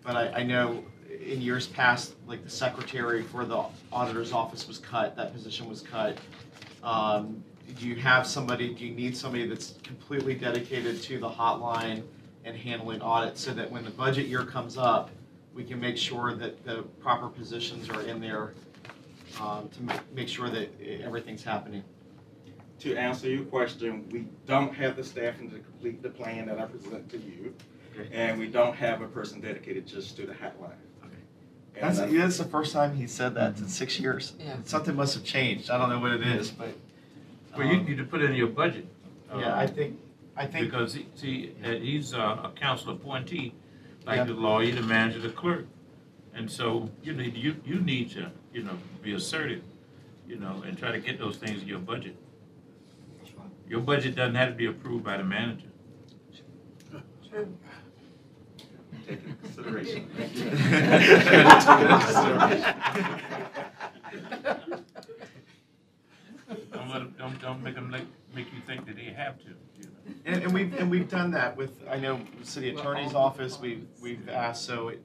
But 0.03 0.16
I, 0.16 0.41
I 0.41 0.43
know 0.43 0.83
in 1.11 1.43
years 1.43 1.66
past, 1.66 2.14
like 2.27 2.43
the 2.45 2.51
secretary 2.51 3.23
for 3.23 3.45
the 3.45 3.64
auditor's 3.93 4.33
office 4.33 4.66
was 4.66 4.79
cut, 4.79 5.16
that 5.16 5.33
position 5.35 5.69
was 5.69 5.83
cut. 5.83 6.16
Um, 6.83 7.43
do 7.79 7.87
you 7.87 7.97
have 7.97 8.26
somebody, 8.26 8.74
do 8.74 8.87
you 8.87 8.95
need 8.95 9.16
somebody 9.16 9.47
that's 9.47 9.74
completely 9.83 10.35
dedicated 10.35 11.03
to 11.03 11.18
the 11.18 11.29
hotline 11.29 12.03
and 12.45 12.57
handling 12.57 13.03
audits 13.03 13.41
so 13.41 13.53
that 13.53 13.70
when 13.70 13.85
the 13.85 13.91
budget 13.91 14.26
year 14.26 14.45
comes 14.45 14.79
up, 14.79 15.11
we 15.55 15.64
can 15.64 15.81
make 15.81 15.97
sure 15.97 16.35
that 16.35 16.64
the 16.64 16.83
proper 17.01 17.29
positions 17.29 17.91
are 17.91 18.03
in 18.03 18.20
there 18.20 18.55
um, 19.41 19.68
to 19.70 19.83
ma- 19.83 20.01
make 20.14 20.29
sure 20.29 20.49
that 20.49 20.68
everything's 21.03 21.43
happening? 21.43 21.83
To 22.81 22.97
answer 22.97 23.29
your 23.29 23.45
question, 23.45 24.09
we 24.11 24.26
don't 24.47 24.72
have 24.74 24.97
the 24.97 25.03
staffing 25.03 25.51
to 25.51 25.59
complete 25.59 26.03
the 26.03 26.11
plan 26.11 26.47
that 26.47 26.59
I 26.59 26.64
present 26.66 27.11
to 27.11 27.18
you, 27.18 27.55
and 28.12 28.39
we 28.39 28.47
don't 28.47 28.74
have 28.76 29.03
a 29.03 29.09
person 29.09 29.41
dedicated 29.41 29.87
just 29.87 30.16
to 30.16 30.26
the 30.26 30.33
hotline. 30.33 30.76
And 31.81 31.89
That's, 31.97 32.01
I- 32.01 32.16
that's 32.16 32.39
the 32.39 32.45
first 32.45 32.72
time 32.72 32.97
he 32.97 33.07
said 33.07 33.35
that 33.35 33.59
in 33.59 33.68
six 33.68 34.01
years. 34.01 34.33
Yeah. 34.41 34.57
Something 34.64 34.97
must 34.97 35.14
have 35.14 35.24
changed. 35.24 35.70
I 35.70 35.79
don't 35.79 35.91
know 35.91 36.01
what 36.01 36.12
it 36.12 36.26
is, 36.26 36.51
but. 36.51 36.70
Well, 37.57 37.66
you 37.66 37.79
um, 37.79 37.87
need 37.87 37.97
to 37.99 38.05
put 38.05 38.20
it 38.20 38.31
in 38.31 38.37
your 38.37 38.49
budget. 38.49 38.87
Yeah, 39.37 39.57
I 39.57 39.66
think, 39.66 39.99
I 40.37 40.47
think. 40.47 40.66
Because, 40.66 40.95
he- 40.95 41.07
see, 41.14 41.55
uh, 41.64 41.70
he's 41.70 42.14
uh, 42.14 42.41
a 42.45 42.51
council 42.57 42.93
appointee, 42.93 43.55
Yeah. 44.05 44.11
like 44.11 44.26
the 44.26 44.35
lawyer, 44.35 44.72
the 44.72 44.83
manager, 44.83 45.20
the 45.20 45.31
clerk. 45.31 45.66
And 46.35 46.51
so, 46.51 46.91
you 47.03 47.12
need, 47.14 47.37
you, 47.37 47.57
you 47.64 47.81
need 47.81 48.11
to, 48.12 48.31
you 48.53 48.62
know, 48.62 48.76
be 49.03 49.12
assertive, 49.14 49.62
you 50.29 50.37
know, 50.37 50.62
and 50.66 50.76
try 50.79 50.93
to 50.93 50.99
get 51.01 51.18
those 51.18 51.37
things 51.37 51.62
in 51.62 51.68
your 51.68 51.79
budget. 51.81 52.16
Your 53.68 53.81
budget 53.81 54.14
doesn't 54.16 54.35
have 54.35 54.51
to 54.51 54.55
be 54.55 54.66
approved 54.66 55.05
by 55.05 55.16
the 55.16 55.24
manager. 55.24 55.66
True. 57.29 57.55
Take 59.59 59.67
into 59.67 60.09
consideration. 60.09 60.09
Don't 66.73 66.89
let 66.89 67.03
'em- 67.03 67.15
don't, 67.19 67.41
don't 67.43 67.63
make 67.63 67.75
them 67.75 67.91
like, 67.91 68.07
make 68.35 68.47
you 68.55 68.61
think 68.67 68.87
that 68.87 68.97
they 68.97 69.05
have 69.05 69.39
to, 69.41 69.49
you 69.77 69.85
know. 69.85 69.91
And, 70.25 70.43
and 70.45 70.53
we've, 70.55 70.73
and 70.79 70.91
we've 70.91 71.09
done 71.09 71.31
that 71.33 71.57
with, 71.57 71.73
I 71.91 71.99
know, 71.99 72.21
the 72.41 72.47
city 72.47 72.71
attorney's 72.71 73.15
office, 73.15 73.59
we've, 73.61 73.87
we've 74.01 74.29
asked, 74.29 74.65
so 74.65 74.89
it- 74.89 75.03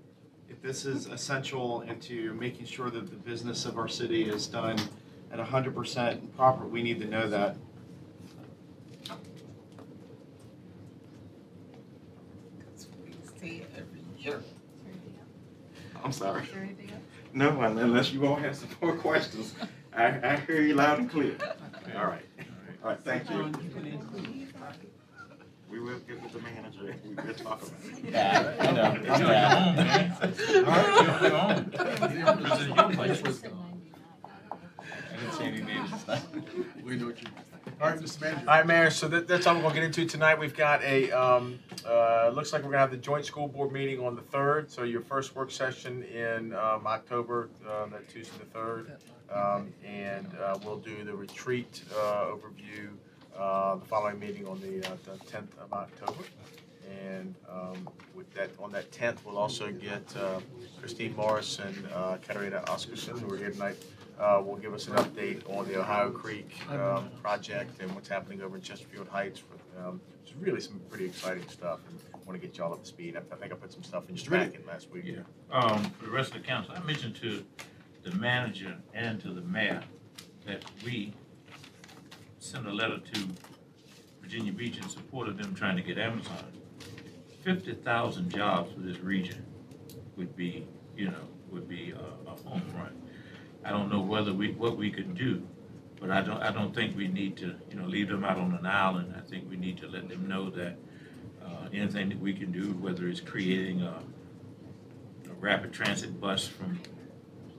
if 0.50 0.62
this 0.62 0.86
is 0.86 1.08
essential 1.08 1.82
into 1.82 2.34
making 2.36 2.68
sure 2.68 2.92
that 2.92 3.10
the 3.10 3.16
business 3.16 3.66
of 3.66 3.78
our 3.80 3.88
city 3.88 4.24
is 4.30 4.46
done 4.46 4.78
at 5.32 5.40
hundred 5.40 5.74
percent 5.76 6.36
proper, 6.38 6.64
we 6.68 6.84
need 6.84 7.00
to 7.00 7.08
know 7.08 7.28
that. 7.28 7.56
See 13.42 13.64
it 14.26 14.34
every 14.88 15.12
year. 15.12 15.22
I'm 16.04 16.12
sorry. 16.12 16.44
Is 16.44 16.50
there 16.52 16.64
anything 16.64 16.90
else? 16.92 17.00
No, 17.34 17.62
unless 17.62 18.12
you 18.14 18.20
won't 18.20 18.42
have 18.44 18.56
some 18.56 18.70
more 18.82 18.96
questions. 18.96 19.56
I, 19.96 20.06
I 20.24 20.36
hear 20.38 20.62
you 20.62 20.76
loud 20.76 21.00
and 21.00 21.10
clear. 21.10 21.36
All 21.96 22.06
right. 22.06 22.26
All 22.84 22.90
right, 22.90 23.00
thank 23.02 23.30
you. 23.30 23.52
We 25.70 25.80
will 25.80 25.98
get 26.00 26.22
with 26.22 26.34
the 26.34 26.40
manager 26.40 26.90
and 26.90 27.02
we 27.04 27.16
will 27.16 27.34
talk 27.34 27.62
about 27.64 27.72
it. 27.84 28.12
Yeah, 28.12 28.54
I 28.60 28.72
know. 28.72 28.96
It's 29.02 29.20
your 29.20 29.30
own, 29.30 29.76
man. 29.76 30.18
It's 30.22 30.50
your 31.22 31.36
own. 31.36 31.72
This 32.44 32.60
is 32.60 32.68
your 32.68 32.76
budget. 32.76 33.52
I 34.80 35.16
didn't 35.18 35.34
see 35.34 35.44
any 35.46 35.62
names. 35.62 36.06
We 36.84 36.98
know 36.98 37.08
what 37.08 37.22
you, 37.22 37.28
all 37.84 37.90
right, 37.90 38.00
Mr. 38.00 38.38
All 38.40 38.46
right, 38.46 38.66
Mayor, 38.66 38.90
so 38.90 39.10
that, 39.10 39.28
that's 39.28 39.46
all 39.46 39.56
we're 39.56 39.64
gonna 39.64 39.76
get 39.76 39.84
into 39.84 40.06
tonight. 40.06 40.40
We've 40.40 40.56
got 40.56 40.82
a, 40.84 41.12
um, 41.12 41.60
uh, 41.86 42.32
looks 42.34 42.54
like 42.54 42.64
we're 42.64 42.70
gonna 42.70 42.80
have 42.80 42.92
the 42.92 42.98
joint 42.98 43.26
school 43.26 43.50
board 43.50 43.74
meeting 43.74 44.00
on 44.00 44.16
the 44.16 44.22
third, 44.22 44.72
so 44.72 44.84
your 44.84 45.02
first 45.02 45.36
work 45.36 45.52
session 45.52 46.04
in, 46.04 46.56
um, 46.56 46.88
October, 46.88 47.50
uh, 47.68 47.88
that 47.88 48.08
Tuesday 48.08 48.38
the 48.40 48.46
third. 48.46 48.96
Um, 49.30 49.74
and, 49.86 50.28
uh, 50.42 50.58
we'll 50.64 50.78
do 50.78 51.04
the 51.04 51.14
retreat, 51.14 51.84
uh, 51.94 52.28
overview, 52.28 52.88
uh, 53.38 53.76
the 53.76 53.86
following 53.86 54.18
meeting 54.18 54.48
on 54.48 54.62
the, 54.62 54.80
uh, 54.90 54.96
tenth 55.28 55.54
of 55.60 55.74
October. 55.74 56.24
And, 56.90 57.36
um, 57.50 57.90
with 58.16 58.34
that, 58.34 58.52
on 58.60 58.72
that 58.72 58.94
tenth, 58.94 59.26
we'll 59.26 59.38
also 59.38 59.70
get, 59.74 60.16
Christine 60.80 61.18
Morris 61.18 61.60
and, 61.60 61.90
Katarina 62.22 62.64
Oscarson, 62.68 63.20
who 63.20 63.34
are 63.34 63.38
here 63.38 63.52
tonight, 63.52 63.76
uh, 64.24 64.42
will 64.42 64.56
give 64.56 64.74
us 64.74 64.88
an 64.88 64.94
update 64.96 65.42
on 65.58 65.68
the 65.68 65.80
Ohio 65.80 66.10
Creek 66.10 66.50
um, 66.70 67.10
project 67.22 67.82
and 67.82 67.94
what's 67.94 68.08
happening 68.08 68.42
over 68.42 68.56
in 68.56 68.62
Chesterfield 68.62 69.08
Heights. 69.10 69.44
Um, 69.78 70.00
It's 70.24 70.34
really 70.36 70.62
some 70.62 70.80
pretty 70.90 71.06
exciting 71.06 71.48
stuff, 71.50 71.80
and 71.90 72.00
I 72.14 72.18
want 72.26 72.40
to 72.40 72.48
get 72.48 72.58
y'all 72.58 72.74
up 72.74 72.84
to 72.84 72.88
speed. 72.88 73.18
I 73.18 73.20
I 73.34 73.38
think 73.38 73.52
I 73.52 73.56
put 73.56 73.74
some 73.74 73.84
stuff 73.84 74.10
in 74.10 74.16
your 74.16 74.32
packet 74.32 74.66
last 74.66 74.90
week. 74.92 75.04
Yeah. 75.06 75.24
Um, 75.52 75.84
for 75.98 76.06
the 76.06 76.12
rest 76.12 76.34
of 76.34 76.42
the 76.42 76.48
council, 76.48 76.74
I 76.76 76.80
mentioned 76.82 77.16
to 77.18 77.44
the 78.04 78.16
manager 78.16 78.78
and 78.94 79.20
to 79.22 79.30
the 79.34 79.42
mayor 79.42 79.84
that 80.46 80.64
we 80.86 81.14
sent 82.40 82.68
a 82.68 82.72
letter 82.72 83.00
to 83.00 83.20
Virginia 84.22 84.54
Beach 84.54 84.78
in 84.78 84.88
support 84.90 85.28
of 85.28 85.38
them 85.38 85.54
trying 85.54 85.76
to 85.76 85.84
get 85.84 85.98
Amazon. 85.98 86.46
Fifty 87.44 87.74
thousand 87.74 88.30
jobs 88.30 88.72
for 88.74 88.80
this 88.80 89.00
region 89.00 89.46
would 90.16 90.34
be, 90.36 90.66
you 90.96 91.08
know, 91.08 91.26
would 91.52 91.68
be 91.68 91.92
a, 91.92 92.30
a 92.32 92.36
home 92.48 92.64
run. 92.78 92.94
I 93.66 93.70
don't 93.70 93.90
know 93.92 94.02
whether 94.02 94.34
we, 94.34 94.52
what 94.52 94.78
we 94.78 94.92
could 94.92 95.16
do, 95.16 95.48
but 96.00 96.12
I 96.12 96.22
don't, 96.22 96.42
I 96.42 96.52
don't 96.52 96.74
think 96.76 96.98
we 96.98 97.08
need 97.08 97.38
to, 97.38 97.56
you 97.70 97.76
know, 97.78 97.86
leave 97.86 98.10
them 98.10 98.24
out 98.24 98.38
on 98.38 98.54
an 98.54 98.66
island. 98.66 99.14
I 99.18 99.22
think 99.30 99.50
we 99.50 99.56
need 99.56 99.78
to 99.78 99.88
let 99.88 100.10
them 100.10 100.28
know 100.28 100.50
that, 100.50 100.76
uh, 101.44 101.68
anything 101.74 102.10
that 102.10 102.20
we 102.20 102.34
can 102.34 102.52
do, 102.52 102.72
whether 102.74 103.08
it's 103.08 103.22
creating 103.22 103.82
a, 103.82 104.02
a 105.30 105.34
rapid 105.40 105.72
transit 105.72 106.20
bus 106.20 106.48
from, 106.48 106.80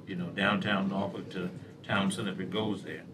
you 0.07 0.15
know, 0.17 0.27
downtown 0.29 0.89
Norfolk 0.89 1.31
to 1.31 1.51
town 1.87 2.11
center 2.11 2.33
if 2.33 2.41
it 2.41 2.51
goes 2.51 2.83
there, 2.83 3.05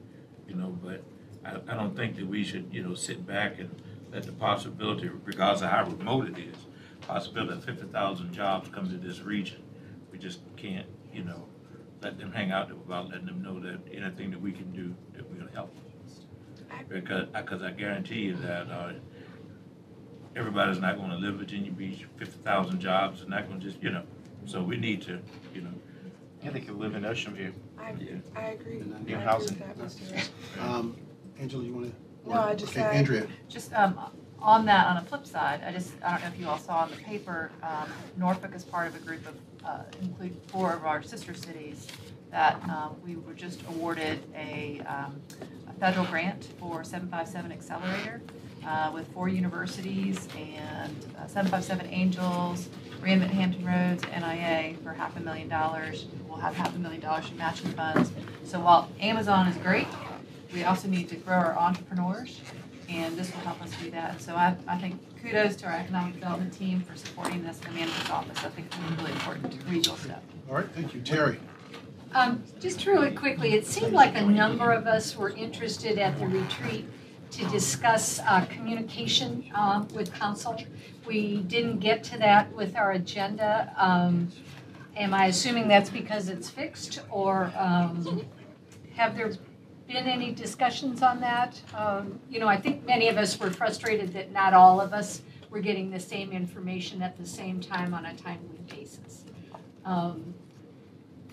you 0.48 0.54
know, 0.54 0.76
but 0.82 1.02
I, 1.44 1.72
I 1.72 1.74
don't 1.74 1.96
think 1.96 2.16
that 2.16 2.26
we 2.26 2.44
should, 2.44 2.68
you 2.72 2.82
know, 2.82 2.94
sit 2.94 3.26
back 3.26 3.58
and 3.58 3.70
let 4.12 4.24
the 4.24 4.32
possibility, 4.32 5.08
regardless 5.24 5.62
of 5.62 5.70
how 5.70 5.84
remote 5.84 6.28
it 6.28 6.38
is, 6.38 6.56
possibility 7.02 7.52
of 7.52 7.64
fifty 7.64 7.86
thousand 7.86 8.32
jobs 8.32 8.68
come 8.68 8.88
to 8.88 8.96
this 8.96 9.20
region. 9.20 9.62
We 10.12 10.18
just 10.18 10.40
can't, 10.56 10.86
you 11.12 11.24
know, 11.24 11.46
let 12.02 12.18
them 12.18 12.32
hang 12.32 12.50
out 12.50 12.68
there 12.68 12.76
without 12.76 13.08
letting 13.10 13.26
them 13.26 13.42
know 13.42 13.60
that 13.60 13.78
anything 13.92 14.30
that 14.30 14.40
we 14.40 14.52
can 14.52 14.70
do, 14.72 14.94
that 15.14 15.28
we're 15.30 15.40
help. 15.54 15.74
Because, 16.88 17.26
because 17.34 17.62
I 17.62 17.70
guarantee 17.72 18.20
you 18.20 18.36
that, 18.36 18.68
uh, 18.70 18.92
everybody's 20.36 20.80
not 20.80 20.96
gonna 20.96 21.16
live 21.16 21.34
in 21.34 21.38
Virginia 21.38 21.70
Beach, 21.72 22.06
fifty 22.16 22.38
thousand 22.42 22.80
jobs, 22.80 23.20
and 23.20 23.30
not 23.30 23.48
gonna 23.48 23.60
just, 23.60 23.82
you 23.82 23.90
know, 23.90 24.02
so 24.46 24.62
we 24.62 24.76
need 24.76 25.02
to, 25.02 25.20
you 25.54 25.62
know. 25.62 25.70
Yeah, 26.42 26.50
they 26.50 26.60
could 26.60 26.76
live 26.76 26.94
in 26.94 27.04
Ocean 27.04 27.34
View. 27.34 27.52
I, 27.78 27.88
I 27.88 27.90
agree. 27.90 28.78
New 28.78 28.94
I 28.94 29.00
agree 29.00 29.14
with 29.14 29.22
housing. 29.24 29.58
that, 29.58 29.78
Mr. 29.78 30.28
Um, 30.60 30.96
Angela, 31.38 31.64
you 31.64 31.74
want 31.74 31.86
to? 32.24 32.30
No, 32.30 32.40
I 32.40 32.54
just 32.54 32.72
Okay, 32.72 32.80
had- 32.80 33.06
Andria. 33.06 33.28
Just 33.48 33.72
um, 33.74 33.98
on 34.40 34.64
that, 34.66 34.86
on 34.86 34.96
a 34.96 35.02
flip 35.02 35.26
side, 35.26 35.60
I 35.66 35.72
just, 35.72 35.92
I 36.02 36.12
don't 36.12 36.22
know 36.22 36.28
if 36.28 36.40
you 36.40 36.48
all 36.48 36.58
saw 36.58 36.84
in 36.84 36.90
the 36.90 36.96
paper, 36.96 37.50
um, 37.62 37.88
Norfolk 38.16 38.54
is 38.54 38.64
part 38.64 38.88
of 38.88 38.96
a 38.96 39.00
group 39.00 39.26
of, 39.28 39.34
uh, 39.64 39.82
include 40.02 40.36
four 40.48 40.72
of 40.72 40.84
our 40.84 41.02
sister 41.02 41.34
cities 41.34 41.86
that 42.30 42.62
um, 42.68 42.96
we 43.04 43.16
were 43.16 43.34
just 43.34 43.62
awarded 43.68 44.20
a 44.36 44.80
um, 44.86 45.20
a 45.68 45.72
federal 45.80 46.06
grant 46.06 46.48
for 46.58 46.84
757 46.84 47.50
Accelerator 47.52 48.22
uh, 48.66 48.90
with 48.92 49.08
four 49.12 49.28
universities 49.28 50.28
and 50.36 50.96
uh, 51.18 51.26
757 51.26 51.86
Angels, 51.92 52.68
Reinvent 53.00 53.30
Hampton 53.30 53.64
Roads, 53.64 54.04
NIA 54.04 54.76
for 54.82 54.92
half 54.92 55.16
a 55.16 55.20
million 55.20 55.48
dollars. 55.48 56.06
We'll 56.28 56.38
have 56.38 56.54
half 56.54 56.74
a 56.74 56.78
million 56.78 57.00
dollars 57.00 57.30
in 57.30 57.36
matching 57.36 57.72
funds. 57.72 58.10
So 58.44 58.60
while 58.60 58.88
Amazon 59.00 59.48
is 59.48 59.56
great, 59.58 59.88
we 60.52 60.64
also 60.64 60.88
need 60.88 61.08
to 61.08 61.16
grow 61.16 61.36
our 61.36 61.56
entrepreneurs 61.56 62.40
and 62.88 63.16
this 63.16 63.32
will 63.32 63.40
help 63.40 63.62
us 63.62 63.70
do 63.82 63.90
that. 63.92 64.20
So 64.20 64.34
I, 64.34 64.56
I 64.66 64.76
think 64.76 65.00
kudos 65.22 65.56
to 65.56 65.66
our 65.66 65.72
economic 65.72 66.14
development 66.14 66.52
team 66.52 66.80
for 66.80 66.96
supporting 66.96 67.42
this, 67.42 67.58
in 67.60 67.64
the 67.64 67.80
manager's 67.80 68.10
office. 68.10 68.38
I 68.44 68.48
think 68.48 68.68
it's 68.68 68.76
a 68.76 68.96
really 68.96 69.12
important 69.12 69.54
regional 69.68 69.96
step. 69.98 70.22
All 70.48 70.56
right, 70.56 70.66
thank 70.74 70.94
you. 70.94 71.00
Terry? 71.00 71.38
Um, 72.12 72.42
just 72.58 72.86
really 72.86 73.12
quickly, 73.12 73.54
it 73.54 73.66
seemed 73.66 73.92
like 73.92 74.16
a 74.16 74.22
number 74.22 74.72
of 74.72 74.86
us 74.86 75.16
were 75.16 75.30
interested 75.30 75.98
at 75.98 76.18
the 76.18 76.26
retreat 76.26 76.86
to 77.32 77.48
discuss 77.50 78.18
uh, 78.20 78.44
communication 78.46 79.48
um, 79.54 79.86
with 79.94 80.12
council. 80.12 80.60
We 81.06 81.42
didn't 81.42 81.78
get 81.78 82.02
to 82.04 82.18
that 82.18 82.52
with 82.52 82.74
our 82.74 82.92
agenda. 82.92 83.72
Um, 83.76 84.28
am 84.96 85.14
I 85.14 85.26
assuming 85.26 85.68
that's 85.68 85.90
because 85.90 86.28
it's 86.28 86.50
fixed, 86.50 87.00
or 87.10 87.52
um, 87.56 88.26
have 88.96 89.16
there 89.16 89.32
been 89.92 90.06
any 90.06 90.32
discussions 90.32 91.02
on 91.02 91.20
that? 91.20 91.60
Um, 91.74 92.20
you 92.30 92.38
know, 92.38 92.46
I 92.48 92.56
think 92.56 92.86
many 92.86 93.08
of 93.08 93.16
us 93.16 93.38
were 93.38 93.50
frustrated 93.50 94.12
that 94.12 94.32
not 94.32 94.54
all 94.54 94.80
of 94.80 94.92
us 94.92 95.22
were 95.50 95.60
getting 95.60 95.90
the 95.90 95.98
same 95.98 96.30
information 96.32 97.02
at 97.02 97.18
the 97.18 97.26
same 97.26 97.60
time 97.60 97.92
on 97.92 98.06
a 98.06 98.14
timely 98.16 98.60
basis. 98.68 99.24
Um, 99.84 100.34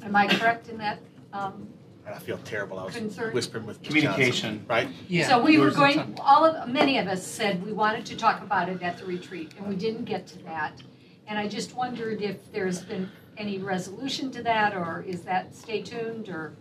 Am 0.04 0.16
I 0.16 0.28
correct 0.28 0.70
in 0.70 0.78
that? 0.78 1.00
Um, 1.34 1.68
And 2.06 2.16
I 2.16 2.20
feel 2.20 2.38
terrible. 2.40 2.80
I 2.80 2.86
was 2.86 2.96
Concern? 2.96 3.34
whispering 3.34 3.66
with 3.66 3.82
Communication. 3.84 4.66
Johnson, 4.68 4.90
right? 5.10 5.26
So 5.28 5.42
we 5.42 5.58
were 5.58 5.72
going, 5.72 6.18
all 6.22 6.46
of, 6.46 6.70
many 6.70 6.98
of 6.98 7.08
us 7.08 7.26
said 7.26 7.64
we 7.66 7.74
wanted 7.74 8.06
to 8.08 8.16
talk 8.16 8.42
about 8.42 8.70
it 8.70 8.82
at 8.82 8.98
the 8.98 9.06
retreat, 9.06 9.54
and 9.58 9.68
we 9.68 9.76
didn't 9.76 10.06
get 10.06 10.26
to 10.28 10.40
that. 10.44 10.82
And 11.28 11.38
I 11.38 11.48
just 11.48 11.76
wondered 11.76 12.22
if 12.22 12.52
there's 12.52 12.82
been 12.82 13.12
any 13.38 13.60
resolution 13.60 14.32
to 14.32 14.44
that, 14.44 14.76
or 14.76 15.04
is 15.06 15.22
that 15.24 15.56
stay 15.56 15.82
tuned, 15.82 16.30
or? 16.30 16.54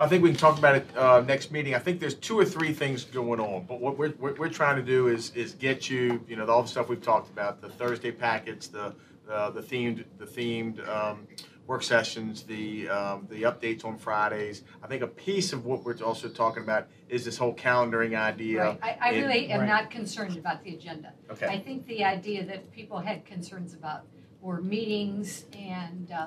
I 0.00 0.08
think 0.08 0.22
we 0.22 0.30
can 0.30 0.38
talk 0.38 0.58
about 0.58 0.74
it 0.76 0.86
uh, 0.96 1.20
next 1.26 1.52
meeting. 1.52 1.74
I 1.74 1.78
think 1.78 2.00
there's 2.00 2.14
two 2.14 2.38
or 2.38 2.44
three 2.44 2.72
things 2.72 3.04
going 3.04 3.38
on, 3.40 3.64
but 3.66 3.80
what 3.80 3.96
we're, 3.96 4.14
we're 4.18 4.48
trying 4.48 4.76
to 4.76 4.82
do 4.82 5.08
is 5.08 5.30
is 5.34 5.52
get 5.54 5.88
you, 5.88 6.24
you 6.28 6.36
know, 6.36 6.46
all 6.46 6.62
the 6.62 6.68
stuff 6.68 6.88
we've 6.88 7.02
talked 7.02 7.30
about, 7.30 7.60
the 7.60 7.68
Thursday 7.68 8.10
packets, 8.10 8.66
the 8.68 8.94
uh, 9.30 9.50
the 9.50 9.60
themed 9.60 10.04
the 10.18 10.24
themed 10.24 10.86
um, 10.88 11.26
work 11.68 11.82
sessions, 11.84 12.42
the 12.42 12.88
um, 12.88 13.26
the 13.30 13.42
updates 13.42 13.84
on 13.84 13.96
Fridays. 13.96 14.62
I 14.82 14.88
think 14.88 15.02
a 15.02 15.06
piece 15.06 15.52
of 15.52 15.64
what 15.64 15.84
we're 15.84 15.96
also 16.02 16.28
talking 16.28 16.64
about 16.64 16.88
is 17.08 17.24
this 17.24 17.36
whole 17.36 17.54
calendaring 17.54 18.18
idea. 18.18 18.64
Right, 18.64 18.78
I, 18.82 18.98
I 19.00 19.12
It- 19.12 19.22
really 19.22 19.50
am 19.50 19.60
Right. 19.60 19.68
not 19.68 19.90
concerned 19.90 20.36
about 20.36 20.64
the 20.64 20.74
agenda. 20.74 21.12
Okay. 21.30 21.46
I 21.46 21.60
think 21.60 21.86
the 21.86 22.02
idea 22.04 22.44
that 22.46 22.72
people 22.72 22.98
had 22.98 23.24
concerns 23.24 23.74
about 23.74 24.02
were 24.40 24.60
meetings 24.60 25.44
and, 25.56 26.10
uh, 26.10 26.26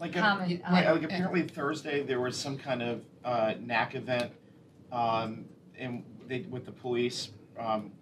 Like, 0.00 0.16
a- 0.16 0.20
right, 0.70 0.86
uh, 0.86 0.92
like 0.94 1.02
apparently 1.04 1.42
Thursday 1.42 2.02
there 2.02 2.20
was 2.20 2.36
some 2.36 2.58
kind 2.58 2.82
of 2.82 3.02
uh, 3.24 3.54
NAC 3.60 3.94
event, 3.94 4.32
um, 4.92 5.44
and 5.78 6.04
they 6.26 6.40
with 6.50 6.66
the 6.66 6.72
police, 6.72 7.30
um, 7.58 7.92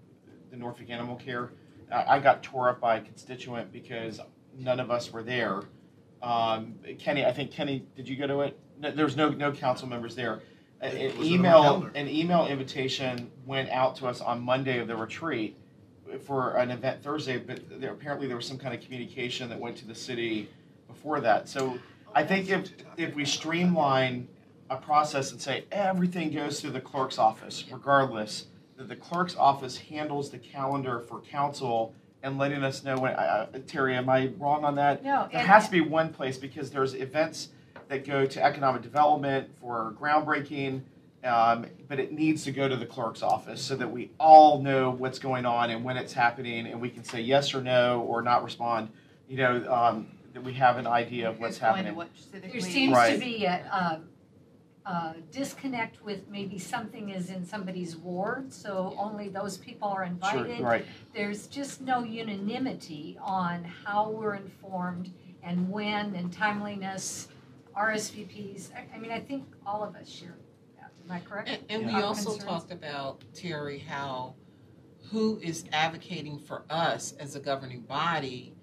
the 0.51 0.57
Norfolk 0.57 0.90
Animal 0.90 1.16
Care. 1.16 1.51
I, 1.93 2.16
I 2.16 2.18
got 2.18 2.43
tore 2.43 2.68
up 2.70 2.80
by 2.80 2.97
a 2.97 3.01
constituent 3.01 3.72
because 3.72 4.20
none 4.59 4.80
of 4.80 4.90
us 4.90 5.12
were 5.12 5.22
there. 5.22 5.62
Um, 6.22 6.74
Kenny, 6.99 7.24
I 7.24 7.32
think 7.32 7.51
Kenny, 7.51 7.84
did 7.97 8.09
you 8.09 8.16
go 8.16 8.26
to 8.26 8.40
it? 8.40 8.59
No, 8.80 8.90
there 8.90 9.05
was 9.05 9.16
no 9.16 9.28
no 9.28 9.53
council 9.53 9.88
members 9.88 10.14
there. 10.14 10.40
It 10.80 11.12
An 11.12 11.18
was 11.18 11.28
on 11.28 11.32
our 11.32 11.34
email 11.34 11.90
an 11.95 12.09
email 12.09 12.47
invitation 12.47 13.30
went 13.47 13.68
out 13.70 13.95
to 13.97 14.07
us 14.07 14.20
on 14.20 14.40
Monday 14.43 14.78
of 14.78 14.88
the 14.88 14.97
retreat 14.97 15.57
for 16.24 16.57
an 16.57 16.70
event 16.70 17.03
Thursday, 17.03 17.38
but 17.38 17.61
there, 17.80 17.93
apparently 17.93 18.26
there 18.26 18.36
was 18.36 18.47
some 18.47 18.59
kind 18.59 18.74
of 18.74 18.80
communication 18.80 19.49
that 19.49 19.59
went 19.59 19.76
to 19.76 19.86
the 19.86 19.95
city 19.95 20.49
before 21.03 21.20
that. 21.20 21.48
So 21.48 21.78
I 22.14 22.22
think 22.22 22.48
if, 22.48 22.70
if 22.96 23.14
we 23.16 23.24
streamline 23.24 24.28
a 24.70 24.76
process 24.76 25.32
and 25.32 25.40
say 25.40 25.64
everything 25.72 26.30
goes 26.32 26.61
through 26.61 26.70
the 26.70 26.80
clerk's 26.80 27.18
office 27.18 27.64
regardless, 27.70 28.46
that 28.76 28.88
the 28.88 28.94
clerk's 28.96 29.34
office 29.36 29.76
handles 29.76 30.30
the 30.30 30.38
calendar 30.38 31.00
for 31.00 31.20
council 31.20 31.92
and 32.22 32.38
letting 32.38 32.62
us 32.62 32.84
know 32.84 32.96
when, 32.96 33.14
I- 33.16 33.48
Terry, 33.66 33.96
am 33.96 34.09
I 34.09 34.30
wrong 34.38 34.64
on 34.64 34.76
that? 34.76 35.03
No, 35.05 35.28
There 35.32 35.40
has 35.42 35.64
to 35.66 35.72
be 35.72 35.80
one 35.80 36.12
place 36.12 36.38
because 36.38 36.70
there's 36.70 36.94
events 36.94 37.48
that 37.88 38.07
go 38.07 38.24
to 38.24 38.42
economic 38.42 38.82
development 38.82 39.48
for 39.61 39.94
groundbreaking, 40.00 40.82
um, 41.24 41.66
but 41.88 41.98
it 41.98 42.12
needs 42.12 42.44
to 42.44 42.53
go 42.53 42.68
to 42.68 42.76
the 42.76 42.86
clerk's 42.86 43.22
office 43.22 43.61
so 43.61 43.74
that 43.74 43.90
we 43.90 44.12
all 44.18 44.62
know 44.62 44.90
what's 44.90 45.18
going 45.18 45.44
on 45.44 45.70
and 45.70 45.82
when 45.82 45.96
it's 45.96 46.12
happening, 46.12 46.68
and 46.68 46.80
we 46.80 46.88
can 46.90 47.03
say 47.03 47.20
yes 47.20 47.53
or 47.55 47.61
no 47.61 48.03
or 48.03 48.22
not 48.22 48.44
respond. 48.44 48.88
You 49.28 49.38
know, 49.38 49.72
um, 49.72 50.07
that 50.33 50.43
we 50.43 50.53
have 50.55 50.78
an 50.78 50.87
idea 50.87 51.28
of 51.28 51.39
what's 51.39 51.59
Who's 51.59 51.61
going 51.61 51.85
to 51.85 51.91
happening. 51.91 52.51
There 52.51 52.61
seems 52.61 52.97
to 52.97 53.18
be 53.18 53.45
a, 53.45 54.01
a, 54.87 54.89
a 54.89 55.14
disconnect 55.30 56.03
with 56.05 56.28
maybe 56.28 56.59
something 56.59 57.11
is 57.11 57.30
in 57.30 57.45
somebody's 57.45 57.97
ward, 57.97 58.53
so 58.53 58.95
only 58.99 59.28
those 59.28 59.59
people 59.59 59.89
are 59.89 60.05
invited. 60.05 60.61
right. 60.61 60.85
There's 61.14 61.47
just 61.47 61.80
no 61.80 62.03
unanimity 62.03 63.18
on 63.22 63.64
how 63.64 64.11
we're 64.11 64.35
informed 64.35 65.12
and 65.43 65.68
when 65.70 66.14
and 66.14 66.33
timeliness, 66.33 67.28
RSVPs. 67.76 68.70
I, 68.74 68.87
I 68.95 68.99
mean, 68.99 69.11
I 69.11 69.20
think 69.20 69.45
all 69.66 69.83
of 69.83 69.95
us 69.97 70.09
share 70.09 70.37
that. 70.78 70.93
Am 71.05 71.11
I 71.11 71.20
correct? 71.20 71.49
And, 71.49 71.62
and 71.68 71.87
we 71.87 71.93
Our 72.01 72.05
also 72.05 72.30
concerns? 72.30 72.45
talked 72.45 72.72
about, 72.72 73.22
Terry, 73.35 73.78
how 73.78 74.35
who 75.11 75.39
is 75.43 75.64
advocating 75.72 76.39
for 76.39 76.64
us 76.70 77.12
as 77.18 77.37
a 77.37 77.41
governing 77.41 77.83
body 77.83 78.55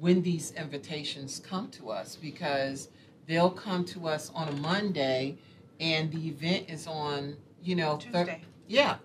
when 0.00 0.22
these 0.22 0.52
invitations 0.52 1.40
come 1.44 1.68
to 1.70 1.90
us 1.90 2.16
because 2.16 2.88
they'll 3.26 3.50
come 3.50 3.84
to 3.84 4.08
us 4.08 4.30
on 4.34 4.48
a 4.48 4.52
Monday 4.52 5.36
and 5.80 6.10
the 6.12 6.28
event 6.28 6.66
is 6.68 6.86
on, 6.86 7.36
you 7.62 7.76
know, 7.76 7.96
Tuesday. 7.96 8.42
yeah. 8.66 8.96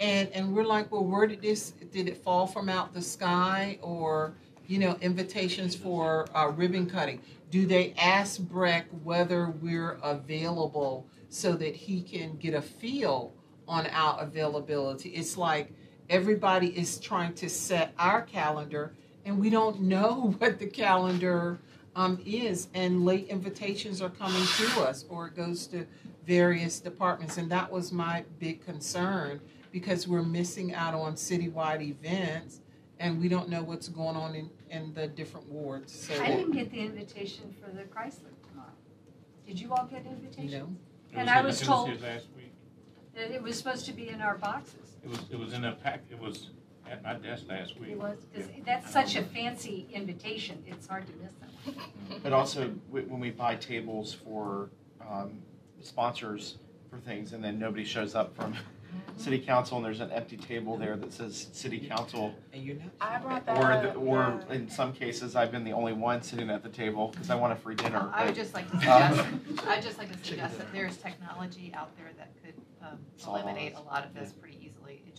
And 0.00 0.28
and 0.32 0.54
we're 0.54 0.64
like, 0.64 0.92
well, 0.92 1.04
where 1.04 1.26
did 1.26 1.42
this 1.42 1.72
did 1.92 2.08
it 2.08 2.16
fall 2.18 2.46
from 2.46 2.68
out 2.68 2.94
the 2.94 3.02
sky 3.02 3.78
or 3.82 4.34
you 4.68 4.78
know, 4.78 4.96
invitations 5.00 5.74
for 5.74 6.26
uh, 6.36 6.52
ribbon 6.54 6.88
cutting? 6.88 7.20
Do 7.50 7.66
they 7.66 7.94
ask 7.98 8.38
Breck 8.38 8.86
whether 9.02 9.48
we're 9.48 9.98
available 10.02 11.06
so 11.30 11.54
that 11.54 11.74
he 11.74 12.02
can 12.02 12.36
get 12.36 12.54
a 12.54 12.60
feel 12.62 13.32
on 13.66 13.86
our 13.86 14.20
availability? 14.20 15.08
It's 15.08 15.36
like 15.38 15.72
everybody 16.10 16.68
is 16.78 17.00
trying 17.00 17.32
to 17.34 17.48
set 17.48 17.94
our 17.98 18.22
calendar, 18.22 18.92
and 19.28 19.38
we 19.38 19.50
don't 19.50 19.80
know 19.80 20.34
what 20.38 20.58
the 20.58 20.66
calendar 20.66 21.58
um, 21.94 22.18
is. 22.24 22.68
And 22.74 23.04
late 23.04 23.28
invitations 23.28 24.00
are 24.02 24.08
coming 24.10 24.44
to 24.44 24.80
us, 24.80 25.04
or 25.08 25.28
it 25.28 25.36
goes 25.36 25.66
to 25.68 25.86
various 26.26 26.80
departments. 26.80 27.36
And 27.36 27.50
that 27.50 27.70
was 27.70 27.92
my 27.92 28.24
big 28.38 28.64
concern 28.64 29.40
because 29.70 30.08
we're 30.08 30.22
missing 30.22 30.74
out 30.74 30.94
on 30.94 31.14
citywide 31.14 31.82
events 31.82 32.60
and 33.00 33.20
we 33.20 33.28
don't 33.28 33.48
know 33.48 33.62
what's 33.62 33.86
going 33.88 34.16
on 34.16 34.34
in, 34.34 34.50
in 34.70 34.92
the 34.94 35.06
different 35.06 35.48
wards. 35.48 35.92
So 35.92 36.20
I 36.20 36.28
didn't 36.28 36.50
get 36.52 36.70
the 36.72 36.80
invitation 36.80 37.54
for 37.62 37.70
the 37.70 37.82
Chrysler 37.82 38.32
tomorrow. 38.50 38.72
Did 39.46 39.60
you 39.60 39.72
all 39.72 39.86
get 39.86 40.04
invitations? 40.04 40.52
No. 40.52 40.74
And 41.14 41.28
It 41.28 41.32
I 41.32 41.38
in- 41.40 41.46
was 41.46 41.60
told 41.60 41.90
here 41.90 41.98
last 42.02 42.26
week. 42.36 42.52
that 43.14 43.30
it 43.30 43.40
was 43.40 43.56
supposed 43.56 43.86
to 43.86 43.92
be 43.92 44.08
in 44.08 44.20
our 44.20 44.36
boxes. 44.36 44.96
It 45.04 45.10
was, 45.10 45.20
it 45.30 45.38
was 45.38 45.52
in 45.52 45.64
a 45.64 45.72
pack, 45.72 46.02
it 46.10 46.18
was 46.18 46.50
at 46.90 47.02
my 47.02 47.14
desk 47.14 47.44
last 47.48 47.78
week. 47.78 47.90
It 47.90 47.98
was, 47.98 48.18
because 48.32 48.48
that's 48.64 48.92
such 48.92 49.16
a 49.16 49.22
fancy 49.22 49.86
invitation, 49.92 50.62
it's 50.66 50.86
hard 50.86 51.06
to 51.06 51.12
miss 51.22 51.32
that. 51.40 52.22
But 52.22 52.32
also, 52.32 52.68
wh- 52.90 53.10
when 53.10 53.20
we 53.20 53.30
buy 53.30 53.56
tables 53.56 54.14
for 54.14 54.70
um, 55.08 55.42
sponsors 55.82 56.56
for 56.90 56.98
things, 56.98 57.32
and 57.32 57.42
then 57.42 57.58
nobody 57.58 57.84
shows 57.84 58.14
up 58.14 58.34
from 58.34 58.54
city 59.18 59.38
council, 59.38 59.76
and 59.76 59.84
there's 59.84 60.00
an 60.00 60.10
empty 60.12 60.36
table 60.36 60.76
there 60.78 60.96
that 60.96 61.12
says 61.12 61.48
city 61.52 61.78
council. 61.78 62.34
And 62.52 62.62
you're 62.64 62.76
not. 62.76 62.88
I 63.00 63.18
brought 63.18 63.44
that 63.46 63.56
Or, 63.58 63.72
up. 63.72 63.82
the- 63.82 63.98
or 63.98 64.40
in 64.50 64.70
some 64.70 64.92
cases, 64.92 65.36
I've 65.36 65.50
been 65.52 65.64
the 65.64 65.72
only 65.72 65.92
one 65.92 66.22
sitting 66.22 66.48
at 66.50 66.62
the 66.62 66.68
table 66.70 67.08
because 67.08 67.28
I 67.28 67.34
want 67.34 67.52
a 67.52 67.56
free 67.56 67.74
dinner. 67.74 68.10
I 68.14 68.24
would 68.24 68.28
but, 68.30 68.36
just 68.36 68.54
like 68.54 68.70
to 68.70 68.76
um, 68.76 69.12
suggest, 69.46 69.66
I'd 69.68 69.82
just 69.82 69.98
like 69.98 70.10
to 70.12 70.24
suggest 70.26 70.58
that 70.58 70.72
there's 70.72 70.96
technology 70.96 71.72
out 71.76 71.94
there 71.98 72.08
that 72.16 72.30
could 72.42 72.54
um, 72.80 72.98
Solve 73.16 73.36
all 73.36 73.42
eliminate 73.42 73.74
a 73.74 73.80
lot 73.80 74.06
of 74.06 74.14
this 74.14 74.32
pretty 74.32 74.32
easily. 74.32 74.46
It's 74.46 74.47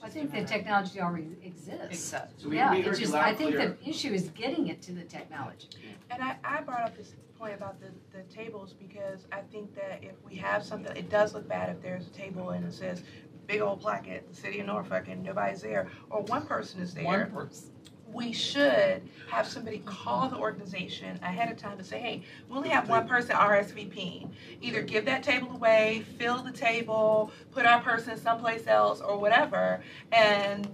I 0.03 0.09
think 0.09 0.31
the 0.31 0.43
technology 0.43 1.01
already 1.01 1.27
exists. 1.43 1.85
Exists. 1.85 2.43
So 2.43 2.49
we- 2.49 2.55
Yeah, 2.57 2.71
we 2.71 2.77
it's 2.79 2.87
heard 2.87 2.95
you 2.95 3.01
just, 3.01 3.13
loud 3.13 3.25
I 3.25 3.29
and 3.29 3.37
think 3.37 3.55
clear. 3.55 3.77
the 3.81 3.89
issue 3.89 4.11
is 4.13 4.29
getting 4.29 4.67
it 4.67 4.81
to 4.83 4.91
the 4.93 5.03
technology. 5.03 5.67
And 6.09 6.23
I, 6.23 6.37
I 6.43 6.61
brought 6.61 6.81
up 6.83 6.97
this 6.97 7.13
point 7.37 7.53
about 7.53 7.79
the, 7.79 7.87
the 8.15 8.23
tables 8.33 8.73
because 8.73 9.25
I 9.31 9.41
think 9.51 9.75
that 9.75 9.99
if 10.03 10.13
we 10.27 10.35
have 10.35 10.63
something, 10.63 10.95
it 10.95 11.09
does 11.09 11.33
look 11.33 11.47
bad 11.47 11.69
if 11.69 11.81
there's 11.81 12.07
a 12.07 12.11
table 12.11 12.51
and 12.51 12.65
it 12.65 12.73
says 12.73 13.03
big 13.47 13.61
old 13.61 13.81
plaque 13.81 14.07
at 14.07 14.27
the 14.29 14.35
city 14.35 14.59
of 14.59 14.67
Norfolk 14.67 15.07
and 15.07 15.23
nobody's 15.23 15.61
there, 15.61 15.87
or 16.11 16.21
one 16.23 16.45
person 16.45 16.81
is 16.81 16.93
there. 16.93 17.03
One 17.03 17.31
person. 17.31 17.71
We 18.11 18.33
should 18.33 19.01
have 19.29 19.47
somebody 19.47 19.79
call 19.85 20.29
the 20.29 20.37
organization 20.37 21.19
ahead 21.21 21.51
of 21.51 21.57
time 21.57 21.77
to 21.77 21.83
say, 21.83 21.99
hey, 21.99 22.23
we 22.49 22.57
only 22.57 22.69
have 22.69 22.89
one 22.89 23.07
person 23.07 23.35
RSVPing. 23.35 24.29
Either 24.61 24.81
give 24.81 25.05
that 25.05 25.23
table 25.23 25.51
away, 25.51 26.03
fill 26.17 26.41
the 26.41 26.51
table, 26.51 27.31
put 27.51 27.65
our 27.65 27.81
person 27.81 28.17
someplace 28.17 28.67
else, 28.67 29.01
or 29.01 29.17
whatever, 29.17 29.81
and, 30.11 30.67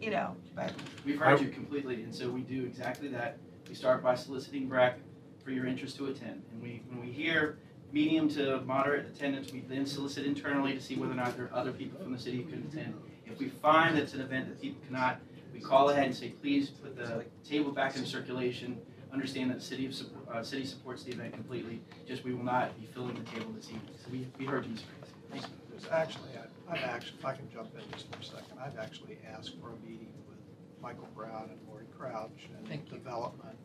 you 0.00 0.10
know, 0.10 0.36
but. 0.54 0.72
We've 1.04 1.18
heard 1.18 1.40
you 1.40 1.48
completely, 1.48 2.02
and 2.02 2.14
so 2.14 2.28
we 2.28 2.42
do 2.42 2.64
exactly 2.64 3.08
that. 3.08 3.38
We 3.68 3.74
start 3.74 4.02
by 4.02 4.14
soliciting 4.14 4.68
Breck 4.68 4.98
for 5.42 5.50
your 5.50 5.66
interest 5.66 5.96
to 5.96 6.06
attend. 6.06 6.42
And 6.52 6.62
we, 6.62 6.82
when 6.90 7.00
we 7.00 7.10
hear 7.10 7.58
medium 7.94 8.28
to 8.28 8.60
moderate 8.62 9.06
attendance. 9.06 9.52
We 9.52 9.60
then 9.60 9.86
solicit 9.86 10.26
internally 10.26 10.74
to 10.74 10.80
see 10.80 10.96
whether 10.96 11.12
or 11.12 11.16
not 11.16 11.36
there 11.36 11.46
are 11.46 11.54
other 11.54 11.72
people 11.72 12.00
from 12.00 12.12
the 12.12 12.18
city 12.18 12.38
who 12.38 12.50
can 12.50 12.68
attend. 12.70 12.94
If 13.24 13.38
we 13.38 13.48
find 13.48 13.96
that 13.96 14.02
it's 14.02 14.14
an 14.14 14.20
event 14.20 14.48
that 14.48 14.60
people 14.60 14.82
cannot, 14.86 15.20
we 15.54 15.60
call 15.60 15.88
ahead 15.90 16.04
and 16.06 16.14
say, 16.14 16.30
please 16.42 16.68
put 16.70 16.96
the 16.96 17.24
table 17.48 17.70
back 17.70 17.96
in 17.96 18.04
circulation. 18.04 18.76
Understand 19.12 19.50
that 19.50 19.60
the 19.60 19.64
city 19.64 19.86
of, 19.86 19.94
uh, 20.28 20.42
city 20.42 20.66
supports 20.66 21.04
the 21.04 21.12
event 21.12 21.32
completely, 21.32 21.80
just 22.06 22.24
we 22.24 22.34
will 22.34 22.44
not 22.44 22.78
be 22.80 22.86
filling 22.92 23.14
the 23.14 23.30
table 23.30 23.52
this 23.52 23.66
evening. 23.68 23.94
So 24.04 24.10
we, 24.10 24.26
we 24.36 24.44
heard 24.44 24.66
you, 24.66 24.72
Mr. 24.72 24.82
Grace. 24.98 25.12
Thank 25.30 25.42
you. 25.44 25.48
There's 25.70 25.86
actually, 25.92 26.30
I- 26.36 26.72
I've 26.72 26.82
actually, 26.82 27.18
if 27.20 27.24
I 27.24 27.34
can 27.36 27.48
jump 27.52 27.70
in 27.76 27.82
just 27.92 28.12
for 28.12 28.20
a 28.20 28.24
second, 28.24 28.58
I've 28.60 28.76
actually 28.78 29.18
asked 29.32 29.52
for 29.60 29.68
a 29.70 29.88
meeting 29.88 30.12
with 30.28 30.38
Michael 30.82 31.08
Brown 31.14 31.50
and 31.50 31.58
Lori 31.68 31.84
Crouch 31.96 32.48
and 32.68 32.90
development. 32.90 33.56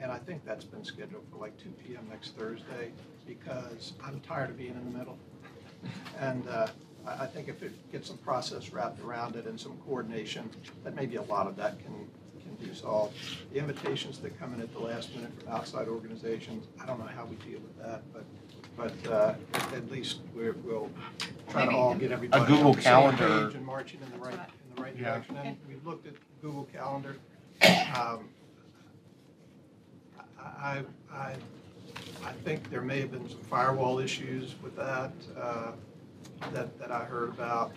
And 0.00 0.10
I 0.10 0.18
think 0.18 0.44
that's 0.44 0.64
been 0.64 0.84
scheduled 0.84 1.24
for 1.30 1.38
like 1.38 1.56
two 1.58 1.70
PM 1.84 2.08
next 2.10 2.36
Thursday 2.36 2.90
because 3.26 3.92
I'm 4.02 4.20
tired 4.20 4.50
of 4.50 4.58
being 4.58 4.74
in 4.74 4.92
the 4.92 4.98
middle. 4.98 5.18
And 6.18 6.48
uh, 6.48 6.68
I, 7.08 7.24
I 7.24 7.26
think 7.26 7.48
if 7.48 7.62
it 7.62 7.72
gets 7.92 8.08
some 8.08 8.18
process 8.18 8.70
wrapped 8.72 9.00
around 9.02 9.36
it 9.36 9.46
and 9.46 9.58
some 9.58 9.76
coordination, 9.86 10.50
that 10.84 10.94
maybe 10.94 11.16
a 11.16 11.22
lot 11.22 11.46
of 11.46 11.56
that 11.56 11.78
can, 11.80 12.08
can 12.42 12.54
be 12.68 12.74
solved. 12.74 13.16
The 13.52 13.58
invitations 13.58 14.18
that 14.20 14.38
come 14.38 14.54
in 14.54 14.60
at 14.60 14.72
the 14.72 14.78
last 14.80 15.14
minute 15.14 15.30
from 15.40 15.52
outside 15.52 15.88
organizations, 15.88 16.66
I 16.80 16.86
don't 16.86 16.98
know 16.98 17.06
how 17.06 17.24
we 17.24 17.36
deal 17.36 17.60
with 17.60 17.78
that, 17.82 18.02
but, 18.12 18.24
but 18.76 19.10
uh, 19.12 19.34
at- 19.54 19.72
at 19.74 19.90
least 19.90 20.18
we're, 20.34 20.52
we'll 20.64 20.90
try 21.50 21.66
to 21.66 21.72
all 21.72 21.94
get 21.94 22.12
everybody 22.12 22.42
a 22.42 22.46
Google 22.46 22.74
the 22.74 22.82
same 22.82 22.92
Calendar. 22.92 23.46
page 23.46 23.56
and 23.56 23.66
marching 23.66 24.00
in 24.02 24.10
the 24.18 24.24
right, 24.24 24.34
in 24.34 24.76
the 24.76 24.82
right 24.82 24.94
Yeah. 24.96 25.04
direction. 25.14 25.36
And 25.36 25.56
we've 25.68 25.84
looked 25.86 26.06
at 26.06 26.14
Google 26.42 26.64
Calendar. 26.72 27.16
Um, 27.96 28.28
I, 30.40 30.82
I, 31.12 31.34
I 32.24 32.32
think 32.44 32.70
there 32.70 32.80
may 32.80 33.00
have 33.00 33.10
been 33.12 33.28
some 33.28 33.38
firewall 33.40 33.98
issues 33.98 34.54
with 34.62 34.76
that, 34.76 35.12
uh, 35.40 35.72
that, 36.52 36.78
that 36.78 36.90
I 36.90 37.04
heard 37.04 37.30
about. 37.30 37.72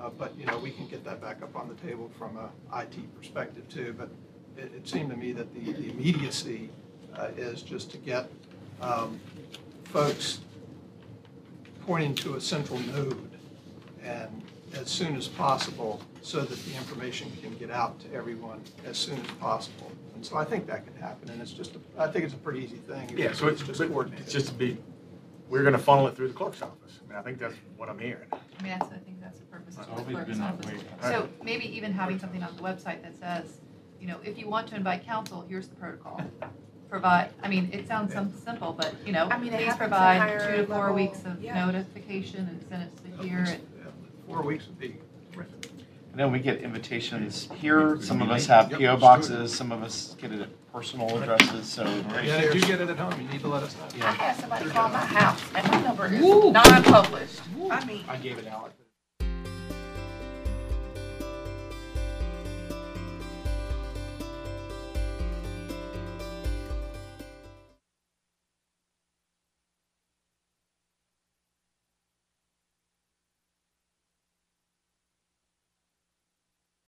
Uh, 0.00 0.10
But, 0.10 0.36
you 0.38 0.46
know, 0.46 0.58
we 0.58 0.70
can 0.70 0.86
get 0.88 1.04
that 1.04 1.20
back 1.20 1.42
up 1.42 1.54
on 1.56 1.68
the 1.68 1.74
table 1.86 2.10
from 2.18 2.36
a 2.36 2.50
IT 2.80 2.94
perspective 3.18 3.68
too. 3.68 3.94
But 3.96 4.08
it, 4.56 4.72
it 4.74 4.88
seemed 4.88 5.10
to 5.10 5.16
me 5.16 5.32
that 5.32 5.52
the 5.54 5.72
the 5.72 5.90
immediacy 5.90 6.70
uh, 7.16 7.28
is 7.36 7.62
just 7.62 7.90
to 7.92 7.98
get 7.98 8.30
um, 8.80 9.20
folks 9.84 10.40
pointing 11.86 12.14
to 12.14 12.34
a 12.36 12.40
central 12.40 12.78
node 12.80 13.30
and 14.02 14.42
as 14.74 14.88
soon 14.88 15.16
as 15.16 15.26
possible 15.26 16.00
so 16.22 16.40
that 16.42 16.58
the 16.66 16.74
information 16.76 17.30
can 17.42 17.56
get 17.58 17.70
out 17.70 17.98
to 18.00 18.12
everyone 18.14 18.60
as 18.86 18.96
soon 18.96 19.18
as 19.20 19.26
possible. 19.40 19.90
And 20.14 20.24
so 20.24 20.36
I 20.36 20.44
think 20.44 20.66
that 20.66 20.84
can 20.86 20.94
happen, 21.02 21.30
and 21.30 21.40
it's 21.42 21.50
just, 21.52 21.74
a- 21.74 22.02
I 22.02 22.06
think 22.06 22.24
it's 22.26 22.34
a 22.34 22.38
pretty 22.38 22.60
easy 22.60 22.76
thing. 22.76 23.10
Yeah, 23.16 23.32
so 23.32 23.48
it's 23.48 23.62
just 23.62 23.80
coordinated. 23.80 24.24
it's 24.26 24.32
just 24.32 24.48
to 24.48 24.54
be, 24.54 24.76
we're 25.50 25.64
gonna 25.64 25.78
funnel 25.78 26.06
it 26.06 26.16
through 26.16 26.28
the 26.28 26.34
clerk's 26.34 26.62
office. 26.62 27.00
I 27.04 27.08
mean, 27.08 27.18
I 27.18 27.22
think 27.22 27.38
that's 27.38 27.54
what 27.76 27.88
I'm 27.88 27.98
hearing. 27.98 28.28
I 28.32 28.62
mean, 28.62 28.72
that's, 28.78 28.86
I 28.92 28.98
think 28.98 29.20
that's 29.20 29.38
the 29.38 29.46
purpose 29.46 29.76
of 29.76 29.86
the 29.86 29.92
always 29.92 30.06
clerk's 30.06 30.28
been 30.28 30.38
that 30.38 30.54
office. 30.54 30.66
way. 30.66 30.78
So 31.02 31.28
maybe 31.42 31.64
even 31.76 31.92
having 31.92 32.18
something 32.18 32.42
on 32.42 32.54
the 32.56 32.62
website 32.62 33.02
that 33.02 33.18
says, 33.18 33.58
you 34.00 34.06
know, 34.06 34.18
if 34.24 34.38
you 34.38 34.48
want 34.48 34.68
to 34.68 34.76
invite 34.76 35.04
council, 35.04 35.44
here's 35.48 35.68
the 35.68 35.74
protocol. 35.74 36.22
Provide, 36.88 37.30
I 37.42 37.48
mean, 37.48 37.68
it 37.72 37.86
sounds 37.86 38.12
some 38.12 38.32
simple, 38.32 38.72
but, 38.72 38.94
you 39.04 39.12
know, 39.12 39.28
I 39.30 39.38
mean, 39.38 39.52
it 39.52 39.58
please 39.58 39.66
happens 39.66 39.72
at 39.72 39.78
provide 39.78 40.18
higher 40.18 40.56
two 40.56 40.62
to 40.62 40.66
four 40.66 40.76
level, 40.76 40.94
weeks 40.94 41.24
of 41.24 41.42
yeah. 41.42 41.64
notification 41.64 42.48
and 42.48 42.64
send 42.68 42.82
it 42.84 43.18
to 43.18 43.22
here 43.22 43.44
and. 43.46 43.60
Four 44.26 44.42
weeks 44.42 44.66
would 44.68 44.78
be 44.78 44.96
And 46.10 46.18
then 46.18 46.32
we 46.32 46.40
get 46.40 46.60
invitations 46.62 47.48
here, 47.54 48.00
some 48.02 48.20
of 48.20 48.30
us 48.30 48.46
have 48.46 48.70
let's 48.70 48.82
PO 48.82 48.94
do 48.96 49.00
boxes, 49.00 49.54
some 49.54 49.70
of 49.70 49.82
us 49.82 50.16
get 50.20 50.32
it 50.32 50.40
at 50.40 50.72
personal 50.72 51.22
addresses, 51.22 51.68
so. 51.68 51.84
Yeah, 51.84 52.40
if 52.40 52.54
you 52.54 52.60
get 52.62 52.80
it 52.80 52.90
at 52.90 52.96
home, 52.96 53.20
you 53.20 53.28
need 53.28 53.40
to 53.42 53.48
let 53.48 53.62
us 53.62 53.76
know. 53.76 54.04
I 54.04 54.10
had 54.12 54.36
somebody 54.36 54.70
call 54.70 54.88
my 54.88 54.98
house 54.98 55.40
and 55.54 55.70
my 55.70 55.82
number 55.82 56.06
is 56.06 56.20
non-published. 56.20 57.40
I 57.70 57.84
mean, 57.84 58.04
I 58.08 58.16
gave 58.16 58.38
it 58.38 58.48
out. 58.48 58.72